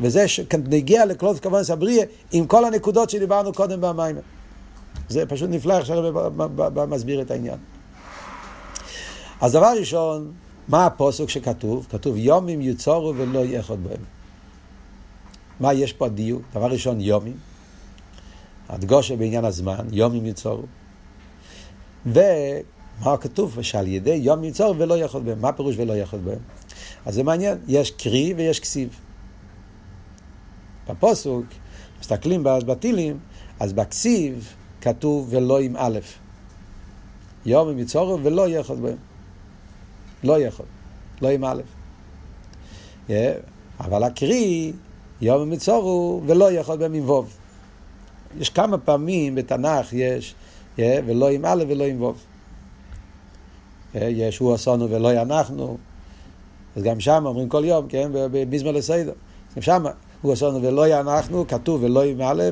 וזה 0.00 0.26
נגיע 0.68 1.06
לכלות 1.06 1.40
כמובן 1.40 1.62
סבריה 1.62 2.04
עם 2.32 2.46
כל 2.46 2.64
הנקודות 2.64 3.10
שדיברנו 3.10 3.52
קודם 3.52 3.80
במים. 3.80 4.16
זה 5.08 5.26
פשוט 5.26 5.50
נפלא 5.50 5.78
איך 5.78 5.86
שהרבא 5.86 6.84
מסביר 6.86 7.20
את 7.20 7.30
העניין. 7.30 7.58
אז 9.40 9.52
דבר 9.52 9.72
ראשון, 9.78 10.32
מה 10.68 10.86
הפוסק 10.86 11.28
שכתוב? 11.28 11.86
כתוב 11.90 12.16
יומים 12.16 12.60
יוצורו 12.60 13.14
ולא 13.16 13.44
יחוד 13.44 13.84
בהם. 13.84 14.02
מה 15.60 15.72
יש 15.72 15.92
פה 15.92 16.06
הדיוק? 16.06 16.42
דבר 16.54 16.66
ראשון, 16.66 17.00
יומים. 17.00 17.36
הדגושה 18.68 19.16
בעניין 19.16 19.44
הזמן, 19.44 19.86
יומים 19.92 20.26
יצורו. 20.26 20.62
ומה 22.06 23.16
כתוב? 23.20 23.62
שעל 23.62 23.86
ידי 23.86 24.14
יום 24.14 24.44
יצור 24.44 24.74
ולא 24.78 24.98
יכול 24.98 25.22
בהם. 25.22 25.40
מה 25.40 25.52
פירוש 25.52 25.74
ולא 25.78 25.92
יכול 25.92 26.18
בהם? 26.18 26.38
אז 27.08 27.14
זה 27.14 27.22
מעניין, 27.22 27.58
יש 27.68 27.90
קרי 27.90 28.34
ויש 28.36 28.60
כסיב. 28.60 29.00
בפוסוק, 30.88 31.44
מסתכלים 32.00 32.44
בטילים, 32.44 33.18
אז 33.60 33.72
בכסיב 33.72 34.54
כתוב 34.80 35.28
ולא 35.30 35.60
עם 35.60 35.76
א'. 35.76 35.98
יום 37.46 37.68
עם 37.68 37.78
יצורו 37.78 38.18
ולא 38.22 38.48
יכול 38.48 38.76
בהם. 38.76 38.96
לא 40.24 40.40
יכול, 40.40 40.66
לא 41.22 41.28
עם 41.28 41.44
א'. 41.44 41.62
Yeah, 43.08 43.12
אבל 43.80 44.02
הקרי 44.02 44.72
יום 45.20 45.50
מצורו 45.50 46.22
ולא 46.26 46.52
יכול 46.52 46.76
בהם 46.76 46.94
עם 46.94 47.04
ווב. 47.04 47.36
יש 48.38 48.50
כמה 48.50 48.78
פעמים 48.78 49.34
בתנ"ך 49.34 49.92
יש, 49.92 50.34
yeah, 50.76 50.80
ולא 51.06 51.30
עם 51.30 51.44
א' 51.44 51.64
ולא 51.68 51.84
עם 51.84 52.02
ווב. 52.02 52.24
Yeah, 53.94 53.98
יש 53.98 54.38
הוא 54.38 54.54
עשונו 54.54 54.90
ולא 54.90 55.22
אנחנו. 55.22 55.78
אז 56.76 56.82
גם 56.82 57.00
שם 57.00 57.22
אומרים 57.26 57.48
כל 57.48 57.64
יום, 57.64 57.88
כן, 57.88 58.10
בזמן 58.32 58.74
לסיידו. 58.74 59.12
גם 59.56 59.62
שם 59.62 59.84
הוא 60.22 60.32
עשונו 60.32 60.62
ולא 60.62 61.00
אנחנו, 61.00 61.46
כתוב 61.46 61.82
ולא 61.82 62.04
עם 62.04 62.20
א', 62.20 62.42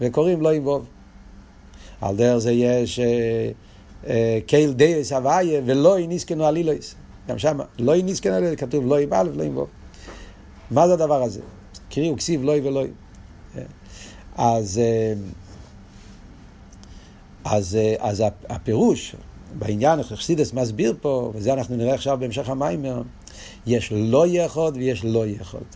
וקוראים 0.00 0.40
לא 0.40 0.52
עם 0.52 0.66
ווב. 0.66 0.86
על 2.00 2.16
דרך 2.16 2.38
זה 2.38 2.52
יש 2.52 2.98
אה, 2.98 3.50
אה, 4.06 4.38
קייל 4.46 4.72
דייס 4.72 5.12
הוויה 5.12 5.60
ולא 5.66 5.98
ניסקנו 6.08 6.46
עלילויס. 6.46 6.94
גם 7.28 7.38
שם, 7.38 7.58
לא 7.78 7.96
ניסקנו 7.96 8.34
עלילויס, 8.34 8.60
כתוב 8.60 8.86
לא 8.86 8.98
עם 8.98 9.12
א' 9.12 9.28
ולא 9.34 9.42
עם 9.42 9.56
ווב. 9.56 9.68
מה 10.70 10.86
זה 10.86 10.94
הדבר 10.94 11.22
הזה? 11.22 11.40
קרי 11.90 12.10
וכסיב 12.10 12.44
לוי 12.44 12.60
ולוי. 12.60 12.88
אז, 14.36 14.78
אה, 14.78 15.12
אז, 17.44 17.76
אה, 17.76 17.94
אז 17.98 18.24
הפירוש 18.48 19.16
בעניין, 19.58 20.02
חסידס 20.02 20.52
מסביר 20.52 20.94
פה, 21.00 21.32
וזה 21.34 21.52
אנחנו 21.52 21.76
נראה 21.76 21.94
עכשיו 21.94 22.16
בהמשך 22.20 22.48
המיימר, 22.48 23.02
יש 23.66 23.92
לא 23.92 24.26
יחוד 24.26 24.76
ויש 24.76 25.04
לא 25.04 25.26
יחוד. 25.26 25.66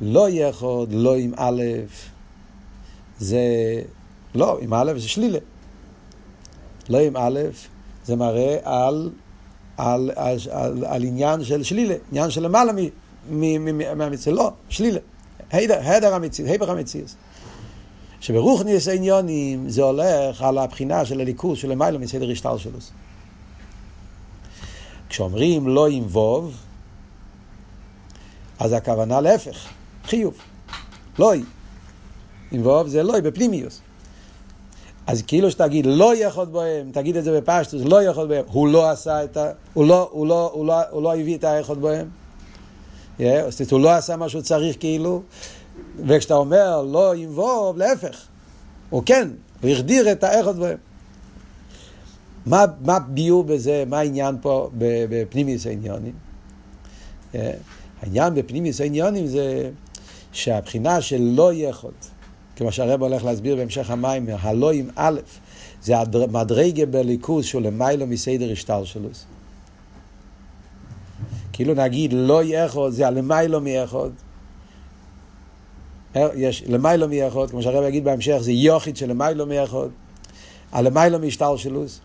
לא 0.00 0.28
יחוד, 0.28 0.92
לא 0.92 1.14
עם 1.14 1.32
א', 1.36 1.62
זה 3.18 3.40
לא, 4.34 4.58
עם 4.60 4.74
א' 4.74 4.92
זה 4.96 5.08
שלילה. 5.08 5.38
לא 6.88 6.98
עם 6.98 7.16
א', 7.16 7.40
זה 8.04 8.16
מראה 8.16 8.56
על, 8.62 9.10
על, 9.76 10.10
על, 10.16 10.38
על, 10.50 10.84
על 10.84 11.04
עניין 11.04 11.44
של 11.44 11.62
שלילה, 11.62 11.94
עניין 12.10 12.30
של 12.30 12.42
למעלה 12.42 12.72
מהמצווה, 13.96 14.36
לא, 14.36 14.52
שלילה. 14.68 15.00
הדר 15.50 16.14
המציאות, 16.14 16.50
היפך 16.50 16.68
המציאות. 16.68 17.14
שברוכניס 18.20 18.88
עניונים 18.88 19.68
זה 19.68 19.82
הולך 19.82 20.42
על 20.42 20.58
הבחינה 20.58 21.04
של 21.04 21.20
הליכוז 21.20 21.58
של 21.58 21.70
למיילו 21.70 21.98
מסדר 21.98 22.30
השטל 22.30 22.58
שלו. 22.58 22.78
כשאומרים 25.08 25.68
לא 25.68 25.86
עם 25.86 26.04
ווב, 26.06 26.54
אז 28.64 28.72
הכוונה 28.72 29.20
להפך, 29.20 29.68
חיוב. 30.04 30.34
לוי. 31.18 31.42
עם 32.52 32.66
ווב 32.66 32.88
זה 32.88 33.02
לוי 33.02 33.20
בפנימיוס. 33.20 33.80
אז 35.06 35.22
כאילו 35.22 35.50
שתגיד 35.50 35.86
לא 35.86 36.16
יכול 36.16 36.44
בהם, 36.44 36.90
תגיד 36.92 37.16
את 37.16 37.24
זה 37.24 37.40
בפשטוס, 37.40 37.82
לא 37.84 38.02
יכול 38.02 38.26
בהם, 38.26 38.44
הוא 38.46 38.68
לא 38.68 38.90
עשה 38.90 39.24
את 39.24 39.36
ה... 39.36 39.50
הוא 39.74 39.86
לא, 39.86 40.08
הוא 40.12 40.26
לא, 40.26 40.50
הוא 40.54 40.66
לא, 40.66 40.74
הוא 40.90 41.02
לא 41.02 41.16
הביא 41.16 41.36
את 41.36 41.44
היכול 41.44 41.78
בהם. 41.78 42.08
Yeah, 43.18 43.22
הוא 43.70 43.80
לא 43.80 43.90
עשה 43.90 44.16
מה 44.16 44.28
שהוא 44.28 44.42
צריך 44.42 44.76
כאילו, 44.80 45.22
וכשאתה 46.06 46.34
אומר 46.34 46.82
לא 46.82 47.16
ינבוב, 47.16 47.78
להפך, 47.78 48.26
הוא 48.90 49.02
כן, 49.06 49.28
הוא 49.62 49.70
החדיר 49.70 50.12
את 50.12 50.24
האיכות 50.24 50.56
בהם. 50.56 50.78
מה, 52.46 52.64
מה 52.80 52.98
ביור 52.98 53.44
בזה, 53.44 53.84
מה 53.86 53.98
העניין 53.98 54.36
פה 54.42 54.70
בפנימיוס 54.78 55.66
העניונים? 55.66 56.14
Yeah, 57.32 57.36
העניין 58.04 58.34
בפנימיוס 58.34 58.80
העניונים 58.80 59.26
זה 59.26 59.70
שהבחינה 60.32 61.00
של 61.00 61.20
לא 61.20 61.54
יכול, 61.54 61.90
כמו 62.56 62.72
שהרב 62.72 63.02
הולך 63.02 63.24
להסביר 63.24 63.56
בהמשך 63.56 63.90
המים, 63.90 64.26
הלא 64.40 64.72
עם 64.72 64.88
א', 64.96 65.20
זה 65.82 65.98
המדרגה 65.98 66.86
בליכוז 66.86 67.44
שהוא 67.44 67.62
למיילו 67.62 68.06
מסדר 68.06 68.52
השטר 68.52 68.84
שלו. 68.84 69.08
כאילו 71.52 71.74
נגיד 71.74 72.12
לא 72.12 72.44
יאכוד 72.44 72.92
זה 72.92 73.06
הלמיילו 73.06 73.60
מיאכוד. 73.60 74.12
יש 76.34 76.64
למיילו 76.66 77.08
מיאכוד, 77.08 77.50
כמו 77.50 77.62
שהרב 77.62 77.84
יגיד 77.84 78.04
בהמשך, 78.04 78.36
זה 78.40 78.52
יוחיד 78.52 78.96
של 78.96 79.10
למיילו 79.10 79.46
מיאכוד. 79.46 79.90
הלמיילו 80.72 81.18
משתלשלוס. 81.18 82.00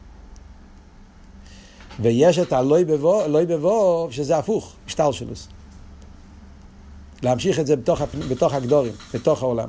ויש 2.00 2.40
את 2.40 2.54
הלוי 2.54 2.86
בבוב, 3.46 4.12
שזה 4.12 4.38
הפוך, 4.38 4.76
משתלשלוס. 4.88 5.48
להמשיך 7.24 7.60
את 7.60 7.68
זה 7.68 7.76
בתוך, 7.76 8.02
בתוך 8.30 8.54
הגדורים, 8.54 8.94
בתוך 9.14 9.44
העולם. 9.44 9.68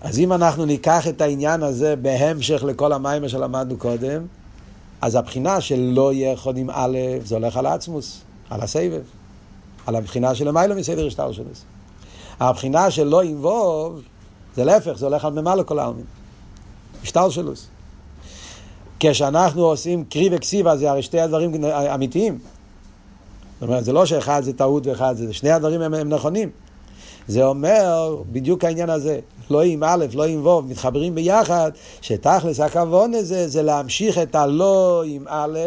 אז 0.00 0.18
אם 0.18 0.32
אנחנו 0.32 0.64
ניקח 0.64 1.08
את 1.08 1.20
העניין 1.20 1.62
הזה 1.62 1.96
בהמשך 1.96 2.64
לכל 2.64 2.92
המים 2.92 3.28
שלמדנו 3.28 3.76
קודם, 3.76 4.26
אז 5.00 5.14
הבחינה 5.14 5.60
של 5.60 5.80
לא 5.94 6.12
יהיה 6.12 6.36
חוד 6.36 6.56
עם 6.56 6.70
א', 6.72 6.98
זה 7.24 7.34
הולך 7.34 7.56
על 7.56 7.66
העצמוס, 7.66 8.20
על 8.50 8.60
הסבב, 8.60 9.02
על 9.86 9.96
הבחינה 9.96 10.34
של 10.34 10.48
למיילו 10.48 10.74
מסדר 10.74 11.06
השטר 11.06 11.32
שלו. 11.32 11.44
הבחינה 12.40 12.90
של 12.90 13.04
לא 13.04 13.22
ווב, 13.40 14.02
זה 14.56 14.64
להפך, 14.64 14.92
זה 14.92 15.06
הולך 15.06 15.24
על 15.24 15.32
ממלא 15.32 15.62
כל 15.62 15.78
העלמין. 15.78 16.04
השטר 17.02 17.30
שלו. 17.30 17.52
כשאנחנו 19.00 19.62
עושים 19.62 20.04
קרי 20.04 20.28
וכסיבה, 20.32 20.76
זה 20.76 20.90
הרי 20.90 21.02
שתי 21.02 21.20
הדברים 21.20 21.64
אמיתיים. 21.94 22.38
זאת 23.62 23.68
אומרת, 23.68 23.84
זה 23.84 23.92
לא 23.92 24.06
שאחד 24.06 24.42
זה 24.44 24.52
טעות 24.52 24.86
ואחד 24.86 25.16
זה, 25.16 25.32
שני 25.32 25.50
הדברים 25.50 25.80
הם, 25.80 25.94
הם 25.94 26.08
נכונים. 26.08 26.50
זה 27.28 27.44
אומר 27.44 28.16
בדיוק 28.32 28.64
העניין 28.64 28.90
הזה, 28.90 29.20
לא 29.50 29.62
עם 29.62 29.84
א', 29.84 30.06
לא 30.14 30.24
עם 30.24 30.46
ו', 30.46 30.62
מתחברים 30.62 31.14
ביחד, 31.14 31.70
שתכלס 32.00 32.60
הכוון 32.60 33.14
הזה 33.14 33.48
זה 33.48 33.62
להמשיך 33.62 34.18
את 34.18 34.34
הלא 34.34 35.02
עם 35.06 35.24
א', 35.28 35.58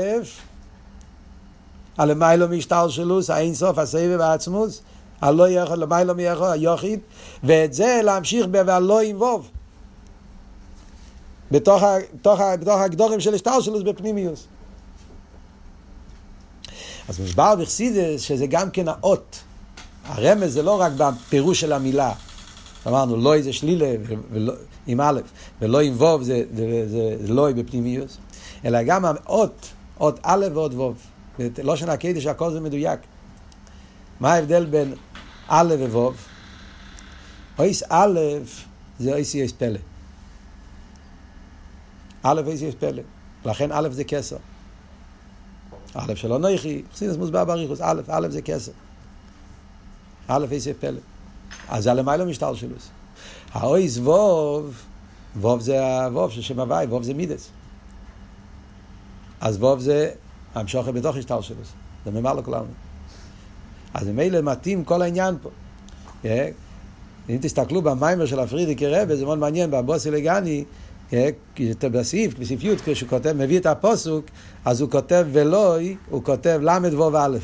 הלמיילו 1.98 2.48
משתלשלוס, 2.48 3.30
האינסוף, 3.30 3.78
הסבב 3.78 4.22
העצמוס, 4.22 4.82
הלא 5.22 5.50
יכול, 5.50 5.78
למיילו 5.78 6.16
מיכול, 6.16 6.48
היוחיד, 6.48 7.00
ואת 7.44 7.74
זה 7.74 8.00
להמשיך 8.04 8.46
ב"הלא 8.52 9.02
עם 9.02 9.22
ו'. 9.22 9.42
בתוך, 11.52 11.84
בתוך, 12.14 12.40
בתוך 12.60 12.80
הגדורים 12.80 13.20
של 13.20 13.34
השתלשלוס 13.34 13.82
בפנימיוס. 13.82 14.48
אז 17.10 17.20
מוסבר 17.20 17.56
בחסידס 17.56 18.22
שזה 18.22 18.48
גם 18.48 18.72
כן 18.72 18.88
האות. 18.88 19.40
הרמז 20.06 20.54
זה 20.54 20.64
לא 20.64 20.82
רק 20.82 20.92
בפירוש 20.98 21.62
של 21.62 21.74
המילה. 21.74 22.14
אמרנו, 22.88 23.18
לא 23.18 23.34
איזה 23.34 23.54
שלילה 23.54 23.94
ולא, 24.32 24.54
עם 24.88 25.02
א', 25.02 25.20
ולא 25.62 25.82
עם 25.82 26.02
ו' 26.02 26.24
זה, 26.24 26.44
זה, 26.56 26.86
זה, 26.88 27.18
זה 27.26 27.34
לא 27.34 27.52
בפנימיוס, 27.52 28.18
אלא 28.66 28.84
גם 28.84 29.06
האות, 29.06 29.70
אות 30.00 30.20
א' 30.24 30.46
ואות 30.54 30.74
ו'. 30.74 30.92
לא 31.64 31.76
שנה 31.76 31.98
קדיש, 31.98 32.26
הכל 32.26 32.52
זה 32.52 32.60
מדויק. 32.60 33.00
מה 34.20 34.34
ההבדל 34.34 34.66
בין 34.66 34.94
א' 35.48 35.76
וו'? 35.92 36.12
אויס 37.60 37.84
א' 37.90 38.20
זה 39.00 39.14
אויס 39.14 39.36
יש 39.36 39.54
פלא. 39.54 39.80
א' 42.24 42.42
אויס 42.46 42.62
יש 42.62 42.76
פלא. 42.76 43.02
לכן 43.46 43.72
א' 43.72 43.90
זה 43.92 44.04
כסר. 44.04 44.38
א' 45.96 46.16
שלא 46.16 46.40
נויכי, 46.40 46.82
חסידס 46.94 47.16
מוסבר 47.16 47.46
בריחוס, 47.46 47.82
א', 47.82 48.02
א' 48.08 48.28
זה 48.30 48.42
כסר. 48.42 48.72
א' 50.28 50.46
איזה 50.52 50.74
פלא. 50.80 51.00
אז 51.70 51.84
זה 51.84 51.92
הלמיילו 51.92 52.26
משטר 52.26 52.54
שלו. 52.54 52.76
האויס 53.52 53.98
ווב, 53.98 54.84
ווב 55.40 55.62
זה 55.62 56.06
הווב 56.06 56.32
של 56.32 56.42
שם 56.42 56.60
הוואי, 56.60 56.86
ווב 56.86 57.04
זה 57.04 57.14
מידס. 57.14 57.50
אז 59.42 59.58
ווב 59.58 59.80
זה 59.80 60.12
המשוכר 60.56 60.92
בתוך 60.92 61.16
השטר 61.16 61.42
שלו. 61.42 61.58
זה 62.06 62.12
ממר 62.12 62.34
לכולנו. 62.34 62.66
אז 63.94 64.08
ממילא 64.08 64.42
מתאים 64.42 64.84
כל 64.84 65.02
העניין 65.02 65.36
פה. 65.42 65.50
אה? 66.26 66.50
אם 67.30 67.38
תסתכלו 67.42 67.82
במיימר 67.82 68.26
של 68.26 68.40
הפרידיקי 68.40 68.88
רבי, 68.88 69.16
זה 69.16 69.26
מאוד 69.26 69.40
מעניין, 69.40 69.72
באבוסי 69.72 70.12
לגני, 70.12 70.60
אה? 70.60 70.85
בסעיף, 71.92 72.40
בסעיף 72.40 72.64
י', 72.64 72.76
כשהוא 72.86 73.10
כותב, 73.10 73.34
מביא 73.34 73.60
את 73.60 73.66
הפוסוק, 73.66 74.26
אז 74.66 74.82
הוא 74.82 74.92
כותב 74.92 75.26
ולוי, 75.32 75.96
הוא 76.10 76.24
כותב 76.24 76.60
ל' 76.64 76.96
ו' 76.96 77.18
א'. 77.18 77.38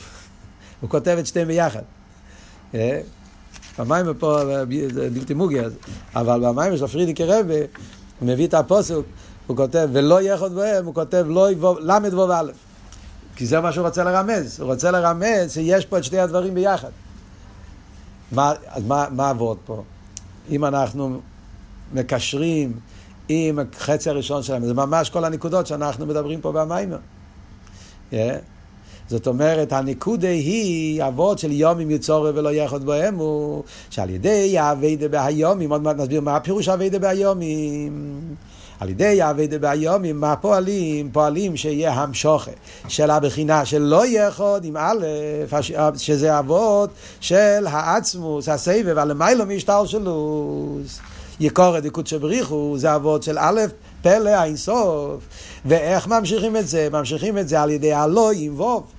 הוא 0.82 0.90
כותב 0.90 1.16
את 1.20 1.28
שתיהם 1.28 1.48
ביחד. 1.48 1.82
אה? 2.76 3.02
המים 3.78 4.06
פה 4.20 4.40
זה 4.94 5.10
בלתי 5.10 5.34
מוגי, 5.34 5.60
אבל 6.16 6.42
במים 6.44 6.78
של 6.78 6.86
הפרידיקי 6.86 7.24
רבי, 7.24 7.60
הוא 8.20 8.30
מביא 8.30 8.48
את 8.48 8.54
הפוסוק, 8.54 9.06
הוא 9.48 9.58
כותב 9.58 9.90
ולא 9.92 10.22
יחוד 10.22 10.56
בהם, 10.56 10.86
הוא 10.86 10.94
כותב 10.94 11.26
למד 11.82 12.14
וו 12.14 12.30
ואלף. 12.30 12.56
כי 13.36 13.46
זה 13.46 13.60
מה 13.60 13.72
שהוא 13.72 13.86
רוצה 13.86 14.04
לרמז, 14.04 14.60
הוא 14.60 14.72
רוצה 14.72 14.92
לרמז 14.92 15.54
שיש 15.54 15.86
פה 15.86 15.98
את 15.98 16.04
שני 16.04 16.20
הדברים 16.20 16.54
ביחד. 16.54 16.90
מה, 18.32 18.54
מה, 18.88 19.06
מה 19.12 19.30
עבוד 19.30 19.58
פה? 19.66 19.84
אם 20.50 20.66
אנחנו 20.66 21.22
מקשרים 21.94 22.74
עם 23.50 23.60
החצי 23.60 24.10
הראשון 24.10 24.44
שלהם, 24.44 24.66
זה 24.66 24.74
ממש 24.74 25.10
כל 25.10 25.26
הנקודות 25.26 25.68
שאנחנו 25.68 26.06
מדברים 26.06 26.42
פה 26.42 26.52
במיימר. 26.52 26.98
Yeah. 28.12 28.16
זאת 29.12 29.28
אומרת, 29.28 29.74
הנקודה 29.74 30.28
היא 30.28 31.04
אבות 31.04 31.40
של 31.40 31.52
יומים 31.52 31.92
יצורי 31.92 32.32
ולא 32.32 32.54
יחוד 32.54 32.86
בהם, 32.86 33.16
הוא 33.16 33.64
שעל 33.90 34.10
ידי 34.10 34.60
האביידה 34.60 35.08
בהיומים, 35.08 35.72
עוד 35.72 35.82
מעט 35.82 35.96
נסביר 35.96 36.22
מה 36.22 36.36
הפירוש 36.36 36.68
האביידה 36.68 37.00
בהיומים. 37.00 38.22
על 38.80 38.90
ידי 38.90 39.22
האביידה 39.22 39.58
בהיומים, 39.58 40.20
מה 40.20 40.36
פועלים? 40.36 41.10
פועלים 41.12 41.58
שיהיה 41.58 41.94
המשוכה 41.94 42.52
של 42.88 43.12
הבחינה 43.12 43.66
של 43.66 43.82
לא 43.82 44.06
יחוד 44.06 44.66
עם 44.66 44.78
א', 44.78 45.06
שזה 45.98 46.40
אבות 46.40 46.90
של 47.20 47.68
העצמוס, 47.68 48.50
הסבב, 48.50 48.98
הלמיילו 48.98 49.46
משטר 49.46 49.86
שלוס. 49.86 51.00
יקור 51.42 51.80
דקות 51.80 52.08
שבריחו, 52.08 52.74
זה 52.78 52.96
אבות 52.96 53.24
של 53.24 53.38
א', 53.40 53.62
פלא 54.02 54.30
האינסוף. 54.30 55.24
ואיך 55.66 56.08
ממשיכים 56.08 56.58
את 56.58 56.68
זה? 56.68 56.90
ממשיכים 56.92 57.38
את 57.38 57.48
זה 57.48 57.62
על 57.62 57.70
ידי 57.70 57.94
הלא 57.94 58.32
עם 58.36 58.60
ווב. 58.60 58.92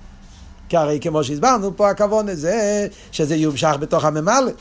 כי 0.69 0.77
הרי 0.77 0.99
כמו 0.99 1.23
שהסברנו 1.23 1.77
פה 1.77 1.89
הכוון 1.89 2.29
הזה, 2.29 2.87
שזה 3.11 3.35
יומשך 3.35 3.75
בתוך 3.79 4.05
הממלא. 4.05 4.51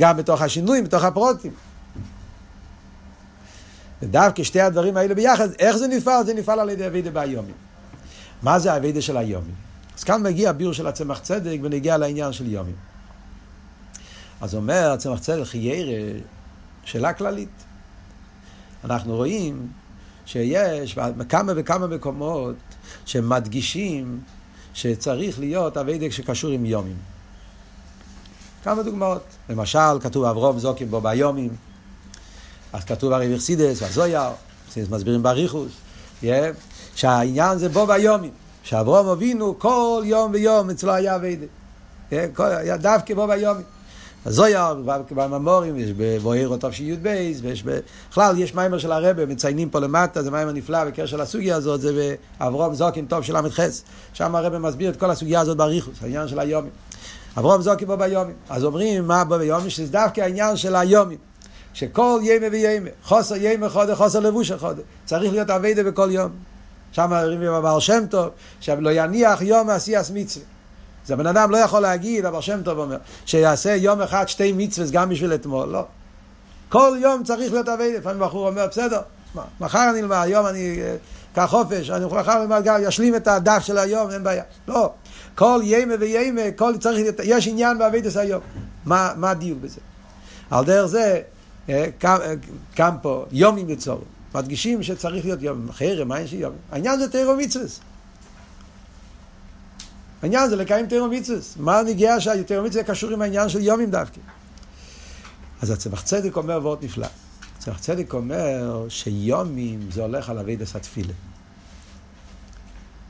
גם 0.00 0.16
בתוך 0.16 0.42
השינויים, 0.42 0.84
בתוך 0.84 1.04
הפרוטים. 1.04 1.52
ודווקא 4.02 4.42
שתי 4.42 4.60
הדברים 4.60 4.96
האלה 4.96 5.14
ביחד, 5.14 5.48
איך 5.58 5.76
זה 5.76 5.88
נפעל? 5.88 6.26
זה 6.26 6.34
נפעל 6.34 6.60
על 6.60 6.70
ידי 6.70 6.86
אבידה 6.86 7.10
ביומים. 7.10 7.54
מה 8.42 8.58
זה 8.58 8.76
אבידה 8.76 9.00
של 9.00 9.16
היומים? 9.16 9.54
אז 9.98 10.04
כאן 10.04 10.22
מגיע 10.22 10.50
הביאור 10.50 10.72
של 10.72 10.86
הצמח 10.86 11.18
צדק 11.18 11.58
ונגיע 11.62 11.96
לעניין 11.96 12.32
של 12.32 12.46
יומים. 12.46 12.93
אז 14.44 14.54
אומר 14.54 14.90
הצמח 14.92 15.18
צדק 15.18 15.44
חיירה, 15.44 16.18
שאלה 16.84 17.12
כללית. 17.12 17.64
אנחנו 18.84 19.16
רואים 19.16 19.68
שיש 20.26 20.98
כמה 21.28 21.52
וכמה 21.56 21.86
מקומות 21.86 22.54
שמדגישים 23.06 24.20
שצריך 24.74 25.38
להיות 25.38 25.76
אביידק 25.76 26.08
שקשור 26.08 26.50
עם 26.50 26.64
יומים. 26.64 26.96
כמה 28.64 28.82
דוגמאות. 28.82 29.22
למשל, 29.48 30.00
כתוב 30.00 30.24
אברום 30.24 30.58
זוקים 30.58 30.90
בו 30.90 31.00
ביומים, 31.00 31.56
אז 32.72 32.84
כתוב 32.84 33.12
הרי 33.12 33.34
ורסידס, 33.34 33.82
והזויר, 33.82 34.30
מסבירים 34.90 35.22
באריכוס, 35.22 35.72
yeah, 36.22 36.26
שהעניין 36.94 37.58
זה 37.58 37.68
בו 37.68 37.86
ביומים, 37.86 38.32
שאברום 38.62 39.08
אבינו 39.08 39.58
כל 39.58 40.02
יום 40.06 40.32
ויום 40.32 40.70
אצלו 40.70 40.92
היה 40.92 41.16
אביידק. 41.16 41.48
Yeah, 42.10 42.14
דווקא 42.80 43.14
בו 43.14 43.26
ביומים. 43.26 43.73
הזויר, 44.26 44.74
בממורים, 45.10 45.78
יש 45.78 45.90
בבואר 45.96 46.56
תש"י 46.60 46.96
בייס, 46.96 47.38
ויש 47.42 47.64
בכלל, 48.10 48.38
יש 48.38 48.54
מיימר 48.54 48.78
של 48.78 48.92
הרבה, 48.92 49.26
מציינים 49.26 49.70
פה 49.70 49.78
למטה, 49.78 50.22
זה 50.22 50.30
מיימר 50.30 50.52
נפלא 50.52 50.84
בקשר 50.84 51.16
לסוגיה 51.16 51.56
הזאת, 51.56 51.80
זה 51.80 52.14
באברום 52.40 52.74
זוקין 52.74 53.06
טוב 53.06 53.22
של 53.22 53.40
ל"ח, 53.40 53.60
שם 54.12 54.34
הרבה 54.34 54.58
מסביר 54.58 54.90
את 54.90 54.96
כל 54.96 55.10
הסוגיה 55.10 55.40
הזאת 55.40 55.56
באריכוס, 55.56 55.94
העניין 56.02 56.28
של 56.28 56.38
היומים. 56.38 56.70
אברום 57.38 57.62
זוקין 57.62 57.88
בו 57.88 57.96
ביומים. 57.96 58.34
אז 58.50 58.64
אומרים 58.64 59.06
מה 59.06 59.24
בו 59.24 59.38
ביומים, 59.38 59.70
שזה 59.70 59.92
דווקא 59.92 60.20
העניין 60.20 60.56
של 60.56 60.76
היומים. 60.76 61.18
שכל 61.74 62.20
ימי 62.22 62.48
וימי, 62.48 62.90
חוסר 63.02 63.34
ימי 63.38 63.68
חודש, 63.68 63.96
חוסר 63.96 64.20
לבוש 64.20 64.52
חודש, 64.52 64.82
צריך 65.04 65.32
להיות 65.32 65.50
אביידה 65.50 65.82
בכל 65.82 66.08
יום. 66.10 66.30
שם 66.92 67.12
אומרים 67.12 67.40
בבעל 67.40 67.80
שם 67.80 68.04
טוב, 68.10 68.28
שלא 68.60 68.90
יניח 68.90 69.42
יום 69.42 69.70
עשיית 69.70 70.06
מצווה. 70.14 70.53
אז 71.04 71.10
הבן 71.10 71.26
אדם 71.26 71.50
לא 71.50 71.56
יכול 71.56 71.80
להגיד, 71.80 72.24
אבל 72.24 72.40
שם 72.40 72.62
טוב 72.62 72.78
אומר, 72.78 72.96
שיעשה 73.26 73.74
יום 73.74 74.00
אחד 74.00 74.28
שתי 74.28 74.52
מצווה 74.52 74.86
גם 74.92 75.08
בשביל 75.08 75.34
אתמול, 75.34 75.68
לא. 75.68 75.84
כל 76.68 76.96
יום 77.00 77.24
צריך 77.24 77.52
להיות 77.52 77.68
אבי, 77.68 77.98
לפעמים 77.98 78.20
בחור 78.20 78.48
אומר, 78.48 78.66
בסדר, 78.70 79.00
מחר 79.60 79.90
אני 79.90 80.00
אלמד, 80.00 80.16
היום 80.22 80.46
אני 80.46 80.80
אקח 81.32 81.42
אה, 81.42 81.46
חופש, 81.46 81.90
אני 81.90 82.04
מחר 82.04 82.42
אלמד 82.42 82.62
גם, 82.64 82.80
ישלים 82.82 83.16
את 83.16 83.28
הדף 83.28 83.62
של 83.64 83.78
היום, 83.78 84.10
אין 84.10 84.24
בעיה. 84.24 84.42
לא. 84.68 84.92
כל 85.34 85.60
ימי 85.64 85.94
וימי, 85.94 86.42
כל 86.56 86.76
צריך, 86.80 87.14
יש 87.24 87.48
עניין 87.48 87.78
באבידס 87.78 88.16
היום. 88.16 88.40
מה, 88.84 89.12
מה 89.16 89.30
הדיוק 89.30 89.58
בזה? 89.60 89.80
על 90.50 90.64
דרך 90.64 90.86
זה, 90.86 91.20
אה, 91.68 91.86
קם, 91.98 92.16
אה, 92.22 92.34
קם 92.74 92.94
פה 93.02 93.24
יומים 93.32 93.70
יצור. 93.70 94.00
מדגישים 94.34 94.82
שצריך 94.82 95.24
להיות 95.24 95.42
יום, 95.42 95.72
חרם, 95.72 96.08
מה 96.08 96.18
אין 96.18 96.26
שיום? 96.26 96.52
העניין 96.72 96.98
זה 96.98 97.08
תירו 97.08 97.36
מצווה. 97.36 97.66
העניין 100.24 100.48
זה 100.48 100.56
לקיים 100.56 100.86
תירו 100.86 101.08
מצווה. 101.08 101.38
מה 101.56 101.82
נגיע 101.82 102.20
שהתירו 102.20 102.64
מצווה 102.64 102.84
קשור 102.84 103.10
עם 103.10 103.22
העניין 103.22 103.48
של 103.48 103.60
יומים 103.60 103.90
דווקא? 103.90 104.20
אז 105.62 105.70
הצמח 105.70 106.02
צדק 106.02 106.36
אומר 106.36 106.60
ועוד 106.62 106.84
נפלא. 106.84 107.06
הצמח 107.56 107.78
צדק 107.78 108.14
אומר 108.14 108.86
שיומים 108.88 109.88
זה 109.92 110.02
הולך 110.02 110.30
על 110.30 110.38
אבידס 110.38 110.76
התפילה. 110.76 111.12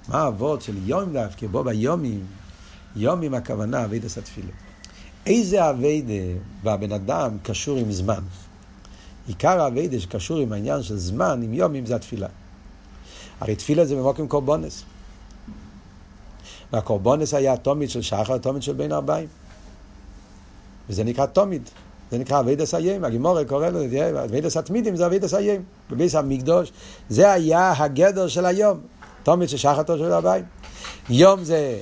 מה 0.09 0.23
האבות 0.23 0.63
של 0.63 0.75
יום 0.85 1.13
דווקא? 1.13 1.47
בו 1.47 1.65
ביומים, 1.65 2.27
יומים 2.97 3.35
הכוונה 3.35 3.85
אבידס 3.85 4.19
התפילה. 4.19 4.53
איזה 5.27 5.71
אביידה 5.71 6.39
והבן 6.63 6.93
אדם 6.93 7.37
קשור 7.43 7.79
עם 7.79 7.93
זמן? 7.93 8.23
עיקר 9.27 9.61
האביידה 9.61 10.01
שקשור 10.01 10.39
עם 10.39 10.53
העניין 10.53 10.83
של 10.83 10.97
זמן, 10.97 11.41
עם 11.43 11.55
יומים, 11.55 11.87
זה 11.87 11.97
התפילה. 11.97 12.29
הרי 13.41 13.57
תפילה 13.57 13.85
זה 13.85 13.95
במוקם 13.97 14.27
קורבונס. 14.27 14.85
והקורבונס 16.75 17.35
היה 17.35 17.53
התומית 17.53 17.91
של 17.91 18.03
שחר, 18.03 18.35
התומית 18.35 18.63
של 18.63 18.73
בין 18.73 18.93
ארבעים. 18.93 19.29
וזה 20.89 21.05
נקרא 21.05 21.27
תומית. 21.27 21.71
זה 22.11 22.19
נקרא 22.19 22.41
אבידס 22.41 22.75
איים, 22.75 23.05
הגימורי 23.05 23.45
קורא 23.45 23.69
לזה, 23.69 24.25
אבידס 24.25 24.57
התמידים 24.57 24.97
זה 24.97 25.07
אבידס 25.07 25.35
איים, 25.35 25.63
בביס 25.91 26.15
המקדוש, 26.15 26.73
זה 27.09 27.33
היה 27.33 27.75
הגדר 27.77 28.29
של 28.29 28.47
היום, 28.47 28.79
תומית 29.23 29.49
של 29.49 29.57
שחר 29.57 29.83
של 29.87 30.13
הבית. 30.13 30.45
יום 31.11 31.45
זה 31.45 31.79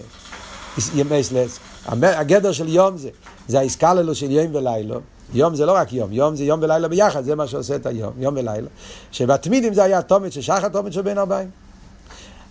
ימי 0.95 1.25
סלס, 1.25 1.59
הגדר 1.87 2.53
של 2.53 2.69
יום 2.69 2.97
זה, 2.97 3.11
זה 3.49 3.59
האיסקללו 3.59 4.15
של 4.15 4.31
יום 4.31 4.55
ולילה. 4.55 4.97
יום 5.35 5.55
זה 5.55 5.67
לא 5.67 5.73
רק 5.73 5.93
יום, 5.93 6.13
יום 6.13 6.37
זה 6.37 6.45
יום 6.45 6.61
ולילה 6.63 6.89
ביחד, 6.89 7.25
זה 7.25 7.35
מה 7.35 7.47
שעושה 7.47 7.77
את 7.77 7.87
היום, 7.87 8.13
יום 8.19 8.35
ולילה. 8.37 8.69
שבתמידים 9.13 9.75
זה 9.75 9.83
היה 9.83 10.03
תומית 10.03 10.33
של 10.33 10.41
שחר, 10.41 10.69
תומית 10.69 10.93
של 10.93 11.03
בין 11.03 11.19
ארבעים. 11.19 11.51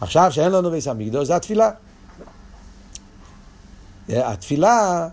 עכשיו 0.01 0.31
שאין 0.31 0.51
לנו 0.51 0.71
ביס 0.71 0.87
המקדוש, 0.87 1.27
זה 1.27 1.35
התפילה. 1.35 1.71
התפילה, 4.09 5.07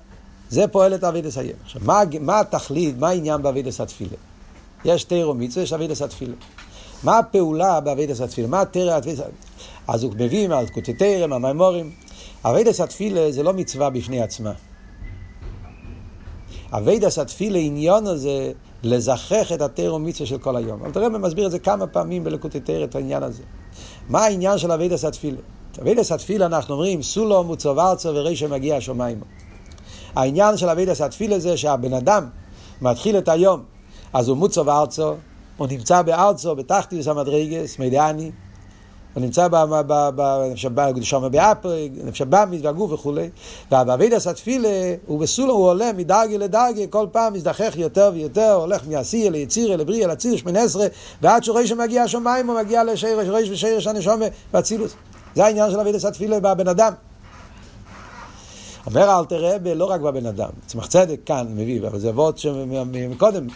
זה 0.50 0.68
פועלת 0.68 1.04
אבידס 1.04 1.38
היום. 1.38 1.58
עכשיו, 1.64 1.82
מה, 1.84 2.02
מה 2.20 2.40
התכלית, 2.40 2.98
מה 2.98 3.08
העניין 3.08 3.42
באבידס 3.42 3.80
התפילה? 3.80 4.16
יש 4.84 5.04
תירו 5.04 5.34
מצווה, 5.34 5.62
יש 5.62 5.72
אבידס 5.72 6.02
התפילה. 6.02 6.34
מה 7.02 7.18
הפעולה 7.18 7.80
באבידס 7.80 8.20
התפילה? 8.20 8.48
מה 8.48 8.60
התרא 8.60 8.96
התפילה? 8.96 9.24
אז 9.88 10.02
הוא 10.02 10.12
מביא 10.16 10.48
מהלקוטי 10.48 10.92
תרם, 10.92 11.30
מהמימורים. 11.30 11.90
אבידס 12.44 12.80
התפילה 12.80 13.32
זה 13.32 13.42
לא 13.42 13.52
מצווה 13.52 13.90
בפני 13.90 14.22
עצמה. 14.22 14.52
אבידס 16.72 17.18
התפילה, 17.18 17.58
עניון 17.58 18.06
הזה, 18.06 18.52
לזכח 18.82 19.52
את 19.54 19.60
התרא 19.60 19.98
מצווה 19.98 20.26
של 20.26 20.38
כל 20.38 20.56
היום. 20.56 20.80
אבל 20.82 20.92
תראה, 20.92 21.08
מסביר 21.08 21.46
את 21.46 21.50
זה 21.50 21.58
כמה 21.58 21.86
פעמים 21.86 22.24
בלקוטי 22.24 22.60
תרם, 22.60 22.84
את 22.84 22.94
העניין 22.94 23.22
הזה. 23.22 23.42
מה 24.08 24.24
העניין 24.24 24.58
של 24.58 24.72
אבידס 24.72 25.04
התפילה? 25.04 25.38
אבידס 25.82 26.12
התפילה 26.12 26.46
אנחנו 26.46 26.74
אומרים, 26.74 27.02
סולו 27.02 27.44
מוצוב 27.44 27.78
ארצו 27.78 28.08
ורישו 28.14 28.48
מגיע 28.48 28.76
השמיימה. 28.76 29.24
העניין 30.14 30.56
של 30.56 30.68
אבידס 30.68 31.00
התפילה 31.00 31.38
זה 31.38 31.56
שהבן 31.56 31.92
אדם 31.92 32.28
מתחיל 32.82 33.18
את 33.18 33.28
היום, 33.28 33.62
אז 34.12 34.28
הוא 34.28 34.36
מוצוב 34.36 34.68
ארצו, 34.68 35.14
הוא 35.56 35.66
נמצא 35.70 36.02
בארצו, 36.02 36.56
בתחתיס 36.56 37.08
המדרגס, 37.08 37.78
מידעני, 37.78 38.30
הוא 39.14 39.22
נמצא 39.22 39.48
שם 41.02 41.28
באפרי, 41.30 41.90
נפש 42.04 42.20
הבאמיס 42.20 42.60
והגוף 42.64 42.92
וכולי, 42.92 43.30
ובאבידס 43.66 44.26
התפילה 44.26 44.94
הוא 45.06 45.20
בסולו, 45.20 45.54
הוא 45.54 45.68
עולה 45.68 45.92
מדרגה 45.92 46.36
לדרגה, 46.38 46.86
כל 46.90 47.06
פעם 47.12 47.32
מזדחך 47.32 47.74
יותר 47.76 48.10
ויותר, 48.14 48.52
הולך 48.52 48.88
מעשייה 48.88 49.30
ליצירה, 49.30 49.76
לבריאה, 49.76 50.08
לציר, 50.08 50.36
שמונה 50.36 50.62
עשרה, 50.62 50.86
ועד 51.22 51.44
שהוא 51.44 51.54
רואה 51.54 51.66
שמגיע 51.66 52.02
השמיים, 52.02 52.50
הוא 52.50 52.60
מגיע 52.60 52.84
לשרש 52.84 53.48
ושרש 53.50 53.86
הנשומה 53.86 54.26
באצילוס. 54.52 54.94
זה 55.38 55.44
העניין 55.44 55.70
של 55.70 55.80
אבידס 55.80 56.04
התפילה 56.04 56.40
בבן 56.40 56.68
אדם. 56.68 56.92
אומר 58.86 59.18
אלתר 59.18 59.54
רבי, 59.54 59.74
לא 59.74 59.84
רק 59.84 60.00
בבן 60.00 60.26
אדם, 60.26 60.48
צמח 60.66 60.86
צדק 60.86 61.20
כאן 61.26 61.46
מביא, 61.50 61.80
אבל 61.88 61.98
זה 61.98 62.08
אבות 62.08 62.38
שמקודם. 62.38 63.46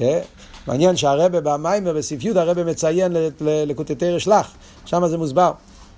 אה? 0.00 0.20
מעניין 0.66 0.96
שהרבה 0.96 1.40
במים 1.40 1.82
ובספיות 1.86 2.36
הרבה 2.36 2.64
מציין 2.64 3.12
לקוטטי 3.40 4.10
רשלח, 4.10 4.54
שם 4.84 5.06
זה 5.06 5.18
מוסבר, 5.18 5.52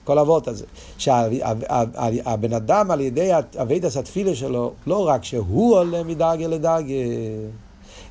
כל 0.04 0.18
אבות 0.18 0.48
הזה. 0.48 0.64
שהבן 0.98 2.52
אדם 2.56 2.90
על 2.90 3.00
ידי 3.00 3.30
אבידס 3.62 3.96
התפילה 3.96 4.34
שלו, 4.34 4.72
לא 4.86 5.08
רק 5.08 5.24
שהוא 5.24 5.76
עולה 5.76 6.02
מדרגה 6.02 6.46
לדרגה, 6.46 6.94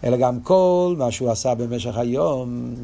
אלא 0.04 0.18
גם 0.18 0.40
כל 0.40 0.96
מה 0.98 1.12
שהוא 1.12 1.32
עשה 1.32 1.56
במשך 1.56 1.98
היום, 1.98 2.76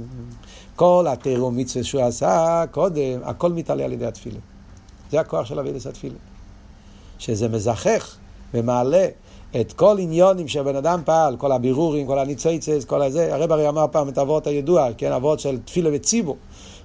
כל 0.79 1.05
התירו 1.09 1.51
מצווה 1.51 1.83
שהוא 1.83 2.01
עשה 2.01 2.63
קודם, 2.71 3.19
הכל 3.23 3.51
מתעלה 3.51 3.85
על 3.85 3.93
ידי 3.93 4.05
התפילה. 4.05 4.39
זה 5.11 5.19
הכוח 5.19 5.45
של 5.45 5.59
אבידס 5.59 5.87
התפילה. 5.87 6.15
שזה 7.17 7.47
מזכך 7.47 8.15
ומעלה 8.53 9.07
את 9.61 9.73
כל 9.73 9.97
עניונים 9.99 10.47
שהבן 10.47 10.75
אדם 10.75 11.01
פעל, 11.05 11.37
כל 11.37 11.51
הבירורים, 11.51 12.07
כל 12.07 12.19
הניציצס, 12.19 12.85
כל 12.85 13.01
הזה. 13.01 13.35
הרב 13.35 13.51
הרי 13.51 13.69
אמר 13.69 13.85
פעם 13.91 14.09
את 14.09 14.17
האבות 14.17 14.47
הידוע, 14.47 14.87
כן, 14.97 15.11
אבות 15.11 15.39
של 15.39 15.57
תפילה 15.65 15.89
וציבור. 15.93 16.37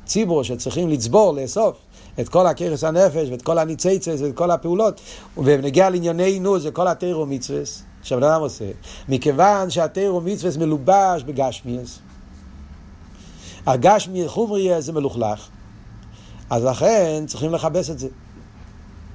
ציבור 0.07 0.44
שצריכים 0.44 0.88
לצבור, 0.88 1.35
לאסוף. 1.35 1.76
את 2.20 2.28
כל 2.28 2.46
הכרס 2.46 2.85
הנפש 2.85 3.28
ואת 3.30 3.42
כל 3.42 3.59
הניציצס 3.59 4.20
ואת 4.20 4.35
כל 4.35 4.50
הפעולות. 4.50 5.00
ובנגיע 5.37 5.90
לענייננו 5.90 6.59
זה 6.59 6.70
כל 6.70 6.88
התירו 6.88 7.26
מצווה 7.26 7.62
שהבן 8.02 8.22
אדם 8.22 8.40
עושה. 8.40 8.70
מכיוון 9.09 9.70
שהתירו 9.70 10.20
מצווה 10.20 10.50
מלובש 10.59 11.22
בגשמיאס. 11.26 11.98
הגשמי 13.66 14.29
חומרי 14.29 14.83
זה 14.83 14.92
מלוכלך. 14.92 15.48
אז 16.50 16.64
לכן 16.64 17.24
צריכים 17.27 17.53
לכבס 17.53 17.90
את 17.90 17.98
זה. 17.98 18.09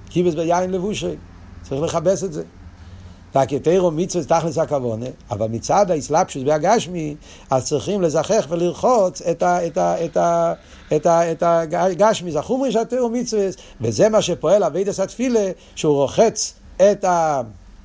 קיבס 0.10 0.34
ביין 0.34 0.72
לבושי, 0.72 1.16
צריך 1.64 1.82
לכבס 1.82 2.24
את 2.24 2.34
זה. 2.34 2.44
והכתרו 3.36 3.92
מצווה 3.92 4.40
תכלס 4.40 4.58
הכוונה, 4.58 5.06
אבל 5.32 5.48
מצד 5.48 5.92
האסלאפשוס 5.92 6.44
והגשמי, 6.46 7.16
אז 7.50 7.66
צריכים 7.66 8.02
לזכח 8.02 8.46
ולרחוץ 8.50 9.22
את, 9.22 9.44
ה, 9.44 9.68
את, 9.68 9.78
ה, 9.78 10.06
את, 10.06 10.18
ה, 10.18 10.54
את, 10.96 11.06
ה, 11.06 11.32
את 11.32 11.44
הגשמי, 11.74 12.32
זה 12.32 12.40
החומרי 12.40 12.72
של 12.72 12.80
התרו 12.80 13.10
מצווה, 13.10 13.48
וזה 13.82 14.10
מה 14.10 14.22
שפועל 14.22 14.64
אבידס 14.64 15.00
התפילה, 15.00 15.52
שהוא 15.76 15.96
רוחץ 15.96 16.54
את 16.78 17.04
ה... 17.04 17.42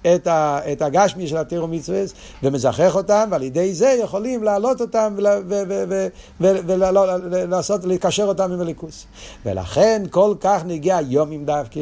את, 0.07 0.27
ה, 0.27 0.61
את 0.73 0.83
הגשמי 0.83 1.27
של 1.27 1.37
התירו 1.37 1.69
מצווה 1.69 2.03
ומזכח 2.43 2.97
אותם, 2.97 3.29
ועל 3.31 3.43
ידי 3.43 3.75
זה 3.75 3.97
יכולים 4.03 4.43
להעלות 4.43 4.81
אותם 4.81 5.17
ולעשות, 6.41 7.85
לקשר 7.85 8.25
אותם 8.25 8.53
עם 8.53 8.61
הליכוס. 8.61 9.07
ולכן 9.47 10.03
כל 10.11 10.35
כך 10.41 10.63
נגיע 10.67 10.99
יום 11.09 11.31
עם 11.31 11.45
דווקא. 11.45 11.81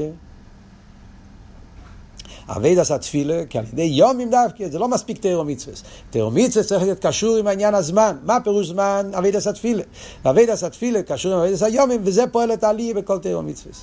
אבידס 2.48 2.90
התפילה, 2.90 3.42
כי 3.50 3.58
על 3.58 3.64
ידי 3.72 3.82
יום 3.82 4.20
עם 4.20 4.30
דווקא, 4.30 4.68
זה 4.68 4.78
לא 4.78 4.88
מספיק 4.88 5.18
תירו 5.18 5.44
מצווה. 5.44 5.74
תירו 6.10 6.30
מצווה 6.30 6.64
צריך 6.64 6.82
להיות 6.82 7.06
קשור 7.06 7.36
עם 7.36 7.46
העניין 7.46 7.74
הזמן. 7.74 8.16
מה 8.24 8.40
פירוש 8.40 8.66
זמן? 8.66 9.10
אבידס 9.18 9.46
התפילה. 9.46 9.82
אבידס 10.26 10.64
התפילה 10.64 11.02
קשור 11.02 11.32
עם 11.32 11.38
אבידס 11.38 11.62
היומים, 11.62 12.00
וזה 12.04 12.24
פועל 12.26 12.52
את 12.52 12.64
העלייה 12.64 12.94
בכל 12.94 13.18
תירו 13.18 13.42
מצווה. 13.42 13.74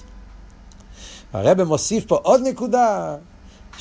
הרב 1.34 1.64
מוסיף 1.64 2.06
פה 2.06 2.16
עוד 2.16 2.42
נקודה, 2.44 3.16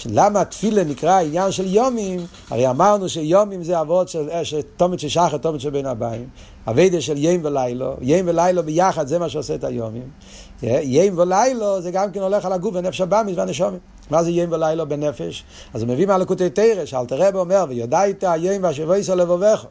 למה 0.06 0.44
תפילה 0.44 0.84
נקרא 0.84 1.20
עניין 1.20 1.52
של 1.52 1.66
יומים? 1.66 2.26
הרי 2.50 2.70
אמרנו 2.70 3.08
שיומים 3.08 3.64
זה 3.64 3.80
אבות 3.80 4.08
של 4.08 4.60
תומת 4.76 5.00
של 5.00 5.08
שחר, 5.08 5.36
תומת 5.36 5.60
של 5.60 5.70
בין 5.70 5.86
הבאים. 5.86 6.28
אבידה 6.68 7.00
של 7.00 7.14
ים 7.16 7.40
ולילו, 7.44 7.94
ים 8.00 8.28
ולילו 8.28 8.62
ביחד 8.62 9.06
זה 9.06 9.18
מה 9.18 9.28
שעושה 9.28 9.54
את 9.54 9.64
היומים. 9.64 10.08
ים 10.62 11.18
ולילו 11.18 11.82
זה 11.82 11.90
גם 11.90 12.12
כן 12.12 12.20
הולך 12.20 12.44
על 12.44 12.52
הגוף 12.52 12.74
ונפש 12.74 13.00
הבאמיס 13.00 13.36
והנשומים. 13.36 13.78
מה 14.10 14.22
זה 14.22 14.30
ים 14.30 14.52
ולילו 14.52 14.88
בנפש? 14.88 15.44
אז 15.74 15.82
הוא 15.82 15.88
מביא 15.90 16.06
מהלקוטי 16.06 16.50
תרש, 16.50 16.94
אלתר 16.94 17.28
רבי 17.28 17.38
אומר, 17.38 17.64
ויודע 17.68 18.04
איתו 18.04 18.26
הים 18.26 18.62
והשבו 18.62 18.94
יסו 18.94 19.16
לבובך. 19.16 19.64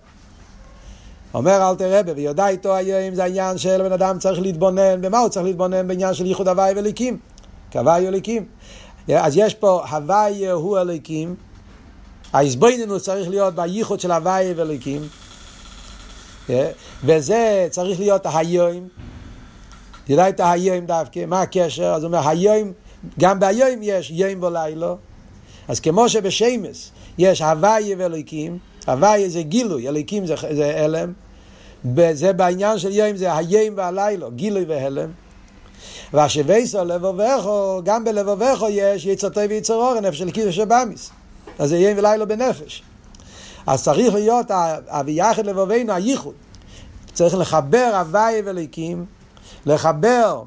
אומר 1.33 1.69
אלתר 1.69 1.99
רבי, 1.99 2.11
ויודע 2.11 2.47
איתו 2.47 2.75
היום 2.75 3.15
זה 3.15 3.23
העניין 3.23 3.57
של 3.57 3.83
בן 3.83 3.91
אדם 3.91 4.19
צריך 4.19 4.39
להתבונן, 4.39 5.01
במה 5.01 5.19
הוא 5.19 5.29
צריך 5.29 5.45
להתבונן? 5.45 5.87
בעניין 5.87 6.13
של 6.13 6.25
ייחוד 6.25 6.47
הוואי 6.47 6.73
וליקים. 6.75 7.17
כהוואי 7.71 8.07
וליקים. 8.07 8.45
אז 9.15 9.37
יש 9.37 9.53
פה 9.53 9.85
הוואי 9.89 10.49
הוא 10.49 10.77
הליקים, 10.77 11.35
ההסבויננו 12.33 12.99
צריך 12.99 13.29
להיות 13.29 13.55
בייחוד 13.55 13.99
של 13.99 14.11
הוואי 14.11 14.53
וליקים, 14.55 15.01
וזה 17.03 17.67
צריך 17.69 17.99
להיות 17.99 18.21
היום, 18.33 18.87
ידע 20.09 20.29
את 20.29 20.41
היום 20.43 20.85
דווקא, 20.85 21.25
מה 21.25 21.41
הקשר? 21.41 21.93
אז 21.93 22.03
הוא 22.03 22.07
אומר 22.07 22.27
היום, 22.27 22.71
גם 23.19 23.39
בהיום 23.39 23.79
יש 23.81 24.11
יום 24.11 24.43
ולילה, 24.43 24.93
אז 25.67 25.79
כמו 25.79 26.09
שבשמש 26.09 26.91
יש 27.17 27.41
הוואי 27.41 27.95
ואליקים, 27.97 28.57
הוואי 28.87 29.29
זה 29.29 29.41
גילוי, 29.41 29.87
אליקים 29.87 30.25
זה, 30.25 30.35
זה 30.51 30.83
הלם, 30.83 31.13
וזה 31.95 32.33
בעניין 32.33 32.79
של 32.79 32.91
יום 32.91 33.17
זה 33.17 33.35
היום 33.35 33.73
והלילה, 33.75 34.29
גילוי 34.29 34.65
והלם. 34.67 35.09
והשוויסו 36.13 36.85
לבובכו, 36.85 37.81
גם 37.83 38.03
בלבובכו 38.03 38.67
יש 38.69 39.05
יצר 39.05 39.29
טוב 39.29 39.43
ויצר 39.49 39.73
אורן, 39.73 40.05
נפש 40.05 40.17
של 40.17 40.31
קידוש 40.31 40.55
שבאמיס. 40.55 41.09
אז 41.59 41.69
זה 41.69 41.77
יום 41.77 41.97
ולילה 41.97 42.25
בנפש. 42.25 42.83
אז 43.67 43.83
צריך 43.83 44.13
להיות 44.13 44.51
הוויחד 44.87 45.45
לבבינו, 45.45 45.93
הייחוד. 45.93 46.33
צריך 47.13 47.35
לחבר 47.35 47.91
הוי' 47.99 48.41
ואלוקים, 48.45 49.05
לחבר 49.65 50.43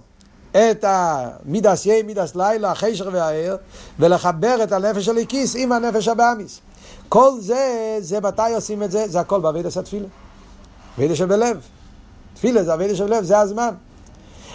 את 0.51 0.85
המידת 0.89 1.87
יום, 1.87 2.03
מידת 2.03 2.37
לילה, 2.37 2.71
החושך 2.71 3.07
והאור, 3.13 3.57
ולחבר 3.99 4.63
את 4.63 4.73
הנפש 4.73 5.05
האלוקית 5.05 5.57
עם 5.57 5.73
הנפש 5.73 6.09
הבהמית. 6.09 6.61
כל 7.09 7.31
זה, 7.41 7.97
זה 8.01 8.21
מתי 8.21 8.55
עושים 8.55 8.83
את 8.83 8.91
זה? 8.91 9.09
זה 9.09 9.21
הכל 9.21 9.41
בעבודת 9.41 9.77
התפילה. 9.77 10.07
עבודה 10.97 11.17
שבלב. 11.17 11.61
תפילה 12.35 12.65
זה 12.65 12.73
עבודה 12.73 12.97
שבלב, 12.97 13.25
זה 13.25 13.39
הזמן. 13.39 13.75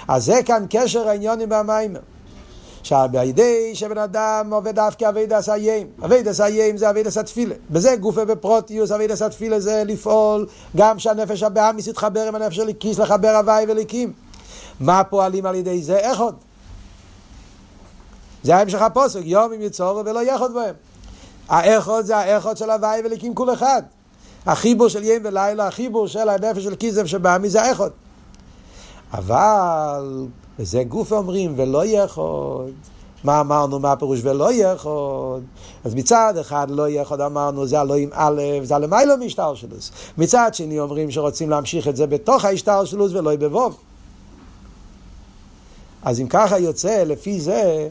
אז 0.08 0.26
זה 0.26 0.40
כאן 0.46 0.66
קשר 0.70 1.08
העניינים 1.08 1.50
במאמר. 1.50 2.00
שבידי 2.84 3.76
שבן 3.76 3.98
אדם 3.98 4.54
עובד 4.54 4.76
דווקא 4.76 5.10
אבי 5.10 5.26
דס 5.26 5.50
איים. 5.50 5.88
אבי 6.06 6.24
דס 6.24 6.42
איים 6.42 6.78
זה 6.78 6.90
אבי 6.90 7.04
דס 7.04 7.18
התפילה. 7.18 7.56
בזה 7.70 7.96
גופה 7.96 8.26
בפרטיות, 8.26 8.92
עבודת 8.92 9.22
התפילה 9.22 9.60
זה 9.60 9.84
לפעול 9.86 10.48
גם 10.78 11.00
שהנפש 11.00 11.44
הבאמיס 11.44 11.88
יתחבר 11.88 12.28
עם 12.28 12.36
הנפש 12.36 12.56
של 12.56 12.74
כיס, 12.80 13.00
לחבר 13.00 13.30
הוואי 13.30 13.66
וליקים. 13.68 14.14
מה 14.80 15.04
פועלים 15.04 15.46
על 15.46 15.56
ידי 15.56 15.82
זה? 15.82 15.98
איך 15.98 16.20
עוד? 16.20 16.36
זה 18.44 18.56
ההמשך 18.56 18.82
הפוסק, 18.82 19.20
יום 19.24 19.54
אם 19.54 19.62
יצורו 19.62 20.06
ולא 20.06 20.24
יחוד 20.24 20.54
בהם. 20.54 20.76
האחוד 21.50 22.06
זה 22.06 22.18
האחוד 22.18 22.58
של 22.58 22.70
הוואי 22.70 23.02
וליקים 23.06 23.36
כול 23.36 23.54
אחד. 23.54 23.82
החיבור 24.46 24.88
של 24.88 25.04
ים 25.04 25.22
ולילה, 25.26 25.68
החיבור 25.68 26.08
של 26.08 26.30
הנפש 26.30 26.64
של 26.64 26.76
כיסף 26.76 27.06
שבאמיס 27.06 27.52
זה 27.52 27.62
האחוד. 27.62 27.92
אבל 29.14 30.26
וזה 30.60 30.84
גוף 30.84 31.12
אומרים, 31.12 31.54
ולא 31.58 31.86
יחוד. 31.86 32.72
מה 33.24 33.42
אמרנו, 33.42 33.80
מה 33.80 33.92
הפירוש 33.92 34.20
ולא 34.24 34.54
יחוד? 34.54 35.44
אז 35.84 35.96
מצד 35.96 36.34
אחד 36.42 36.68
לא 36.70 36.90
יחוד 36.90 37.22
אמרנו, 37.22 37.68
זה 37.68 37.80
הלא 37.80 37.96
עם 37.96 38.10
א', 38.14 38.42
זה 38.64 38.76
הלמיילו 38.76 39.18
משטלשלוס. 39.18 39.92
מצד 40.18 40.50
שני 40.54 40.80
אומרים 40.80 41.12
שרוצים 41.12 41.50
להמשיך 41.50 41.88
את 41.88 41.96
זה 41.96 42.08
בתוך 42.08 42.46
ההשטלשלוס 42.46 43.14
ולא 43.14 43.36
בבוב. 43.36 43.78
אז 46.04 46.20
אם 46.20 46.28
ככה 46.28 46.60
יוצא, 46.60 47.04
לפי 47.04 47.42
זה, 47.42 47.90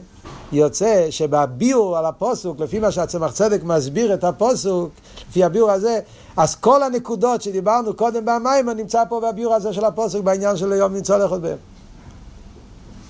יוצא 0.51 1.07
שבביאור 1.09 1.97
על 1.97 2.05
הפוסוק, 2.05 2.59
לפי 2.59 2.79
מה 2.79 2.91
שהצמח 2.91 3.31
צדק 3.31 3.63
מסביר 3.63 4.13
את 4.13 4.23
הפוסוק, 4.23 4.89
לפי 5.29 5.43
הביאור 5.43 5.71
הזה, 5.71 5.99
אז 6.37 6.55
כל 6.55 6.83
הנקודות 6.83 7.41
שדיברנו 7.41 7.93
קודם 7.93 8.25
במים, 8.25 8.69
נמצא 8.69 9.03
פה 9.09 9.19
בביאור 9.19 9.53
הזה 9.53 9.73
של 9.73 9.85
הפוסוק 9.85 10.23
בעניין 10.23 10.57
של 10.57 10.71
היום 10.71 10.93
נמצא 10.93 11.17
לאכול 11.17 11.39
בהם. 11.39 11.57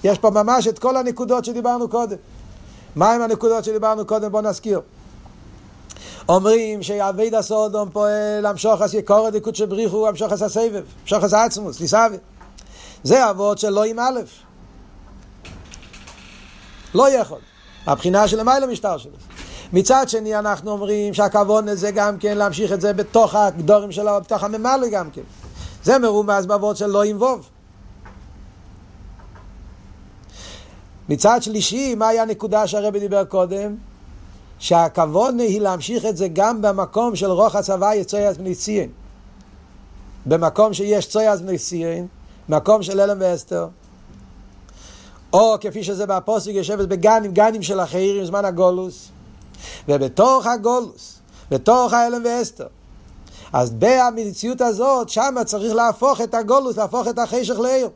יש 0.04 0.18
פה 0.18 0.30
ממש 0.30 0.68
את 0.68 0.80
כל 0.80 0.98
הנקודות 0.98 1.46
שדיברנו 1.46 1.90
קודם. 1.90 2.18
מהם 2.96 3.22
הנקודות 3.22 3.64
שדיברנו 3.64 4.06
קודם? 4.06 4.32
בואו 4.32 4.42
נזכיר. 4.42 4.82
אומרים 6.30 6.84
שאבי 6.84 7.30
דסודום 7.30 7.90
פועל 7.90 8.40
למשוך 8.42 8.82
עש 8.82 8.94
יקורת 8.94 9.34
דקות 9.34 9.56
שבריחו 9.56 10.08
למשוך 10.08 10.32
עש 10.32 10.42
הסבב, 10.42 10.84
למשוך 11.02 11.24
עש 11.24 11.34
העצמוס, 11.34 11.82
לסבב. 11.82 12.18
זה 13.04 13.30
אבות 13.30 13.58
של 13.58 13.70
לא 13.70 13.84
עם 13.84 14.00
א'. 14.00 14.20
לא 16.96 17.10
יכול. 17.10 17.39
הבחינה 17.88 18.28
של 18.28 18.39
למעלה 18.39 18.68
משטר 18.68 18.98
שלו. 18.98 19.12
מצד 19.74 20.10
שני 20.10 20.39
אנחנו 20.39 20.72
אומרים 20.72 21.14
שהכוון 21.14 21.76
זה 21.76 21.91
גם 21.91 22.18
כן 22.18 22.38
להמשיך 22.38 22.72
את 22.72 22.82
זה 22.82 22.93
בתוך 22.93 23.36
הגדורים 23.36 23.91
שלו, 23.91 24.12
בתוך 24.22 24.43
הממלא 24.43 24.88
גם 24.91 25.10
כן. 25.12 25.22
זה 25.84 26.00
מרומז 26.00 26.46
באבות 26.46 26.78
של 26.78 26.88
לא 26.88 27.04
ווב. 27.16 27.50
מצד 31.10 31.43
שלישי, 31.43 31.96
מהי 31.96 32.20
הנקודה 32.20 32.68
שהרבי 32.68 33.00
דיבר 33.00 33.26
קודם? 33.26 33.76
שהכוון 34.60 35.39
היא 35.39 35.62
להמשיך 35.62 36.06
את 36.06 36.18
זה 36.18 36.28
גם 36.28 36.62
במקום 36.62 37.16
של 37.16 37.32
רוח 37.32 37.56
הצבא 37.56 37.93
יצויאז 37.93 38.38
בני 38.38 38.56
ציין. 38.56 38.89
במקום 40.26 40.74
שיש 40.74 41.08
צויאז 41.08 41.41
בני 41.41 41.58
ציין, 41.58 42.08
מקום 42.50 42.84
של 42.84 43.00
אלם 43.00 43.18
ואסתר. 43.20 43.68
או 45.36 45.56
כפי 45.62 45.84
שזה 45.84 46.06
בפוסק 46.06 46.52
יושבת 46.52 46.88
בגנים, 46.88 47.32
גנים 47.34 47.62
של 47.62 47.80
החיירים, 47.80 48.26
זמן 48.26 48.46
הגולוס. 48.46 49.08
ובתוך 49.88 50.46
הגולוס, 50.46 51.20
בתוך 51.52 51.94
האלם 51.94 52.22
ואסתר. 52.26 52.68
אז 53.54 53.74
במציאות 53.80 54.62
הזאת, 54.62 55.10
שם 55.10 55.36
צריך 55.46 55.76
להפוך 55.76 56.22
את 56.22 56.34
הגולוס, 56.34 56.78
להפוך 56.78 57.08
את 57.08 57.20
החשך 57.20 57.60
לעיר. 57.60 57.90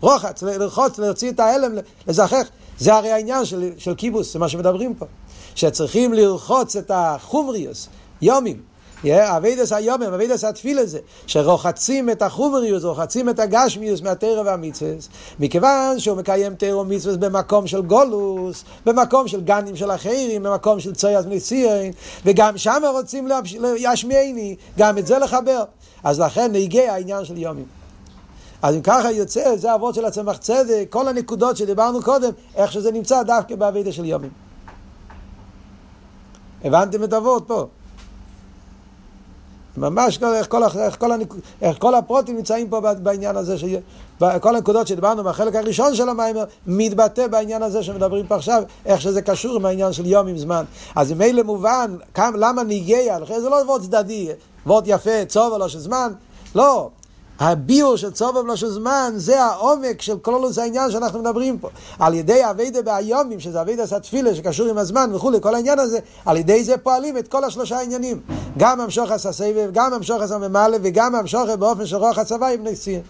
רוחץ, 0.00 0.42
לרחוץ, 0.42 0.98
להוציא 0.98 1.30
את 1.30 1.40
ההלם, 1.40 1.72
לזכח. 2.08 2.46
זה 2.78 2.94
הרי 2.94 3.12
העניין 3.12 3.44
של, 3.44 3.72
של 3.78 3.94
קיבוס, 3.94 4.32
זה 4.32 4.38
מה 4.38 4.48
שמדברים 4.48 4.94
פה. 4.94 5.06
שצריכים 5.54 6.12
לרחוץ 6.12 6.76
את 6.76 6.90
החומריוס, 6.94 7.88
יומים. 8.22 8.71
אבידס 9.10 9.72
היומים, 9.72 10.12
אבידס 10.12 10.44
התפיל 10.44 10.78
הזה, 10.78 10.98
שרוחצים 11.26 12.10
את 12.10 12.22
החומריוס, 12.22 12.84
רוחצים 12.84 13.28
את 13.28 13.38
הגשמיוס 13.38 14.00
מהתרא 14.00 14.42
והמצווס, 14.44 15.08
מכיוון 15.40 15.98
שהוא 15.98 16.16
מקיים 16.16 16.54
תרא 16.54 16.76
ומצווס 16.76 17.16
במקום 17.16 17.66
של 17.66 17.82
גולוס, 17.82 18.64
במקום 18.86 19.28
של 19.28 19.40
גנים 19.40 19.76
של 19.76 19.90
אחרים, 19.90 20.42
במקום 20.42 20.80
של 20.80 20.94
צויאז 20.94 21.26
מנסיין, 21.26 21.92
וגם 22.24 22.58
שם 22.58 22.82
רוצים 22.92 23.28
להשמיעני, 23.60 24.56
גם 24.78 24.98
את 24.98 25.06
זה 25.06 25.18
לחבר. 25.18 25.64
אז 26.04 26.20
לכן 26.20 26.52
נהיגה 26.52 26.92
העניין 26.92 27.24
של 27.24 27.38
יומים. 27.38 27.66
אז 28.62 28.74
אם 28.74 28.80
ככה 28.80 29.10
יוצא, 29.10 29.56
זה 29.56 29.74
אבות 29.74 29.94
של 29.94 30.04
הצמח 30.04 30.36
צדק, 30.36 30.86
כל 30.90 31.08
הנקודות 31.08 31.56
שדיברנו 31.56 32.02
קודם, 32.02 32.30
איך 32.54 32.72
שזה 32.72 32.92
נמצא 32.92 33.22
דווקא 33.22 33.56
באבידה 33.56 33.92
של 33.92 34.04
יומים. 34.04 34.30
הבנתם 36.64 37.04
את 37.04 37.12
אבות 37.12 37.44
פה? 37.46 37.66
ממש 39.76 40.22
איך 40.22 40.48
כל, 40.48 40.62
איך 40.64 41.00
כל, 41.00 41.12
הנק... 41.12 41.34
איך 41.62 41.76
כל 41.78 41.94
הפרוטים 41.94 42.36
נמצאים 42.36 42.68
פה 42.68 42.80
בעניין 42.80 43.36
הזה, 43.36 43.58
ש... 43.58 43.64
כל 44.40 44.56
הנקודות 44.56 44.86
שדיברנו 44.86 45.24
בחלק 45.24 45.54
הראשון 45.54 45.94
של 45.94 46.08
המים, 46.08 46.36
מתבטא 46.66 47.26
בעניין 47.26 47.62
הזה 47.62 47.82
שמדברים 47.82 48.26
פה 48.26 48.34
עכשיו, 48.34 48.62
איך 48.86 49.00
שזה 49.00 49.22
קשור 49.22 49.56
עם 49.56 49.66
העניין 49.66 49.92
של 49.92 50.06
יום 50.06 50.26
עם 50.26 50.38
זמן. 50.38 50.64
אז 50.96 51.12
ממילא 51.12 51.42
מובן, 51.42 51.96
כמה, 52.14 52.36
למה 52.36 52.62
ניגיה, 52.62 53.18
זה? 53.26 53.48
לא 53.48 53.56
וורד 53.66 53.82
צדדי, 53.82 54.28
וורד 54.66 54.84
יפה, 54.86 55.24
צוב 55.28 55.52
או 55.52 55.58
לא 55.58 55.68
של 55.68 55.78
זמן, 55.78 56.12
לא, 56.54 56.90
הביור 57.40 57.96
של 57.96 58.10
צובב 58.10 58.46
לא 58.46 58.56
של 58.56 58.70
זמן, 58.70 59.12
זה 59.16 59.42
העומק 59.42 60.02
של 60.02 60.18
כל 60.18 60.50
העניין 60.58 60.90
שאנחנו 60.90 61.18
מדברים 61.18 61.58
פה. 61.58 61.68
על 61.98 62.14
ידי 62.14 62.50
אביידה 62.50 62.82
באיומים, 62.82 63.40
שזה 63.40 63.60
אביידה 63.60 63.86
סתפילה 63.86 64.34
שקשור 64.34 64.68
עם 64.68 64.78
הזמן 64.78 65.10
וכולי, 65.14 65.38
כל 65.40 65.54
העניין 65.54 65.78
הזה, 65.78 65.98
על 66.26 66.36
ידי 66.36 66.64
זה 66.64 66.78
פועלים 66.78 67.18
את 67.18 67.28
כל 67.28 67.44
השלושה 67.44 67.76
העניינים. 67.76 68.20
גם 68.58 68.80
המשוך 68.80 69.10
הססבב, 69.10 69.70
גם 69.72 69.92
המשוך 69.92 70.22
הסממלא 70.22 70.76
וגם 70.82 71.14
המשוך 71.14 71.50
באופן 71.58 71.86
של 71.86 71.96
רוח 71.96 72.18
הצבא 72.18 72.46
עם 72.46 72.66
נשיא. 72.66 73.00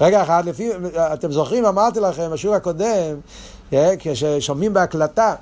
רגע 0.00 0.22
אחד, 0.22 0.42
לפי, 0.46 0.70
אתם 0.96 1.32
זוכרים, 1.32 1.66
אמרתי 1.66 2.00
לכם, 2.00 2.30
בשיעור 2.32 2.56
הקודם, 2.56 3.16
אה, 3.72 3.94
כששומעים 3.98 4.74
בהקלטה, 4.74 5.34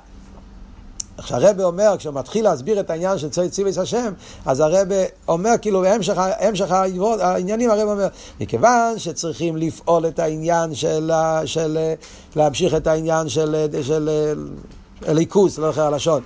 כשהרבה 1.17 1.63
אומר, 1.63 1.95
כשהוא 1.97 2.13
מתחיל 2.13 2.43
להסביר 2.43 2.79
את 2.79 2.89
העניין 2.89 3.17
של 3.17 3.29
צוי 3.29 3.49
ציוויס 3.49 3.77
השם, 3.77 4.13
אז 4.45 4.59
הרבה 4.59 4.95
אומר, 5.27 5.51
כאילו, 5.61 5.85
המשך, 5.85 6.17
המשך 6.39 6.71
העניינים, 7.19 7.69
הרבה 7.69 7.83
אומר, 7.83 8.07
מכיוון 8.39 8.99
שצריכים 8.99 9.57
לפעול 9.57 10.07
את 10.07 10.19
העניין 10.19 10.75
של, 10.75 11.11
של 11.45 11.77
להמשיך 12.35 12.75
את 12.75 12.87
העניין 12.87 13.29
של, 13.29 13.67
של 13.81 14.09
ליכוס, 15.07 15.57
לא 15.57 15.69
אחר 15.69 15.85
הלשון, 15.85 16.21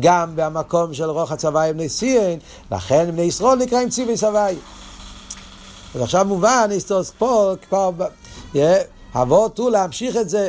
גם 0.00 0.32
במקום 0.34 0.94
של 0.94 1.10
רוח 1.10 1.32
הצבא 1.32 1.60
עם 1.60 1.80
נשיאין, 1.80 2.38
לכן 2.72 3.10
בני 3.10 3.22
ישראל 3.22 3.58
נקראים 3.58 3.88
ציוויס 3.88 4.24
הוואי. 4.24 4.56
אז 5.94 6.00
עכשיו 6.02 6.24
מובן, 6.24 6.68
היסטוס 6.70 7.12
פה, 7.18 7.52
כבר, 7.68 7.90
אבות 9.14 9.58
הוא 9.58 9.70
להמשיך 9.70 10.16
את 10.16 10.28
זה 10.28 10.48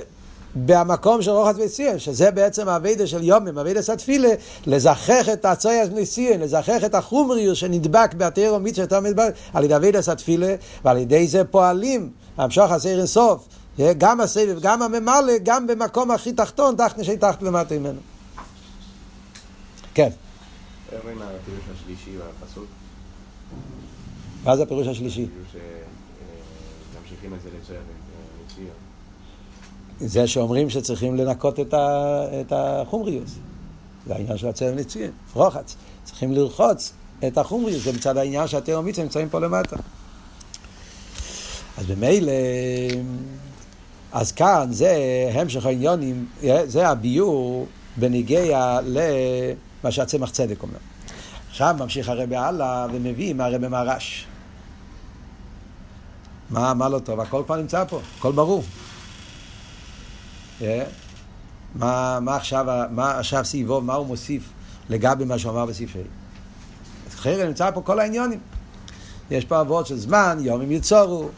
במקום 0.56 1.22
של 1.22 1.32
רוחת 1.32 1.56
וציון, 1.66 2.00
שזה 2.00 2.32
בעצם 2.32 2.70
האבידה 2.70 3.08
של 3.08 3.24
יומים, 3.24 3.58
אבידה 3.58 3.82
סתפילה, 3.82 4.30
לזכח 4.66 5.30
את 5.34 5.46
הצויאס 5.46 5.90
מציון, 5.90 6.40
לזכח 6.40 6.84
את 6.86 6.96
החומריוס 6.96 7.58
שנדבק 7.58 8.14
בהתר 8.14 8.54
ומצווה 8.56 8.84
יותר 8.84 9.00
מדבר, 9.00 9.28
על 9.54 9.64
ידי 9.64 9.76
אבידה 9.76 10.02
סתפילה, 10.02 10.56
ועל 10.86 10.98
ידי 10.98 11.28
זה 11.28 11.44
פועלים, 11.44 12.10
המשוך 12.38 12.72
הסיר 12.72 13.00
אינסוף, 13.00 13.48
גם 13.98 14.22
הסבב, 14.22 14.60
גם 14.62 14.82
הממלא, 14.82 15.34
גם 15.44 15.68
במקום 15.68 16.12
הכי 16.12 16.34
תחתון, 16.34 16.76
תחת 16.76 16.98
נשי 16.98 17.18
תחת 17.18 17.44
למטה 17.44 17.76
ממנו. 17.80 18.00
כן. 19.94 20.10
מה 24.44 24.58
זה 24.58 24.64
הפירוש 24.64 24.88
השלישי? 24.88 25.26
ממשיכים 27.02 27.34
את 27.34 27.42
זה 27.42 27.50
לצורך 27.62 27.80
זה 30.06 30.28
שאומרים 30.28 30.70
שצריכים 30.70 31.16
לנקות 31.16 31.60
את, 31.60 31.74
ה, 31.74 32.24
את 32.42 32.54
החומריוס. 32.56 33.32
זה 34.08 34.16
העניין 34.16 34.38
של 34.38 34.48
הצלם 34.48 34.78
לציין, 34.78 35.12
רוחץ. 35.34 35.76
צריכים 36.04 36.32
לרחוץ 36.32 36.94
את 37.28 37.38
החומריוס, 37.38 37.84
זה 37.84 37.94
מצד 37.94 38.18
העניין 38.18 38.48
שהתאום 38.48 38.86
מצווה 38.86 39.04
נמצאים 39.04 39.30
פה 39.30 39.40
למטה. 39.40 39.76
אז 41.78 41.86
במילא, 41.86 42.32
אז 44.12 44.32
כאן 44.32 44.68
זה 44.72 44.96
המשך 45.34 45.66
העניונים, 45.66 46.26
זה 46.66 46.88
הביור 46.88 47.68
בניגיה 47.98 48.80
למה 48.86 49.92
שהצמח 49.92 50.30
צדק 50.30 50.64
אומר. 50.64 50.78
עכשיו 51.50 51.76
ממשיך 51.80 52.10
הרבי 52.10 52.36
הלאה 52.36 52.88
ומביא 52.94 53.34
מהרבי 53.34 53.68
מהרש. 53.68 54.28
מה, 56.50 56.74
מה 56.74 56.90
לא 56.90 57.00
טוב? 57.00 57.20
הכל 57.20 57.44
כבר 57.46 57.56
נמצא 57.56 57.84
פה, 57.86 58.00
הכל 58.20 58.32
ברור. 58.32 58.64
מה, 61.76 62.20
מה 62.22 62.36
עכשיו, 62.36 62.66
מה 62.92 63.20
עכשיו 63.20 63.46
סביבו, 63.46 63.82
מה 63.82 63.94
הוא 63.94 64.08
מוסיף 64.08 64.50
לגבי 64.90 65.26
מה 65.26 65.40
שהוא 65.40 65.52
אמר 65.52 65.66
בסעיף 65.66 65.96
ה'. 65.96 66.00
אחרי 67.14 67.48
נמצא 67.48 67.72
פה 67.72 67.82
כל 67.82 68.00
העניונים. 68.00 68.40
יש 69.32 69.46
פה 69.46 69.62
אבות 69.62 69.88
של 69.88 69.98
זמן, 69.98 70.38
יום 70.42 70.62
אם 70.62 70.72
יצורו, 70.72 71.30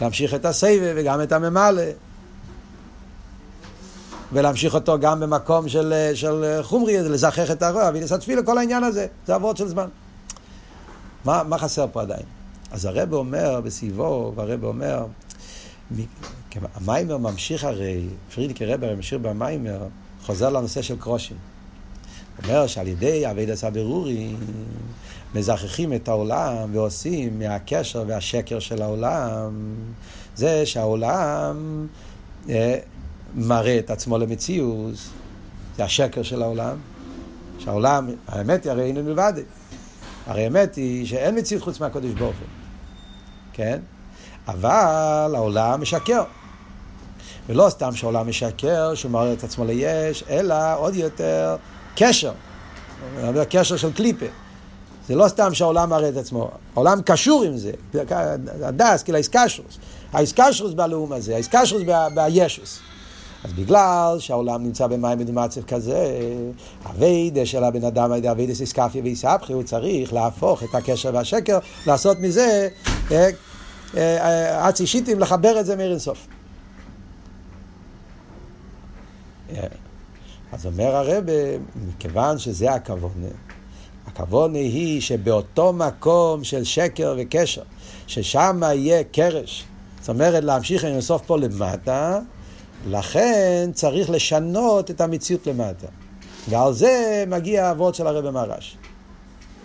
להמשיך 0.00 0.34
את 0.34 0.44
הסבב 0.44 0.94
וגם 0.96 1.22
את 1.22 1.32
הממלא. 1.32 1.82
ולהמשיך 4.32 4.74
אותו 4.74 4.98
גם 4.98 5.20
במקום 5.20 5.68
של, 5.68 6.10
של 6.14 6.60
חומרי, 6.62 6.98
לזכח 6.98 7.50
את 7.50 7.62
הרוע, 7.62 7.90
ולסתפיל 7.94 8.38
לכל 8.38 8.58
העניין 8.58 8.84
הזה, 8.84 9.06
זה 9.26 9.36
אבות 9.36 9.56
של 9.56 9.68
זמן. 9.68 9.88
מה, 11.24 11.42
מה 11.42 11.58
חסר 11.58 11.86
פה 11.92 12.02
עדיין? 12.02 12.22
אז 12.70 12.84
הרב 12.84 13.12
אומר 13.12 13.60
בסביבו, 13.60 14.32
והרב 14.36 14.64
אומר, 14.64 15.06
המיימר 16.74 17.16
ממשיך 17.16 17.64
הרי, 17.64 18.06
פרידיקי 18.34 18.66
רב 18.66 18.94
ממשיך 18.94 19.20
במיימר, 19.22 19.86
חוזר 20.22 20.50
לנושא 20.50 20.82
של 20.82 20.96
קרושים. 20.98 21.36
אומר 22.42 22.66
שעל 22.66 22.88
ידי 22.88 23.30
אבי 23.30 23.46
דסה 23.46 23.70
ברורי 23.70 24.34
מזכחים 25.34 25.92
את 25.92 26.08
העולם 26.08 26.68
ועושים 26.72 27.38
מהקשר 27.38 28.04
והשקר 28.06 28.58
של 28.58 28.82
העולם 28.82 29.74
זה 30.36 30.66
שהעולם 30.66 31.86
אה, 32.48 32.78
מראה 33.34 33.78
את 33.78 33.90
עצמו 33.90 34.18
למציאות, 34.18 34.94
זה 35.76 35.84
השקר 35.84 36.22
של 36.22 36.42
העולם, 36.42 36.76
שהעולם, 37.58 38.08
האמת 38.28 38.64
היא 38.64 38.72
הרי 38.72 38.82
אין 38.82 39.04
מלבד, 39.04 39.32
הרי 40.26 40.44
האמת 40.44 40.74
היא 40.74 41.06
שאין 41.06 41.38
מציאות 41.38 41.62
חוץ 41.62 41.80
מהקודש 41.80 42.10
הוא, 42.18 42.32
כן? 43.52 43.78
אבל 44.48 45.34
העולם 45.34 45.80
משקר. 45.80 46.22
ולא 47.48 47.66
סתם 47.70 47.94
שהעולם 47.94 48.28
משקר, 48.28 48.94
שהוא 48.94 49.12
מראה 49.12 49.32
את 49.32 49.44
עצמו 49.44 49.64
ליש, 49.64 50.24
אלא 50.30 50.54
עוד 50.76 50.94
יותר 50.94 51.56
קשר. 51.96 52.32
קשר 53.50 53.76
של 53.76 53.92
קליפה. 53.92 54.26
זה 55.08 55.14
לא 55.14 55.28
סתם 55.28 55.54
שהעולם 55.54 55.90
מראה 55.90 56.08
את 56.08 56.16
עצמו, 56.16 56.50
העולם 56.74 57.02
קשור 57.02 57.42
עם 57.42 57.56
זה, 57.56 57.72
הדס, 58.62 59.02
כאילו 59.02 59.16
האיסקשרוס. 59.16 59.78
האיסקשרוס 60.12 60.72
בלאום 60.72 61.12
הזה, 61.12 61.34
האיסקשרוס 61.34 61.82
בישוס. 62.14 62.80
אז 63.44 63.52
בגלל 63.52 64.16
שהעולם 64.18 64.62
נמצא 64.62 64.86
במים 64.86 65.18
במצב 65.18 65.62
כזה, 65.62 66.20
הווידה 66.84 67.46
של 67.46 67.64
הבן 67.64 67.84
אדם, 67.84 68.12
הווידה 68.12 68.54
סיסקפיה 68.54 69.02
ואיסבכי, 69.02 69.52
הוא 69.52 69.62
צריך 69.62 70.12
להפוך 70.12 70.62
את 70.62 70.74
הקשר 70.74 71.10
והשקר, 71.14 71.58
לעשות 71.86 72.18
מזה 72.20 72.68
אצי 74.68 74.86
שיטים, 74.86 75.20
לחבר 75.20 75.60
את 75.60 75.66
זה 75.66 75.76
מאיר 75.76 75.90
אינסוף. 75.90 76.26
אז 80.52 80.66
אומר 80.66 80.96
הרב, 80.96 81.24
מכיוון 81.88 82.38
שזה 82.38 82.72
הכוונה, 82.72 83.26
הכוונה 84.06 84.58
היא 84.58 85.00
שבאותו 85.00 85.72
מקום 85.72 86.44
של 86.44 86.64
שקר 86.64 87.14
וקשר, 87.18 87.62
ששם 88.06 88.60
יהיה 88.62 89.04
קרש, 89.04 89.64
זאת 90.00 90.08
אומרת 90.08 90.44
להמשיך 90.44 90.84
אינסוף 90.84 91.22
פה 91.26 91.38
למטה, 91.38 92.18
לכן 92.86 93.70
צריך 93.74 94.10
לשנות 94.10 94.90
את 94.90 95.00
המציאות 95.00 95.46
למטה. 95.46 95.86
ועל 96.48 96.72
זה 96.72 97.24
מגיע 97.26 97.66
האבות 97.66 97.94
של 97.94 98.06
הרב 98.06 98.30
מרש. 98.30 98.76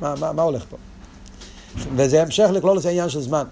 מה, 0.01 0.15
מה, 0.19 0.33
מה 0.33 0.41
הולך 0.41 0.65
פה? 0.69 0.77
וזה 1.95 2.21
המשך 2.21 2.49
לכלול 2.53 2.79
את 2.79 2.85
העניין 2.85 3.09
של 3.09 3.21
זמן. 3.21 3.43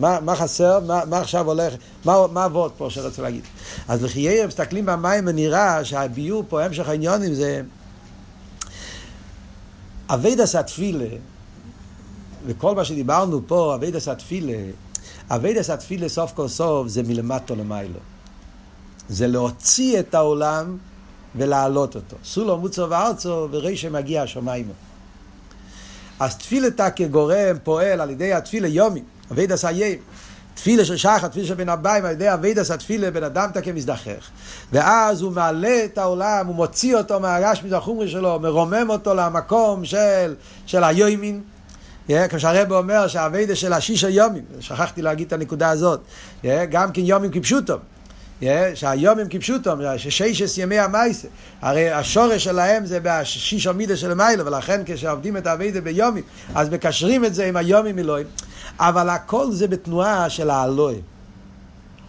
מה, 0.00 0.20
מה 0.20 0.36
חסר, 0.36 0.80
מה, 0.86 1.04
מה 1.04 1.18
עכשיו 1.18 1.46
הולך, 1.46 1.74
מה, 2.04 2.44
עבוד 2.44 2.72
פה 2.76 2.86
שרוצה 2.90 3.22
להגיד. 3.22 3.42
אז 3.88 4.02
לחייר 4.04 4.46
מסתכלים 4.46 4.86
במים 4.86 5.24
ונראה 5.26 5.84
שהביור 5.84 6.44
פה, 6.48 6.64
המשך 6.64 6.88
העניונים 6.88 7.34
זה 7.34 7.62
אבידס 10.08 10.54
התפילה, 10.54 11.08
וכל 12.46 12.74
מה 12.74 12.84
שדיברנו 12.84 13.40
פה, 13.46 13.74
אבידס 13.74 14.08
התפילה, 14.08 14.58
אבידס 15.30 15.70
התפילה 15.70 16.08
סוף 16.08 16.32
כל 16.32 16.48
סוף 16.48 16.88
זה 16.88 17.02
מלמטו 17.02 17.56
למיילו. 17.56 17.98
זה 19.08 19.26
להוציא 19.26 20.00
את 20.00 20.14
העולם 20.14 20.76
ולהעלות 21.36 21.96
אותו. 21.96 22.16
סולו 22.24 22.58
מוצו 22.58 22.90
וארצו 22.90 23.48
ורי 23.50 23.76
שמגיע 23.76 24.22
השמיימו. 24.22 24.72
אז 26.20 26.36
תפילתה 26.36 26.90
כגורם 26.90 27.56
פועל 27.64 28.00
על 28.00 28.10
ידי 28.10 28.32
התפילה 28.32 28.68
יומי, 28.68 29.02
אביד 29.32 29.52
עשה 29.52 29.70
יים. 29.70 29.98
תפילה 30.54 30.84
של 30.84 30.96
שחר, 30.96 31.28
תפילה 31.28 31.46
של 31.46 31.54
בן 31.54 31.68
הבאים, 31.68 32.04
על 32.04 32.10
ידי 32.10 32.32
אביד 32.32 32.58
עשה 32.58 32.76
תפילה, 32.76 33.10
בן 33.10 33.24
אדם 33.24 33.50
תקה 33.54 33.72
מזדחך. 33.72 34.30
ואז 34.72 35.22
הוא 35.22 35.32
מעלה 35.32 35.84
את 35.84 35.98
העולם, 35.98 36.46
הוא 36.46 36.54
מוציא 36.54 36.96
אותו 36.96 37.20
מהרש 37.20 37.62
מזחומרי 37.64 38.08
שלו, 38.08 38.40
מרומם 38.40 38.86
אותו 38.88 39.14
למקום 39.14 39.84
של, 39.84 40.34
של 40.66 40.84
היומין. 40.84 41.42
Yeah, 42.08 42.12
כשהרבא 42.28 42.78
אומר 42.78 43.08
שהאבידה 43.08 43.56
של 43.56 43.72
השישה 43.72 44.08
יומים, 44.08 44.44
שכחתי 44.60 45.02
להגיד 45.02 45.26
את 45.26 45.32
הנקודה 45.32 45.70
הזאת, 45.70 46.00
yeah, 46.42 46.46
גם 46.70 46.92
כן 46.92 47.00
יומים 47.04 47.30
כפשוטו, 47.30 47.76
שהיום 48.74 49.18
הם 49.18 49.26
כפשוטו, 49.30 49.70
שששת 49.96 50.58
ימי 50.58 50.78
המייסה, 50.78 51.28
הרי 51.62 51.90
השורש 51.90 52.44
שלהם 52.44 52.86
זה 52.86 52.98
בשיש 53.02 53.66
המידה 53.66 53.96
של 53.96 54.14
מיילו, 54.14 54.46
ולכן 54.46 54.82
כשעובדים 54.86 55.36
את 55.36 55.46
האבידה 55.46 55.80
ביומים, 55.80 56.24
אז 56.54 56.68
מקשרים 56.68 57.24
את 57.24 57.34
זה 57.34 57.46
עם 57.46 57.56
היומים 57.56 57.98
אלוהים, 57.98 58.26
אבל 58.78 59.08
הכל 59.08 59.52
זה 59.52 59.68
בתנועה 59.68 60.30
של 60.30 60.50
האלוהי, 60.50 61.00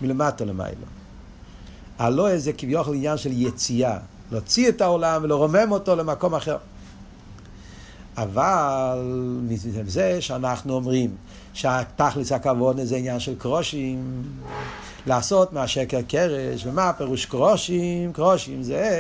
מלמטה 0.02 0.46
למיילו. 0.46 0.86
האלוהי 2.00 2.40
זה 2.40 2.54
כביכול 2.54 2.96
עניין 2.96 3.18
של 3.18 3.32
יציאה, 3.34 3.98
להוציא 4.32 4.70
את 4.70 4.82
העולם 4.82 5.24
ולרומם 5.24 5.72
אותו 5.72 5.96
למקום 5.96 6.36
אחר. 6.36 6.58
אבל 8.18 9.00
מזה 9.48 10.22
שאנחנו 10.22 10.74
אומרים 10.74 11.16
שהתכלס 11.54 12.32
הכבוד 12.32 12.80
זה 12.84 12.96
עניין 12.96 13.20
של 13.20 13.36
קרושים, 13.38 14.24
לעשות 15.06 15.54
מהשקר 15.54 16.02
קרש, 16.08 16.66
ומה 16.66 16.90
הפירוש 16.90 17.26
קרושים? 17.26 18.14
קרושים 18.14 18.64
זה 18.64 18.92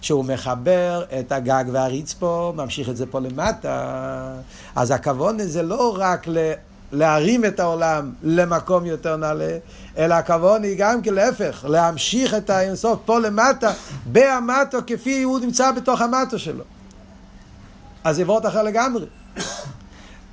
שהוא 0.00 0.24
מחבר 0.24 1.04
את 1.20 1.32
הגג 1.32 1.64
והרצפו, 1.72 2.52
ממשיך 2.56 2.88
את 2.88 2.96
זה 2.96 3.06
פה 3.06 3.20
למטה. 3.20 4.34
אז 4.76 4.90
הכבוד 4.90 5.40
זה 5.42 5.62
לא 5.62 5.96
רק 5.98 6.28
ל... 6.28 6.52
להרים 6.92 7.44
את 7.44 7.60
העולם 7.60 8.12
למקום 8.22 8.86
יותר 8.86 9.16
נעלה, 9.16 9.56
אלא 9.98 10.14
הכוון 10.14 10.62
היא 10.62 10.74
גם 10.78 11.02
כן 11.02 11.14
להפך, 11.14 11.64
להמשיך 11.68 12.34
את 12.34 12.50
האינסוף 12.50 12.98
פה 13.04 13.18
למטה, 13.18 13.72
בהמטו 14.06 14.78
כפי 14.86 15.22
הוא 15.22 15.38
נמצא 15.40 15.72
בתוך 15.72 16.00
המטו 16.00 16.38
שלו. 16.38 16.64
אז 18.04 18.16
זה 18.16 18.22
וורט 18.22 18.46
אחר 18.46 18.62
לגמרי. 18.62 19.06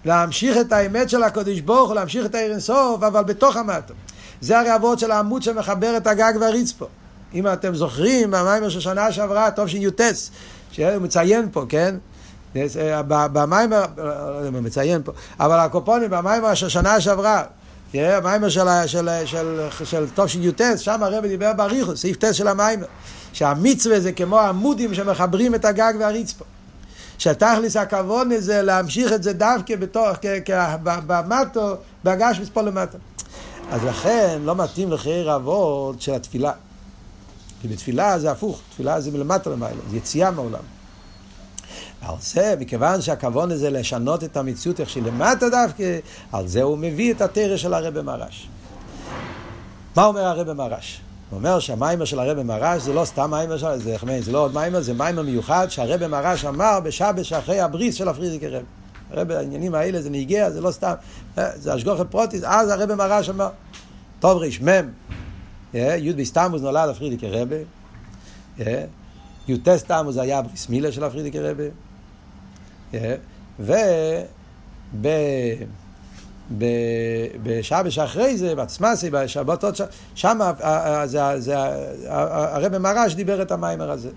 להמשיך 0.06 0.58
את 0.58 0.72
האמת 0.72 1.10
של 1.10 1.24
הקודש 1.24 1.60
ברוך 1.60 1.88
הוא, 1.88 1.95
להמשיך 1.95 2.26
את 2.26 2.36
האינסוף, 2.36 3.04
אבל 3.04 3.24
בתוך 3.24 3.56
המטו. 3.56 3.93
זה 4.42 4.60
הרי 4.60 4.70
הוורד 4.70 5.00
של 5.00 5.12
העמוד 5.12 5.44
שמחבר 5.44 5.98
את 5.98 6.08
הגג 6.08 6.34
והרצפו. 6.42 6.86
אם 7.34 7.48
אתם 7.48 7.76
זוכרים, 7.76 8.32
במיימר 8.32 8.70
של 8.70 8.80
שנה 8.80 9.12
שעברה, 9.12 9.52
טוב 9.52 9.68
שי"ט, 9.68 10.02
שהוא 10.72 10.98
מציין 11.02 11.50
פה, 11.52 11.66
כן? 11.70 11.96
במיימר, 13.08 13.86
לא 14.54 14.62
מציין 14.62 15.04
פה, 15.04 15.12
אבל 15.40 15.60
הקופונים 15.60 16.10
במיימר 16.10 16.54
של 16.54 16.70
שנה 16.70 17.02
שעברה, 17.02 17.44
המיימר 17.94 18.50
של, 18.50 18.68
של, 18.86 19.10
של, 19.26 19.68
של 19.84 20.06
טוב 20.16 20.28
שי"ט, 20.28 20.62
שם 20.78 21.04
הרב 21.04 21.26
דיבר 21.26 21.54
באריכות, 21.54 21.98
סעיף 21.98 22.18
ט' 22.18 22.34
של 22.34 22.48
המיימר, 22.48 22.86
שהמצווה 23.34 24.00
זה 24.00 24.12
כמו 24.12 24.40
עמודים 24.40 24.94
שמחברים 24.94 25.56
את 25.56 25.66
הגג 25.66 25.94
והרצפו. 26.00 26.46
שתכלס 27.18 27.76
הכבוד 27.76 28.28
זה 28.38 28.62
להמשיך 28.62 29.14
את 29.14 29.24
זה 29.24 29.34
דווקא 29.34 29.76
בתוך, 29.76 30.18
במטו, 31.08 31.76
בהגש 32.04 32.40
מספול 32.40 32.66
למטה. 32.66 32.98
אז 33.72 33.84
לכן 33.84 34.42
לא 34.44 34.56
מתאים 34.56 34.92
לחיי 34.92 35.36
אבות 35.36 36.02
של 36.02 36.14
התפילה. 36.14 36.52
כי 37.62 37.68
בתפילה 37.68 38.20
זה 38.20 38.32
הפוך, 38.32 38.62
תפילה 38.70 39.02
זה 39.02 39.12
מלמטה 39.12 39.50
למעלה, 39.50 39.76
זה 39.90 39.98
יציאה 39.98 40.32
מהעולם. 40.32 40.64
על 42.02 42.16
זה, 42.22 42.56
מכיוון 42.60 43.02
שהכוון 43.02 43.52
הזה 43.52 43.70
לשנות 43.70 44.24
את 44.24 44.38
המציאות 44.38 44.80
איך 44.80 44.90
שלמטה 44.90 45.50
דווקא, 45.50 46.00
על 46.32 46.48
זה 46.48 46.62
הוא 46.62 46.78
מביא 46.78 47.14
את 47.14 47.22
התורה 47.22 47.58
של 47.58 47.74
הרבי 47.74 48.02
מהר"ש. 48.02 48.50
מה 49.96 50.06
אומר 50.06 50.22
הרבי 50.22 50.54
מהר"ש? 50.54 51.02
הוא 51.30 51.38
אומר 51.38 51.60
שהמאמר 51.60 52.06
של 52.06 52.20
הרבי 52.20 52.44
מהר"ש 52.44 52.82
זה 52.82 52.94
לא 52.94 53.06
סתם 53.06 53.32
מאמר 53.32 53.58
של... 53.58 53.78
זה, 53.78 53.96
זה 54.22 54.32
לא 54.32 54.40
עוד 54.40 54.54
מאמר, 54.54 54.82
זה 54.82 54.94
מאמר 54.94 55.22
מיוחד 55.22 55.68
שהרבי 55.70 56.08
מהר"ש 56.08 56.46
אמר 56.46 56.80
בשבת 56.84 57.26
שאחרי 57.26 57.60
הברית 57.60 57.96
של 57.96 58.08
הפרידיקער 58.08 58.48
רבי. 58.48 58.66
הרבי, 59.12 59.36
העניינים 59.36 59.76
האלה 59.76 60.01
זה 60.01 60.10
נהיגה, 60.10 60.51
זה 60.51 60.62
לא 60.62 60.72
סתם, 60.72 60.93
אה, 61.38 61.49
זה 61.55 61.76
השגחה 61.76 62.06
פרטית, 62.12 62.44
אז 62.43 62.70
הרבי 62.70 62.95
מהר"ש 62.96 63.30
אמר, 63.30 63.49
תר"מ, 64.20 64.90
אה, 65.76 65.95
י"ב 65.98 66.14
תמוז 66.14 66.62
נולד 66.62 66.89
הפרידיקער 66.90 67.30
רבי, 67.30 67.64
אה, 68.60 68.86
י"ט 69.47 69.70
סתמוס 69.76 70.18
היה 70.18 70.39
הבריס 70.39 70.70
מילה 70.70 70.91
של 70.91 71.03
הפרידיקי 71.03 71.39
רבי, 71.39 71.70
וב... 73.60 73.72
בשעה 77.43 77.91
שאחרי 77.91 78.38
זה, 78.38 78.55
בתסמסי, 78.55 79.10
בשבתות, 79.10 79.76
שם 80.16 80.39
הרב 82.07 82.78
מרש 82.78 83.14
דיבר 83.14 83.41
את 83.41 83.51
המיימר 83.51 83.91
הזה. 83.91 84.10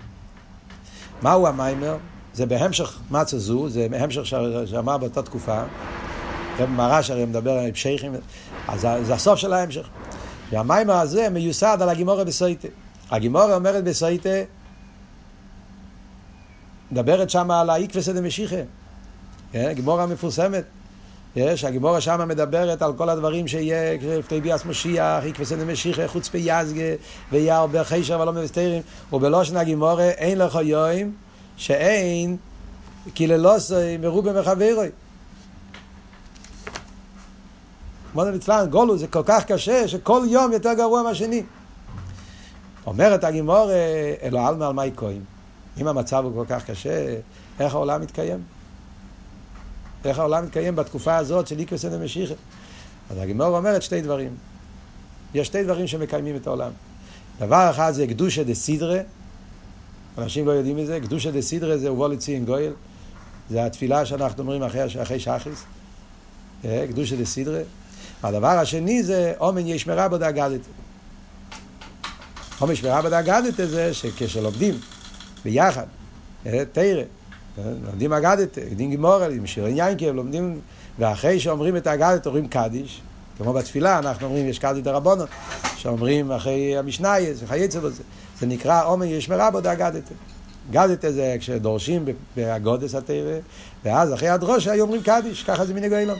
מהו 1.21 1.47
המיימר? 1.47 1.97
זה 2.33 2.45
בהמשך 2.45 2.99
מצה 3.11 3.37
זו, 3.37 3.69
זה 3.69 3.87
בהמשך 3.89 4.25
שאמר 4.65 4.97
באותה 4.97 5.21
תקופה. 5.21 5.63
רב 6.59 6.69
מרש 6.69 7.09
הרי 7.09 7.25
מדבר 7.25 7.51
על 7.51 7.71
פשייכים, 7.71 8.13
אז 8.67 8.87
זה 9.01 9.13
הסוף 9.13 9.39
של 9.39 9.53
ההמשך. 9.53 9.87
והמיימר 10.51 10.93
הזה 10.93 11.29
מיוסד 11.29 11.77
על 11.81 11.89
הגימורה 11.89 12.23
בסויטה. 12.23 12.67
הגימורה 13.11 13.55
אומרת 13.55 13.83
בסויטה, 13.83 14.29
מדברת 16.91 17.29
שם 17.29 17.51
על 17.51 17.69
האיקווה 17.69 18.13
דמשיחה. 18.13 18.55
כן? 19.51 19.71
גימורה 19.73 20.05
מפורסמת. 20.05 20.63
יש, 21.35 21.63
הגימורה 21.63 22.01
שם 22.01 22.27
מדברת 22.27 22.81
על 22.81 22.93
כל 22.93 23.09
הדברים 23.09 23.47
שיהיה, 23.47 23.97
לפני 24.19 24.41
ביאס 24.41 24.65
משיח, 24.65 25.23
איקווה 25.23 25.57
דמשיחה, 25.57 26.07
חוץ 26.07 26.27
פייזגה, 26.27 26.93
ויהיה 27.31 27.57
הרבה 27.57 27.83
חישר 27.83 28.19
ולא 28.19 28.33
מבסתרים, 28.33 28.81
ובלושן 29.13 29.57
הגימורה 29.57 30.09
אין 30.09 30.37
לך 30.37 30.59
יוים 30.63 31.13
שאין 31.57 32.37
קיללוסי 33.13 33.97
מרובה 33.97 34.41
מחברוי. 34.41 34.89
כמו 38.11 38.25
נצלן, 38.25 38.67
גולו 38.69 38.97
זה 38.97 39.07
כל 39.07 39.23
כך 39.25 39.45
קשה 39.45 39.87
שכל 39.87 40.25
יום 40.29 40.51
יותר 40.51 40.73
גרוע 40.73 41.03
מהשני. 41.03 41.43
אומרת 42.85 43.23
הגימור, 43.23 43.69
אלו 44.23 44.39
עלמא 44.39 44.65
על 44.65 44.73
מי 44.73 44.91
כהן. 44.95 45.21
אם 45.77 45.87
המצב 45.87 46.23
הוא 46.25 46.33
כל 46.33 46.45
כך 46.49 46.65
קשה, 46.65 47.15
איך 47.59 47.73
העולם 47.73 48.01
מתקיים? 48.01 48.43
איך 50.05 50.19
העולם 50.19 50.45
מתקיים 50.45 50.75
בתקופה 50.75 51.17
הזאת 51.17 51.47
של 51.47 51.59
איקווה 51.59 51.77
סנא 51.77 51.97
משיחה? 51.97 52.33
אז 53.11 53.17
הגימור 53.17 53.57
אומרת 53.57 53.81
שתי 53.81 54.01
דברים. 54.01 54.35
יש 55.33 55.47
שתי 55.47 55.63
דברים 55.63 55.87
שמקיימים 55.87 56.35
את 56.35 56.47
העולם. 56.47 56.71
דבר 57.39 57.69
אחד 57.69 57.91
זה 57.91 58.07
קדושה 58.07 58.43
דה 58.43 58.53
סידרה, 58.53 58.99
אנשים 60.17 60.45
לא 60.47 60.51
יודעים 60.51 60.77
מזה, 60.77 60.99
קדושה 60.99 61.31
דה 61.31 61.41
סידרה 61.41 61.77
זה 61.77 61.91
ובוא 61.91 62.09
לציין 62.09 62.45
גויל, 62.45 62.73
זה 63.49 63.65
התפילה 63.65 64.05
שאנחנו 64.05 64.43
אומרים 64.43 64.63
אחרי, 64.63 64.81
אחרי 65.01 65.19
שחריס, 65.19 65.63
אה, 66.65 66.85
קדושה 66.89 67.15
דה 67.15 67.25
סידרה. 67.25 67.61
הדבר 68.23 68.47
השני 68.47 69.03
זה 69.03 69.33
אומן 69.39 69.67
ישמרה 69.67 70.07
בו 70.07 70.17
דאגדת. 70.17 70.61
אומן 72.61 72.73
ישמרה 72.73 73.01
בו 73.01 73.09
דאגדת 73.09 73.53
זה 73.69 73.93
שכשלומדים 73.93 74.75
ביחד, 75.45 75.85
אה, 76.45 76.63
תרא, 76.71 77.01
אה, 77.57 77.63
לומדים 77.85 78.13
אגדת, 78.13 78.57
יודעים 78.57 78.91
גמורה, 78.91 79.27
עם 79.27 79.47
שירי 79.47 79.71
ינקב, 79.75 80.05
לומדים, 80.05 80.59
ואחרי 80.99 81.39
שאומרים 81.39 81.77
את 81.77 81.87
האגדת 81.87 82.27
אומרים 82.27 82.47
קדיש, 82.47 83.01
כמו 83.37 83.53
בתפילה 83.53 83.99
אנחנו 83.99 84.27
אומרים 84.27 84.47
יש 84.47 84.59
קדיש 84.59 84.83
דרבונו, 84.83 85.23
שאומרים 85.77 86.31
אחרי 86.31 86.77
המשנה, 86.77 87.13
חייצה 87.47 87.79
בזה, 87.79 88.03
זה 88.39 88.45
נקרא 88.45 88.83
אומן 88.83 89.07
ישמרה 89.07 89.51
בו 89.51 89.61
דאגדת. 89.61 90.03
גדת 90.71 91.05
זה 91.13 91.35
כשדורשים 91.39 92.05
באגודס 92.35 92.95
התרא, 92.95 93.39
ואז 93.83 94.13
אחרי 94.13 94.29
הדרושה 94.29 94.71
היו 94.71 94.83
אומרים 94.83 95.01
קדיש, 95.01 95.43
ככה 95.43 95.65
זה 95.65 95.73
מנהג 95.73 95.93
אילון. 95.93 96.17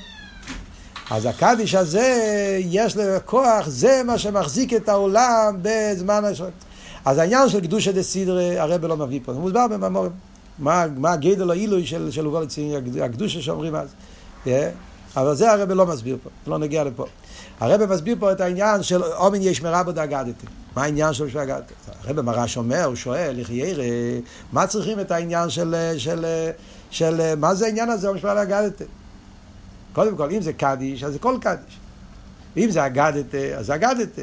אז 1.11 1.26
הקדיש 1.26 1.76
הזה, 1.76 2.18
יש 2.59 2.97
לו 2.97 3.03
כוח, 3.26 3.68
זה 3.68 4.01
מה 4.05 4.18
שמחזיק 4.18 4.74
את 4.74 4.89
העולם 4.89 5.57
בזמן 5.61 6.26
השואה. 6.26 6.49
אז 7.05 7.18
העניין 7.18 7.49
של 7.49 7.61
קדושה 7.61 7.91
דה 7.91 8.03
סידרה, 8.03 8.61
הרב 8.61 8.86
לא 8.86 8.97
מביא 8.97 9.20
פה, 9.26 9.34
זה 9.34 9.39
מוסבר 9.39 9.68
במאמורים. 9.68 10.11
מה, 10.59 10.86
מה 10.97 11.11
הגדל 11.11 11.51
העילוי 11.51 11.86
של, 11.86 12.11
של 12.11 12.28
וולצין, 12.28 12.72
הקדושה 13.03 13.41
שאומרים 13.41 13.76
אז. 13.76 13.89
Yeah. 14.45 14.49
אבל 15.18 15.36
זה 15.36 15.51
הרב 15.51 15.72
לא 15.72 15.86
מסביר 15.86 16.18
פה, 16.24 16.30
לא 16.47 16.57
נגיע 16.57 16.84
לפה. 16.84 17.05
הרב 17.59 17.86
מסביר 17.86 18.16
פה 18.20 18.32
את 18.32 18.41
העניין 18.41 18.84
של 18.84 19.03
אומן 19.03 19.41
יש 19.41 19.61
מרבו 19.61 19.91
דאגדתי. 19.91 20.45
מה 20.76 20.84
העניין 20.84 21.14
של 21.14 21.30
דאגדתי? 21.34 21.74
הרב 22.03 22.22
מרש 22.22 22.57
אומר, 22.57 22.84
הוא 22.84 22.95
שואל, 22.95 23.36
איך 23.39 23.49
ירא, 23.49 23.84
מה 24.51 24.68
צריכים 24.68 24.99
את 24.99 25.11
העניין 25.11 25.49
של, 25.49 25.76
של, 25.97 26.26
של, 26.91 27.16
של 27.20 27.36
מה 27.36 27.55
זה 27.55 27.66
העניין 27.66 27.89
הזה, 27.89 28.07
אומן 28.07 28.20
שמרבו 28.20 28.36
דאגדתי? 28.36 28.84
קודם 29.93 30.18
כל, 30.18 30.32
אם 30.32 30.41
זה 30.41 30.53
קדיש, 30.53 31.03
אז 31.03 31.14
זה 31.14 31.20
כל 31.20 31.38
קדיש. 31.41 31.80
אם 32.57 32.70
זה 32.72 32.86
אגדת, 32.86 33.36
אז 33.36 33.72
אגדת. 33.72 34.20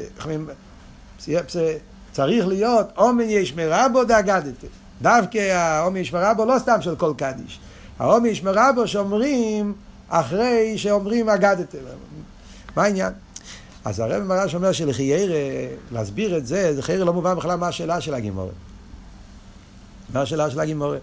צריך 2.11 2.47
להיות 2.47 2.87
אומן 2.97 3.29
ישמרה 3.29 3.89
בו 3.89 4.03
דאגדת. 4.03 4.65
דווקא 5.01 5.37
האומן 5.37 5.97
ישמרה 5.97 6.33
בו 6.33 6.45
לא 6.45 6.59
סתם 6.59 6.81
של 6.81 6.95
כל 6.95 7.13
קדיש. 7.17 7.59
האומן 7.99 8.25
ישמרה 8.25 8.71
בו 8.71 8.87
שאומרים 8.87 9.73
אחרי 10.11 10.77
שאומרים 10.77 11.29
אגדת. 11.29 11.75
מה 12.75 12.83
העניין? 12.83 13.13
אז 13.85 13.99
הרב 13.99 14.23
מרש 14.23 14.55
אומר 14.55 14.71
שלחיירה, 14.71 15.35
להסביר 15.91 16.37
את 16.37 16.47
זה, 16.47 16.75
זה 16.75 16.81
חיירה 16.81 17.05
לא 17.05 17.13
מובן 17.13 17.35
בכלל 17.35 17.55
מה 17.55 17.67
השאלה 17.67 18.01
של 18.01 18.13
הגימורת. 18.13 18.53
מה 20.13 20.21
השאלה 20.21 20.49
של 20.49 20.59
הגימורת? 20.59 21.01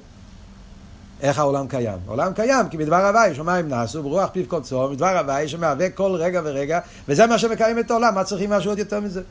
איך 1.21 1.39
העולם 1.39 1.69
קיים? 1.69 1.99
העולם 2.07 2.33
קיים 2.33 2.69
כי 2.69 2.77
בדבר 2.77 3.07
הוואי 3.07 3.35
שמיים 3.35 3.69
נעשו 3.69 4.03
ברוח 4.03 4.31
פיו 4.33 4.49
כל 4.49 4.63
צור, 4.63 4.89
בדבר 4.89 5.19
הוואי 5.19 5.49
שמהווה 5.49 5.91
כל 5.91 6.11
רגע 6.15 6.41
ורגע, 6.45 6.81
וזה 7.09 7.27
מה 7.27 7.39
שמקיים 7.39 7.79
את 7.79 7.91
העולם, 7.91 8.15
מה 8.15 8.25
צריכים 8.25 8.51
משהו 8.51 8.71
עוד 8.71 8.79
יותר 8.79 9.01
מזה? 9.01 9.23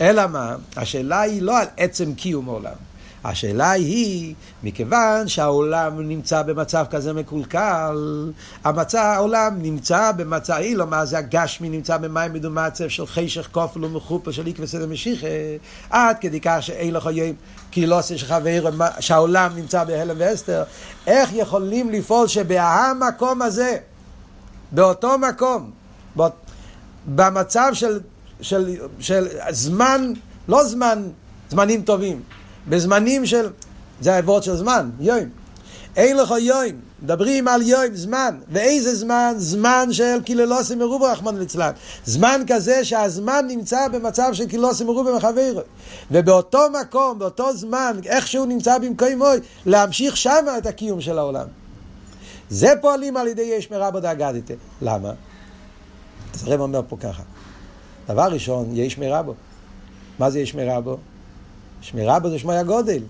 אלא 0.00 0.26
מה? 0.26 0.56
השאלה 0.76 1.20
היא 1.20 1.42
לא 1.42 1.58
על 1.58 1.66
עצם 1.76 2.14
קיום 2.14 2.48
העולם. 2.48 2.74
השאלה 3.24 3.70
היא, 3.70 4.34
מכיוון 4.62 5.28
שהעולם 5.28 6.08
נמצא 6.08 6.42
במצב 6.42 6.84
כזה 6.90 7.12
מקולקל, 7.12 8.30
המצב, 8.64 8.98
העולם 8.98 9.54
נמצא 9.62 10.12
במצב, 10.12 10.54
אילו 10.58 10.78
לא 10.78 10.86
מה 10.86 11.04
זה 11.06 11.18
הגשמי 11.18 11.68
נמצא 11.68 11.96
במים 11.96 12.32
מדומצב 12.32 12.88
של 12.88 13.06
חשך 13.06 13.48
כופל 13.52 13.84
ומחופה 13.84 14.32
של 14.32 14.46
עקבי 14.46 14.66
סדר 14.66 14.86
משיחה, 14.86 15.26
עד 15.90 16.16
כדי 16.20 16.40
כך 16.40 16.56
שאין 16.60 16.94
לך 16.94 17.08
יום 17.12 17.36
כי 17.70 17.86
לא 17.86 17.98
עושה 17.98 18.18
שחבר, 18.18 18.70
שהעולם 19.00 19.52
נמצא 19.56 19.84
בהלם 19.84 20.16
ואסתר, 20.18 20.62
איך 21.06 21.30
יכולים 21.32 21.90
לפעול 21.90 22.28
שבהמקום 22.28 23.42
הזה, 23.42 23.76
באותו 24.72 25.18
מקום, 25.18 25.70
במצב 27.06 27.70
של, 27.72 28.00
של, 28.40 28.76
של 29.00 29.28
זמן, 29.50 30.12
לא 30.48 30.64
זמן, 30.64 31.02
זמנים 31.50 31.82
טובים, 31.82 32.22
בזמנים 32.68 33.26
של, 33.26 33.48
זה 34.00 34.14
העבוד 34.14 34.42
של 34.42 34.56
זמן, 34.56 34.90
יום. 35.00 35.18
אין 35.96 36.16
לך 36.16 36.34
יום, 36.40 36.62
מדברים 37.02 37.48
על 37.48 37.62
יום, 37.62 37.94
זמן. 37.94 38.38
ואיזה 38.48 38.94
זמן? 38.94 39.34
זמן 39.36 39.88
של 39.92 40.22
קיללוסי 40.24 40.74
מרובו 40.74 41.04
רחמנא 41.04 41.38
ליצלן. 41.38 41.70
זמן 42.04 42.40
כזה 42.46 42.84
שהזמן 42.84 43.44
נמצא 43.48 43.88
במצב 43.88 44.30
של 44.32 44.46
קיללוסי 44.46 44.84
מרובו 44.84 45.16
מחברו. 45.16 45.60
ובאותו 46.10 46.58
מקום, 46.80 47.18
באותו 47.18 47.56
זמן, 47.56 47.96
איך 48.06 48.26
שהוא 48.26 48.46
נמצא 48.46 48.78
במקום 48.78 49.08
מוי, 49.18 49.38
להמשיך 49.66 50.16
שמה 50.16 50.58
את 50.58 50.66
הקיום 50.66 51.00
של 51.00 51.18
העולם. 51.18 51.46
זה 52.50 52.72
פועלים 52.80 53.16
על 53.16 53.28
ידי 53.28 53.42
יש 53.42 53.70
מרבו 53.70 54.00
דאגדתה. 54.00 54.54
למה? 54.82 55.12
אז 56.34 56.48
הרב 56.48 56.60
אומר 56.60 56.80
פה 56.88 56.96
ככה. 56.96 57.22
דבר 58.08 58.28
ראשון, 58.32 58.68
יש 58.72 58.98
מרבו. 58.98 59.34
מה 60.18 60.30
זה 60.30 60.40
יש 60.40 60.54
מרבו? 60.54 60.96
שמירה 61.84 62.18
בו 62.18 62.30
זה 62.30 62.38
שמוי 62.38 62.56
הגודל. 62.56 63.02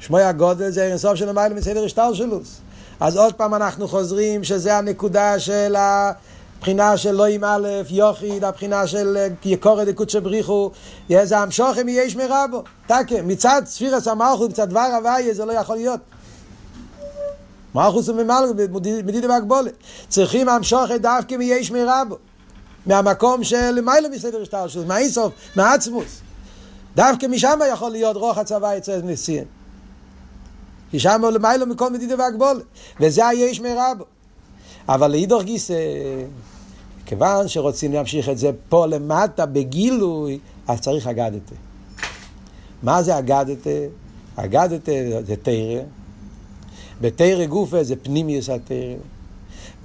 שמוי 0.00 0.22
הגודל 0.22 0.70
זה 0.70 0.84
אינסוף 0.84 1.14
של 1.14 1.28
המיילה 1.28 1.54
מסדר 1.54 1.84
השטלשלוס. 1.84 2.60
אז 3.00 3.16
עוד 3.16 3.34
פעם 3.34 3.54
אנחנו 3.54 3.88
חוזרים 3.88 4.44
שזה 4.44 4.76
הנקודה 4.76 5.38
של 5.38 5.76
הבחינה 5.76 6.96
של 6.96 7.12
לא 7.12 7.26
עם 7.26 7.44
א', 7.44 7.68
יוחיד, 7.90 8.44
הבחינה 8.44 8.86
של 8.86 9.26
יקורא 9.44 9.84
דקות 9.84 10.14
בריחו, 10.22 10.70
זה 11.22 11.38
המשוכם 11.38 11.88
יהיה 11.88 12.10
שמירה 12.10 12.46
בו. 12.50 12.62
תקה, 12.86 13.22
מצד 13.24 13.62
ספירס 13.66 14.08
המלכות, 14.08 14.50
מצד 14.50 14.70
דבר 14.70 14.88
הוויה, 14.96 15.34
זה 15.34 15.44
לא 15.44 15.52
יכול 15.52 15.76
להיות. 15.76 16.00
מלכוס 17.74 18.08
וממלכות, 18.08 18.56
מדידה 19.04 19.28
והגבולת. 19.28 19.72
צריכים 20.08 20.48
המשוכת 20.48 21.00
דווקא 21.00 21.34
מיהיה 21.34 21.64
שמירה 21.64 22.04
בו. 22.04 22.16
מהמקום 22.86 23.44
של 23.44 23.80
מיילה 23.80 24.08
מסדר 24.08 24.42
השטלשלוס, 24.42 24.86
מהאינסוף, 24.86 25.32
מהעצמוס. 25.56 26.25
דווקא 26.96 27.26
משם 27.26 27.58
יכול 27.72 27.90
להיות 27.90 28.16
רוח 28.16 28.38
הצבא 28.38 28.76
אצל 28.76 29.00
נשיאים. 29.04 29.44
כי 30.90 31.00
שם 31.00 31.24
הוא 31.24 31.30
למיילו 31.30 31.66
מכל 31.66 31.92
מדידה 31.92 32.14
והגבול. 32.18 32.62
וזה 33.00 33.26
היש 33.26 33.60
מרבו. 33.60 34.04
אבל 34.88 35.10
לאידור 35.10 35.42
גיסא, 35.42 35.74
כיוון 37.06 37.48
שרוצים 37.48 37.92
להמשיך 37.92 38.28
את 38.28 38.38
זה 38.38 38.50
פה 38.68 38.86
למטה 38.86 39.46
בגילוי, 39.46 40.38
אז 40.68 40.80
צריך 40.80 41.06
אגדתה. 41.06 41.54
מה 42.82 43.02
זה 43.02 43.18
אגדתא? 43.18 43.70
אגדתא 44.36 44.92
זה 45.26 45.34
תורה. 45.42 45.82
בתורה 47.00 47.44
גופה 47.44 47.84
זה 47.84 47.96
פנימיות 47.96 48.48
התורה. 48.48 48.94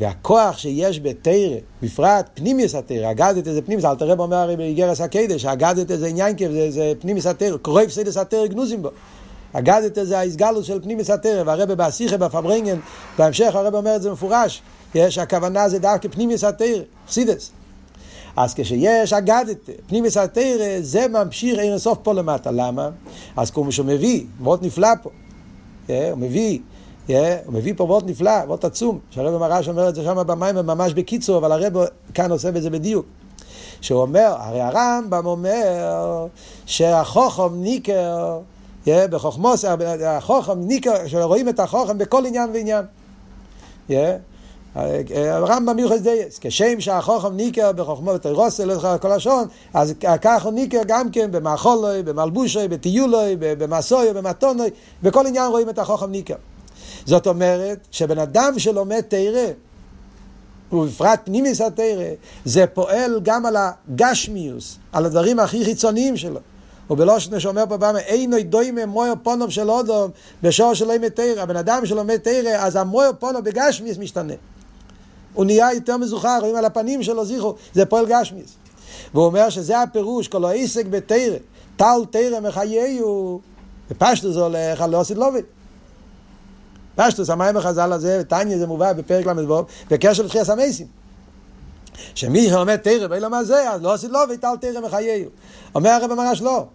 והכוח 0.02 0.58
שיש 0.58 1.00
בתורה, 1.00 1.58
בפרט 1.82 2.30
פנימיות 2.34 2.76
התורה, 2.76 3.12
אגדתא 3.12 3.46
זה 3.46 3.62
פנימיות, 3.62 3.86
אלטער 3.86 3.96
רבי 3.96 4.16
אומר 4.20 4.38
הרי 4.38 4.56
באגרת 4.56 5.02
הקדש, 5.02 5.46
אגדתא 5.46 6.00
זה 6.00 6.08
עניין 6.08 6.36
כיף, 6.36 6.52
זה, 6.52 6.72
זה 6.72 6.94
פנימיות 7.00 7.26
התורה, 7.26 7.58
שרוב 7.62 7.90
סודות 7.90 8.18
התורה 8.18 8.48
גנוזים 8.48 8.82
בו. 8.82 8.90
אגדתא 9.54 9.98
זה 10.08 10.20
ההתגלות 10.20 10.66
של 10.66 10.82
פנימיות 10.82 11.10
התורה, 11.10 11.44
והרבי 11.46 11.76
בשיחה 11.76 12.18
בפארברענגען, 12.18 12.80
בהמשך 13.18 13.56
הרבי 13.56 13.78
אומר 13.78 13.96
את 13.96 14.02
זה 14.02 14.12
מפורש, 14.12 14.62
יש 14.96 15.18
הכוונה 15.18 15.70
זה 15.70 15.80
דווקא 15.80 16.08
פנימיות 16.08 16.44
התורה, 16.44 16.82
חסידות. 17.08 17.52
אז 18.36 18.54
כשיש 18.54 19.14
אגדת, 19.14 19.70
פנימיס 19.88 20.18
התרא, 20.18 20.82
זה 20.82 21.08
ממשיך 21.08 21.60
אין 21.60 21.78
סוף 21.78 21.98
פה 22.04 22.14
למטה. 22.14 22.52
למה? 22.52 22.90
אז 23.38 23.52
כמו 23.52 23.72
שהוא 23.72 23.86
מביא, 23.86 24.24
מאוד 24.40 24.66
נפלא 24.66 24.90
פה. 25.04 25.10
Yeah, 25.88 25.92
הוא 26.12 26.18
מביא, 26.18 26.60
הוא 27.46 27.54
מביא 27.54 27.74
פה 27.78 27.86
מאוד 27.86 28.10
נפלא, 28.10 28.46
מאוד 28.48 28.66
עצום, 28.66 29.00
שהרבא 29.10 29.38
מרש 29.38 29.68
אומר 29.68 29.90
את 29.90 29.96
זה 29.96 30.04
שם 30.04 30.28
במים 30.28 30.56
ממש 30.56 30.94
בקיצור, 30.94 31.38
אבל 31.38 31.52
הרבא 31.52 31.86
כאן 32.14 32.32
עושה 32.32 32.52
בזה 32.52 32.70
בדיוק. 32.70 33.06
שהוא 33.82 34.02
אומר, 34.02 34.36
הרי 34.40 34.62
הרמב"ם 34.62 35.26
אומר 35.26 36.28
שהחוכם 36.66 37.62
ניקר, 37.62 38.40
yeah, 38.86 38.90
בחוכמוס, 39.10 39.66
החוכם 40.06 40.60
ניקר, 40.60 41.08
שרואים 41.08 41.50
את 41.50 41.60
החוכם 41.60 41.98
בכל 41.98 42.26
עניין 42.26 42.50
ועניין. 42.54 42.86
Yeah. 43.90 43.94
הרמב"ם 45.16 45.76
מיוחס 45.76 46.00
דייס, 46.00 46.40
כשם 46.42 46.80
שהחוכם 46.80 47.36
ניקר 47.36 47.72
בחוכמו 47.72 48.12
ותירוסי, 48.12 48.66
לא 48.66 48.76
זוכר 48.76 48.98
כל 48.98 49.12
השעון, 49.12 49.48
אז 49.74 49.94
ככה 50.22 50.44
הוא 50.44 50.54
ניקר 50.54 50.82
גם 50.88 51.12
כן 51.12 51.32
במאכולוי, 51.32 52.04
במלבושוי, 52.04 52.68
בטיולוי, 52.68 53.36
במסוי, 53.40 54.14
במתונוי, 54.14 54.70
בכל 55.04 55.28
עניין 55.28 55.52
רואים 55.52 55.70
את 55.70 55.80
החוכם 55.80 56.12
ניקר. 56.12 56.36
זאת 57.06 57.28
אומרת 57.28 57.88
שבן 57.92 58.20
אדם 58.20 58.54
שלומד 58.60 59.02
תרא, 59.02 59.48
ובפרט 60.72 61.20
פנימיס 61.24 61.62
התרא, 61.62 62.06
זה 62.46 62.68
פועל 62.68 63.20
גם 63.24 63.46
על 63.46 63.56
הגשמיוס, 63.60 64.78
על 64.92 65.06
הדברים 65.06 65.40
הכי 65.40 65.66
חיצוניים 65.66 66.18
שלו. 66.18 66.40
ובלושנה 66.90 67.40
שאומר 67.40 67.64
פה 67.70 67.78
פעם, 67.78 67.96
אינו 67.96 68.38
דוימה 68.50 68.86
מויר 68.86 69.14
פונוב 69.24 69.50
של 69.50 69.70
אודום 69.70 70.12
בשור 70.44 70.74
שלא 70.74 70.94
ימד 70.94 71.10
תרא. 71.10 71.42
הבן 71.42 71.56
אדם 71.56 71.86
שלומד 71.86 72.18
תרא, 72.18 72.50
אז 72.50 72.76
המויר 72.76 73.12
פונוב 73.20 73.44
בגשמיס 73.44 73.98
משתנה. 73.98 74.34
הוא 75.34 75.46
נהיה 75.46 75.74
יותר 75.74 75.98
מזוכר, 75.98 76.38
רואים 76.42 76.56
על 76.56 76.66
הפנים 76.66 77.04
שלו 77.04 77.26
זיכרו, 77.26 77.56
זה 77.74 77.86
פועל 77.86 78.06
גשמיס. 78.10 78.56
והוא 79.14 79.26
אומר 79.26 79.50
שזה 79.50 79.82
הפירוש, 79.82 80.28
כל 80.28 80.46
העסק 80.46 80.86
בתרא, 80.86 81.38
טל 81.78 82.06
תרא 82.10 82.40
מחייהו, 82.40 83.42
בפשטו 83.92 84.32
זה 84.32 84.40
הולך 84.40 84.82
על 84.82 84.90
לא 84.90 85.02
עשית 85.02 85.18
לובי. 85.18 85.40
פשטוס, 87.08 87.30
המים 87.30 87.58
החז"ל 87.58 87.94
הזה, 87.94 88.22
טניה 88.28 88.58
זה 88.58 88.68
מובא 88.68 88.94
בפרק 88.94 89.26
ל"ו, 89.26 89.66
בקשר 89.92 90.24
לתחייה 90.24 90.46
סמייסים. 90.46 90.88
שמי 92.16 92.50
שלומד 92.50 92.76
תרא 92.76 93.08
באילום 93.08 93.34
הזה, 93.34 93.70
אז 93.70 93.82
לא 93.82 93.94
עשית 93.94 94.12
לובי, 94.12 94.38
טל 94.38 94.56
תרא 94.62 94.82
מחייהו. 94.82 95.30
אומר 95.76 95.90
הרב 95.90 96.14
מרש 96.14 96.42
לא. 96.42 96.66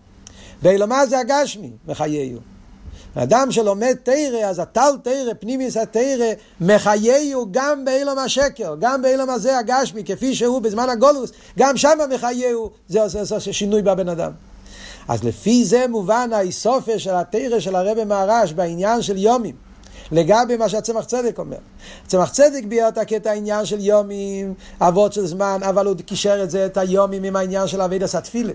באילום 0.63 0.93
הזה 0.93 1.19
הגשמי 1.19 1.71
מחייהו. 1.89 2.41
אדם 3.15 3.51
שלומד 3.51 3.97
תרא, 4.03 4.45
אז 4.45 4.59
הטל 4.59 4.91
תרא, 5.03 5.33
פנימיס 5.41 5.77
התרא, 5.77 6.33
מחייהו 6.61 7.47
גם 7.51 7.85
באילום 7.85 8.19
השקר, 8.19 8.75
גם 8.81 9.03
באילום 9.03 9.31
הזה 9.31 9.59
הגשמי, 9.59 10.05
כפי 10.05 10.35
שהוא 10.35 10.63
בזמן 10.63 10.89
הגולוס, 10.91 11.33
גם 11.59 11.77
שם 11.77 11.99
מחייהו, 12.15 12.71
זה 12.89 13.03
עושה 13.03 13.53
שינוי 13.53 13.83
בבן 13.83 14.09
אדם. 14.09 14.33
אז 15.09 15.25
לפי 15.25 15.65
זה 15.65 15.87
מובן 15.89 16.31
האיסופיה 16.33 16.99
של 16.99 17.15
התרא 17.15 17.61
של 17.61 17.77
הרבי 17.77 18.05
מהרש 18.05 18.53
בעניין 18.53 19.03
של 19.03 19.17
יומים. 19.17 19.66
לגבי 20.13 20.57
מה 20.57 20.69
שהצמח 20.69 21.05
צדק 21.05 21.39
אומר. 21.39 21.57
צמח 22.07 22.31
צדק 22.31 22.65
ביאר 22.69 22.89
את 22.89 22.99
הקטע 22.99 23.31
העניין 23.31 23.65
של 23.65 23.81
יומים, 23.81 24.55
אבות 24.81 25.13
של 25.13 25.27
זמן, 25.27 25.61
אבל 25.63 25.87
הוא 25.87 25.97
קישר 26.07 26.43
את 26.43 26.51
זה, 26.51 26.67
את 26.67 26.77
היומים, 26.77 27.25
עם 27.25 27.37
העניין 27.37 27.67
של 27.67 27.81
אבידס 27.81 28.15
התפילה. 28.15 28.53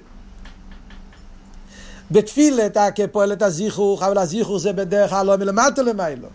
בתפילה 2.12 2.66
אתה 2.66 2.88
כפועל 2.96 3.34
את 3.34 3.42
הזיכוך, 3.42 4.04
אבל 4.04 4.18
הזיכוך 4.18 4.58
זה 4.58 4.74
בדרך 4.74 5.10
כלל 5.10 5.26
לא 5.26 5.36
מלמטה 5.36 5.82
למיילו. 5.82 6.28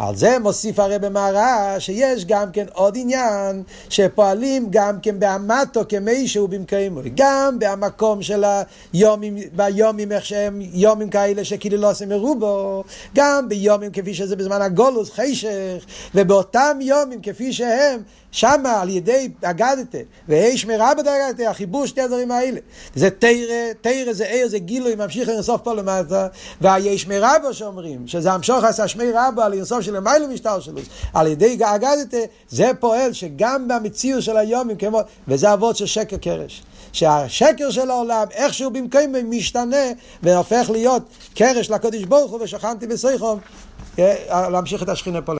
על 0.00 0.16
זה 0.16 0.38
מוסיף 0.38 0.78
הרי 0.78 0.98
במערה 0.98 1.80
שיש 1.80 2.24
גם 2.24 2.52
כן 2.52 2.66
עוד 2.72 2.94
עניין 2.96 3.62
שפועלים 3.88 4.66
גם 4.70 5.00
כן 5.02 5.20
באמתו 5.20 5.80
כמי 5.88 6.28
שהוא 6.28 6.48
במקיימו 6.48 7.00
גם 7.14 7.56
במקום 7.58 8.22
של 8.22 8.44
היומים, 8.92 9.36
ביומים 9.52 10.12
איך 10.12 10.24
שהם 10.24 10.60
יומים 10.60 11.10
כאלה 11.10 11.44
שכאילו 11.44 11.76
לא 11.76 11.90
עושים 11.90 12.08
מרובו 12.08 12.84
גם 13.14 13.48
ביומים 13.48 13.90
כפי 13.92 14.14
שזה 14.14 14.36
בזמן 14.36 14.62
הגולוס 14.62 15.10
חשך 15.10 15.84
ובאותם 16.14 16.78
יומים 16.80 17.20
כפי 17.22 17.52
שהם 17.52 18.00
שמה 18.32 18.80
על 18.80 18.88
ידי 18.88 19.28
אגדתה, 19.42 19.98
ואש 20.28 20.64
מרע 20.64 20.94
בדרגתה, 20.94 21.50
החיבור 21.50 21.86
שתי 21.86 22.00
הדברים 22.00 22.30
האלה. 22.30 22.60
זה 22.94 23.10
תרא, 23.10 23.72
תרא 23.80 24.12
זה 24.12 24.24
ער, 24.24 24.48
זה 24.48 24.58
גילוי, 24.58 24.94
ממשיך 24.94 25.28
לנסוף 25.28 25.60
פה 25.60 25.74
למטה, 25.74 26.28
והיש 26.60 27.06
מרבו 27.06 27.54
שאומרים, 27.54 28.06
שזה 28.06 28.32
המשוך 28.32 28.64
עשה 28.64 28.88
שמי 28.88 29.04
רבו 29.14 29.42
על 29.42 29.52
אינסוף 29.52 29.80
של 29.80 29.96
המיילו 29.96 30.28
משטר 30.28 30.60
שלו, 30.60 30.80
על 31.14 31.26
ידי 31.26 31.58
אגדתה, 31.64 32.16
זה 32.48 32.70
פועל 32.80 33.12
שגם 33.12 33.68
במציאות 33.68 34.22
של 34.22 34.36
היומים, 34.36 34.76
כמו, 34.76 35.00
וזה 35.28 35.52
אבות 35.52 35.76
של 35.76 35.86
שקר 35.86 36.16
קרש. 36.16 36.62
שהשקר 36.92 37.70
של 37.70 37.90
העולם, 37.90 38.26
איכשהו 38.30 38.70
במקום 38.70 39.00
משתנה 39.24 39.86
והופך 40.22 40.70
להיות 40.70 41.02
קרש 41.34 41.70
לקדוש 41.70 42.04
ברוך 42.04 42.30
הוא 42.30 42.40
ושכנתי 42.42 42.86
בסייחום, 42.86 43.38
להמשיך 44.30 44.82
את 44.82 44.88
השכינה 44.88 45.22
פה. 45.22 45.28